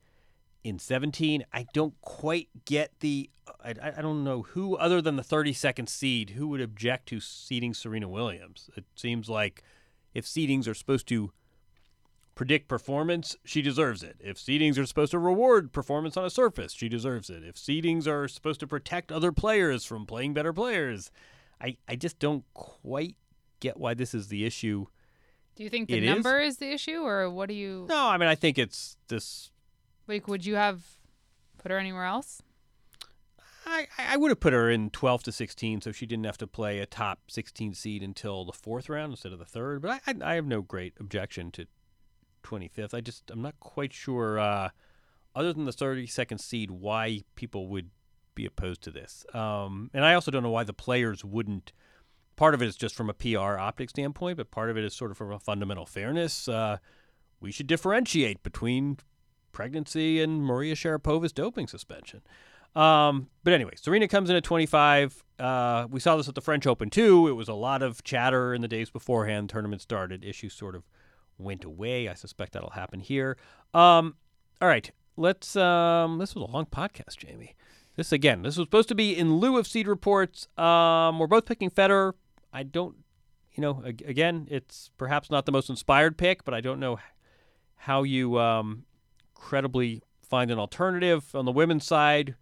in 0.64 0.80
17. 0.80 1.44
I 1.54 1.66
don't 1.74 2.00
quite 2.02 2.50
get 2.66 2.92
the. 3.00 3.30
I, 3.64 3.74
I 3.98 4.02
don't 4.02 4.24
know 4.24 4.44
who, 4.44 4.76
other 4.78 5.02
than 5.02 5.16
the 5.18 5.24
32nd 5.24 5.90
seed, 5.90 6.32
who 6.32 6.48
would 6.50 6.62
object 6.62 7.08
to 7.10 7.20
seeding 7.20 7.74
Serena 7.74 8.08
Williams. 8.08 8.70
It 8.76 8.86
seems 8.96 9.30
like 9.30 9.64
if 10.14 10.26
seedings 10.26 10.68
are 10.68 10.74
supposed 10.74 11.08
to 11.10 11.32
predict 12.34 12.68
performance, 12.68 13.36
she 13.44 13.62
deserves 13.62 14.04
it. 14.04 14.16
If 14.20 14.38
seedings 14.38 14.78
are 14.78 14.86
supposed 14.86 15.12
to 15.12 15.20
reward 15.20 15.72
performance 15.74 16.16
on 16.18 16.26
a 16.26 16.30
surface, 16.30 16.74
she 16.74 16.88
deserves 16.90 17.30
it. 17.30 17.44
If 17.44 17.56
seedings 17.56 18.08
are 18.08 18.28
supposed 18.28 18.60
to 18.62 18.68
protect 18.68 19.12
other 19.12 19.32
players 19.32 19.84
from 19.86 20.06
playing 20.06 20.34
better 20.34 20.54
players, 20.54 21.12
I, 21.60 21.78
I 21.88 21.96
just 21.96 22.20
don't 22.20 22.46
quite 22.54 23.16
get 23.60 23.78
why 23.78 23.94
this 23.94 24.14
is 24.14 24.30
the 24.30 24.46
issue. 24.46 24.86
Do 25.56 25.64
you 25.64 25.70
think 25.70 25.90
the 25.90 25.98
It 25.98 26.04
is? 26.04 26.10
number 26.10 26.40
is? 26.40 26.58
the 26.58 26.72
issue, 26.72 27.02
or 27.02 27.30
what 27.30 27.50
do 27.50 27.54
you 27.54 27.86
No, 27.90 28.08
I 28.08 28.18
mean 28.18 28.30
I 28.30 28.36
think 28.36 28.58
it's 28.58 28.96
this 29.10 29.52
like? 30.08 30.28
Would 30.28 30.46
you 30.46 30.56
have 30.56 30.84
put 31.58 31.72
her 31.72 31.78
anywhere 31.78 32.06
else? 32.06 32.42
I, 33.66 33.88
I 33.98 34.18
would 34.18 34.32
have 34.32 34.40
put 34.40 34.54
her 34.54 34.70
in 34.70 34.90
12 34.90 35.24
to 35.24 35.32
16 35.32 35.82
so 35.82 35.92
she 35.92 36.06
didn't 36.06 36.26
have 36.26 36.38
to 36.40 36.48
play 36.48 36.80
a 36.80 36.86
top 36.86 37.20
16 37.30 37.76
seed 37.76 38.02
until 38.02 38.44
the 38.44 38.52
fourth 38.52 38.90
round 38.90 39.14
instead 39.14 39.32
of 39.32 39.40
the 39.40 39.46
third. 39.46 39.82
But 39.82 40.02
I, 40.08 40.12
I, 40.12 40.32
I 40.32 40.36
have 40.36 40.46
no 40.46 40.62
great 40.62 40.94
objection 41.00 41.52
to 41.52 41.68
25th. 42.44 42.94
I 42.94 43.02
just, 43.02 43.30
I'm 43.30 43.42
not 43.42 43.60
quite 43.60 43.94
sure, 43.94 44.40
uh, 44.40 44.70
other 45.36 45.54
than 45.54 45.66
the 45.66 45.72
32nd 45.72 46.40
seed, 46.40 46.72
why 46.72 47.22
people 47.36 47.68
would 47.68 47.92
be 48.34 48.46
opposed 48.46 48.82
to 48.84 48.92
this. 48.92 49.26
Um, 49.34 49.92
and 49.94 50.04
I 50.04 50.16
also 50.16 50.32
don't 50.32 50.44
know 50.44 50.50
why 50.50 50.64
the 50.64 50.74
players 50.74 51.24
wouldn't 51.24 51.72
part 52.42 52.56
of 52.56 52.62
it 52.64 52.68
is 52.68 52.76
just 52.76 52.96
from 52.96 53.08
a 53.08 53.14
PR 53.14 53.60
optic 53.60 53.90
standpoint, 53.92 54.38
but 54.38 54.50
part 54.50 54.72
of 54.72 54.78
it 54.78 54.84
is 54.84 54.96
sort 54.96 55.12
of 55.12 55.18
from 55.18 55.32
a 55.32 55.40
fundamental 55.40 55.86
fairness. 55.86 56.48
Uh, 56.48 56.78
we 57.40 57.52
should 57.52 57.68
differentiate 57.68 58.42
between 58.42 58.98
pregnancy 59.52 60.22
and 60.22 60.44
Maria 60.44 60.76
Sharapova's 60.76 61.32
doping 61.32 61.68
suspension. 61.68 62.22
Um, 62.76 63.28
but 63.44 63.54
anyway, 63.54 63.74
Serena 63.76 64.08
comes 64.08 64.30
in 64.30 64.36
at 64.36 64.44
25. 64.44 65.24
Uh, 65.40 65.88
we 65.90 66.00
saw 66.00 66.16
this 66.16 66.30
at 66.30 66.36
the 66.36 66.42
French 66.42 66.66
Open 66.66 66.90
too. 66.90 67.28
It 67.28 67.34
was 67.34 67.50
a 67.50 67.54
lot 67.54 67.82
of 67.82 68.04
chatter 68.04 68.54
in 68.54 68.62
the 68.62 68.68
days 68.68 68.90
beforehand. 68.90 69.50
Tournament 69.50 69.82
started. 69.82 70.24
Issues 70.24 70.54
sort 70.54 70.76
of 70.76 70.84
went 71.38 71.64
away. 71.64 72.08
I 72.08 72.14
suspect 72.14 72.54
that'll 72.54 72.72
happen 72.72 73.00
here. 73.00 73.38
Um, 73.74 74.16
all 74.62 74.68
right, 74.68 74.90
let's. 75.18 75.56
Um, 75.56 76.18
this 76.20 76.36
was 76.36 76.48
a 76.48 76.52
long 76.52 76.66
podcast, 76.66 77.18
Jamie. 77.18 77.56
This 77.96 78.12
again. 78.12 78.44
This 78.44 78.58
was 78.58 78.66
supposed 78.68 78.90
to 78.90 78.96
be 78.96 79.18
in 79.18 79.36
lieu 79.36 79.58
of 79.58 79.68
seed 79.68 79.88
reports. 79.88 80.48
Um, 80.58 81.20
we're 81.20 81.28
both 81.28 81.46
picking 81.46 81.70
Federer. 81.70 82.14
I 82.54 82.64
don't. 82.64 82.96
You 83.54 83.62
know, 83.62 83.84
again, 83.84 84.48
it's 84.50 84.92
perhaps 84.98 85.30
not 85.30 85.46
the 85.46 85.52
most 85.52 85.70
inspired 85.70 86.18
pick, 86.18 86.46
but 86.46 86.54
I 86.54 86.62
don't 86.62 86.80
know 86.80 87.00
how 87.76 88.04
you 88.04 88.40
um, 88.40 88.86
credibly 89.42 90.04
find 90.22 90.52
an 90.52 90.60
alternative 90.60 91.36
on 91.36 91.46
the 91.46 91.52
women's 91.52 91.86
side. 91.86 92.36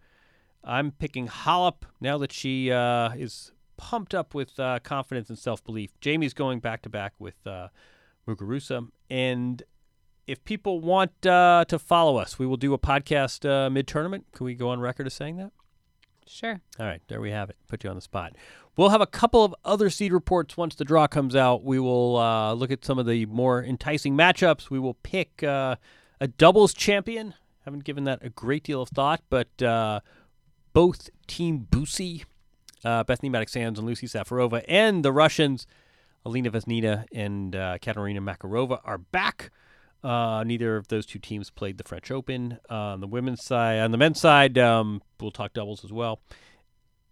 I'm 0.64 0.91
picking 0.91 1.28
Halep 1.28 1.84
now 2.02 2.18
that 2.18 2.32
she 2.32 2.72
uh, 2.72 3.12
is 3.16 3.52
pumped 3.78 4.14
up 4.14 4.36
with 4.36 4.60
uh, 4.60 4.80
confidence 4.84 5.30
and 5.30 5.39
self 5.39 5.64
belief. 5.64 5.91
Jamie's 6.02 6.34
going 6.34 6.60
back 6.60 6.82
to 6.84 6.89
back 6.89 7.14
with 7.18 7.47
uh, 7.47 7.70
Muguruza. 8.28 8.89
And 9.10 9.64
if 10.28 10.43
people 10.43 10.82
want 10.82 11.26
uh, 11.26 11.66
to 11.70 11.80
follow 11.80 12.18
us, 12.18 12.38
we 12.38 12.45
will 12.45 12.58
do 12.58 12.74
a 12.74 12.78
podcast 12.78 13.50
uh, 13.50 13.70
mid 13.70 13.88
tournament. 13.88 14.26
Can 14.34 14.45
we 14.45 14.54
go 14.54 14.70
on 14.70 14.80
record 14.80 15.08
as 15.08 15.14
saying 15.14 15.38
that? 15.38 15.52
Sure. 16.28 16.60
All 16.80 16.86
right, 16.86 17.02
there 17.08 17.22
we 17.22 17.32
have 17.32 17.50
it. 17.50 17.56
Put 17.68 17.84
you 17.84 17.89
on 17.89 17.95
the 17.95 18.02
spot. 18.02 18.36
We'll 18.78 18.89
have 18.89 19.02
a 19.02 19.08
couple 19.08 19.43
of 19.43 19.56
other 19.66 19.89
seed 19.89 20.14
reports 20.14 20.56
once 20.56 20.76
the 20.76 20.86
draw 20.86 21.08
comes 21.08 21.36
out. 21.36 21.64
We 21.64 21.80
will 21.80 22.18
uh, 22.18 22.54
look 22.54 22.70
at 22.70 22.86
some 22.86 23.00
of 23.00 23.08
the 23.08 23.26
more 23.26 23.64
enticing 23.64 24.16
matchups. 24.16 24.70
We 24.70 24.78
will 24.78 24.93
pick 24.93 25.41
uh, 25.41 25.78
a 26.20 26.28
doubles 26.28 26.74
champion. 26.74 27.34
Haven't 27.65 27.84
given 27.84 28.05
that 28.05 28.20
a 28.24 28.30
great 28.30 28.63
deal 28.63 28.82
of 28.82 28.89
thought, 28.89 29.22
but 29.30 29.61
uh, 29.61 29.99
both 30.74 31.09
Team 31.28 31.67
Bucie, 31.70 32.24
uh, 32.84 33.03
Bethanie 33.03 33.30
Mattek-Sands 33.30 33.78
and 33.78 33.88
Lucie 33.88 34.07
Safarova, 34.07 34.63
and 34.67 35.03
the 35.03 35.11
Russians, 35.11 35.67
Elena 36.26 36.51
Vesnina 36.51 37.05
and 37.13 37.55
uh, 37.55 37.78
Katerina 37.82 38.22
Makarova, 38.22 38.80
are 38.84 38.97
back. 38.97 39.51
Uh, 40.03 40.43
neither 40.45 40.78
of 40.78 40.88
those 40.88 41.05
two 41.05 41.20
teams 41.20 41.49
played 41.49 41.78
the 41.78 41.84
French 41.84 42.09
Open. 42.09 42.57
Uh, 42.70 42.74
on 42.74 43.01
the 43.01 43.07
women's 43.07 43.43
side, 43.43 43.80
on 43.80 43.91
the 43.91 43.97
men's 43.97 44.20
side, 44.20 44.57
um, 44.57 45.01
we'll 45.20 45.32
talk 45.32 45.53
doubles 45.53 45.84
as 45.84 45.91
well. 45.91 46.22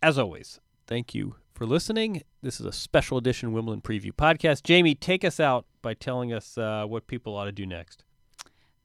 As 0.01 0.17
always, 0.17 0.59
thank 0.85 1.13
you 1.13 1.35
for 1.53 1.65
listening. 1.65 2.23
This 2.41 2.59
is 2.59 2.65
a 2.65 2.71
special 2.71 3.17
edition 3.17 3.51
Wimbledon 3.51 3.81
preview 3.81 4.13
podcast. 4.13 4.63
Jamie, 4.63 4.95
take 4.95 5.25
us 5.25 5.39
out 5.39 5.65
by 5.81 5.93
telling 5.93 6.31
us 6.31 6.57
uh, 6.57 6.85
what 6.85 7.07
people 7.07 7.35
ought 7.35 7.45
to 7.45 7.51
do 7.51 7.65
next. 7.65 8.03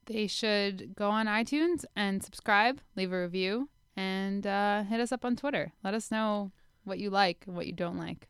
They 0.07 0.27
should 0.27 0.95
go 0.97 1.11
on 1.11 1.27
iTunes 1.27 1.85
and 1.95 2.23
subscribe, 2.23 2.81
leave 2.97 3.13
a 3.13 3.23
review, 3.23 3.69
and 3.97 4.47
uh, 4.47 4.83
hit 4.85 5.01
us 5.01 5.13
up 5.13 5.25
on 5.25 5.37
Twitter. 5.37 5.73
Let 5.85 5.95
us 5.95 6.11
know 6.11 6.51
what 6.85 6.99
you 6.99 7.11
like 7.11 7.45
and 7.47 7.55
what 7.55 7.67
you 7.67 7.73
don't 7.73 7.99
like. 7.99 8.29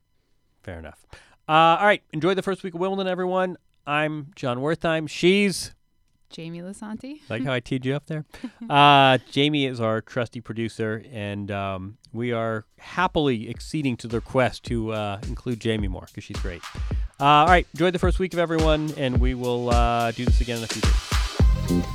Fair 0.63 0.79
enough. 0.79 1.07
Uh, 1.49 1.79
all 1.79 1.87
right, 1.87 2.03
enjoy 2.13 2.35
the 2.35 2.43
first 2.43 2.63
week 2.63 2.75
of 2.75 2.81
Wimbledon, 2.81 3.11
everyone. 3.11 3.57
I'm 3.87 4.29
Jon 4.37 4.59
Wertheim. 4.59 5.09
She's 5.09 5.75
Jamie 6.31 6.61
Lisanti. 6.61 7.21
like 7.29 7.45
how 7.45 7.53
I 7.53 7.61
teed 7.61 7.85
you 7.87 7.95
up 7.95 8.07
there. 8.07 8.25
Uh, 8.71 9.19
Jamie 9.31 9.67
is 9.67 9.81
our 9.81 10.01
trusty 10.01 10.41
producer, 10.41 11.05
and 11.13 11.51
um, 11.51 11.99
we 12.13 12.33
are 12.33 12.65
happily 12.79 13.51
acceding 13.51 13.97
to 13.99 14.07
the 14.07 14.17
request 14.19 14.63
to 14.65 14.93
uh, 14.93 15.19
include 15.27 15.61
Jamie 15.61 15.89
more 15.89 16.07
because 16.07 16.25
she's 16.25 16.39
great. 16.39 16.63
Uh, 17.21 17.25
all 17.25 17.47
right, 17.47 17.67
enjoy 17.75 17.91
the 17.91 17.99
first 17.99 18.19
week 18.19 18.33
of 18.33 18.39
everyone, 18.39 18.95
and 18.97 19.21
we 19.21 19.35
will 19.35 19.69
uh, 19.71 20.13
do 20.13 20.25
this 20.25 20.41
again 20.41 20.59
in 20.59 20.65
a 20.65 20.69
few 20.69 21.12
days. 21.69 21.93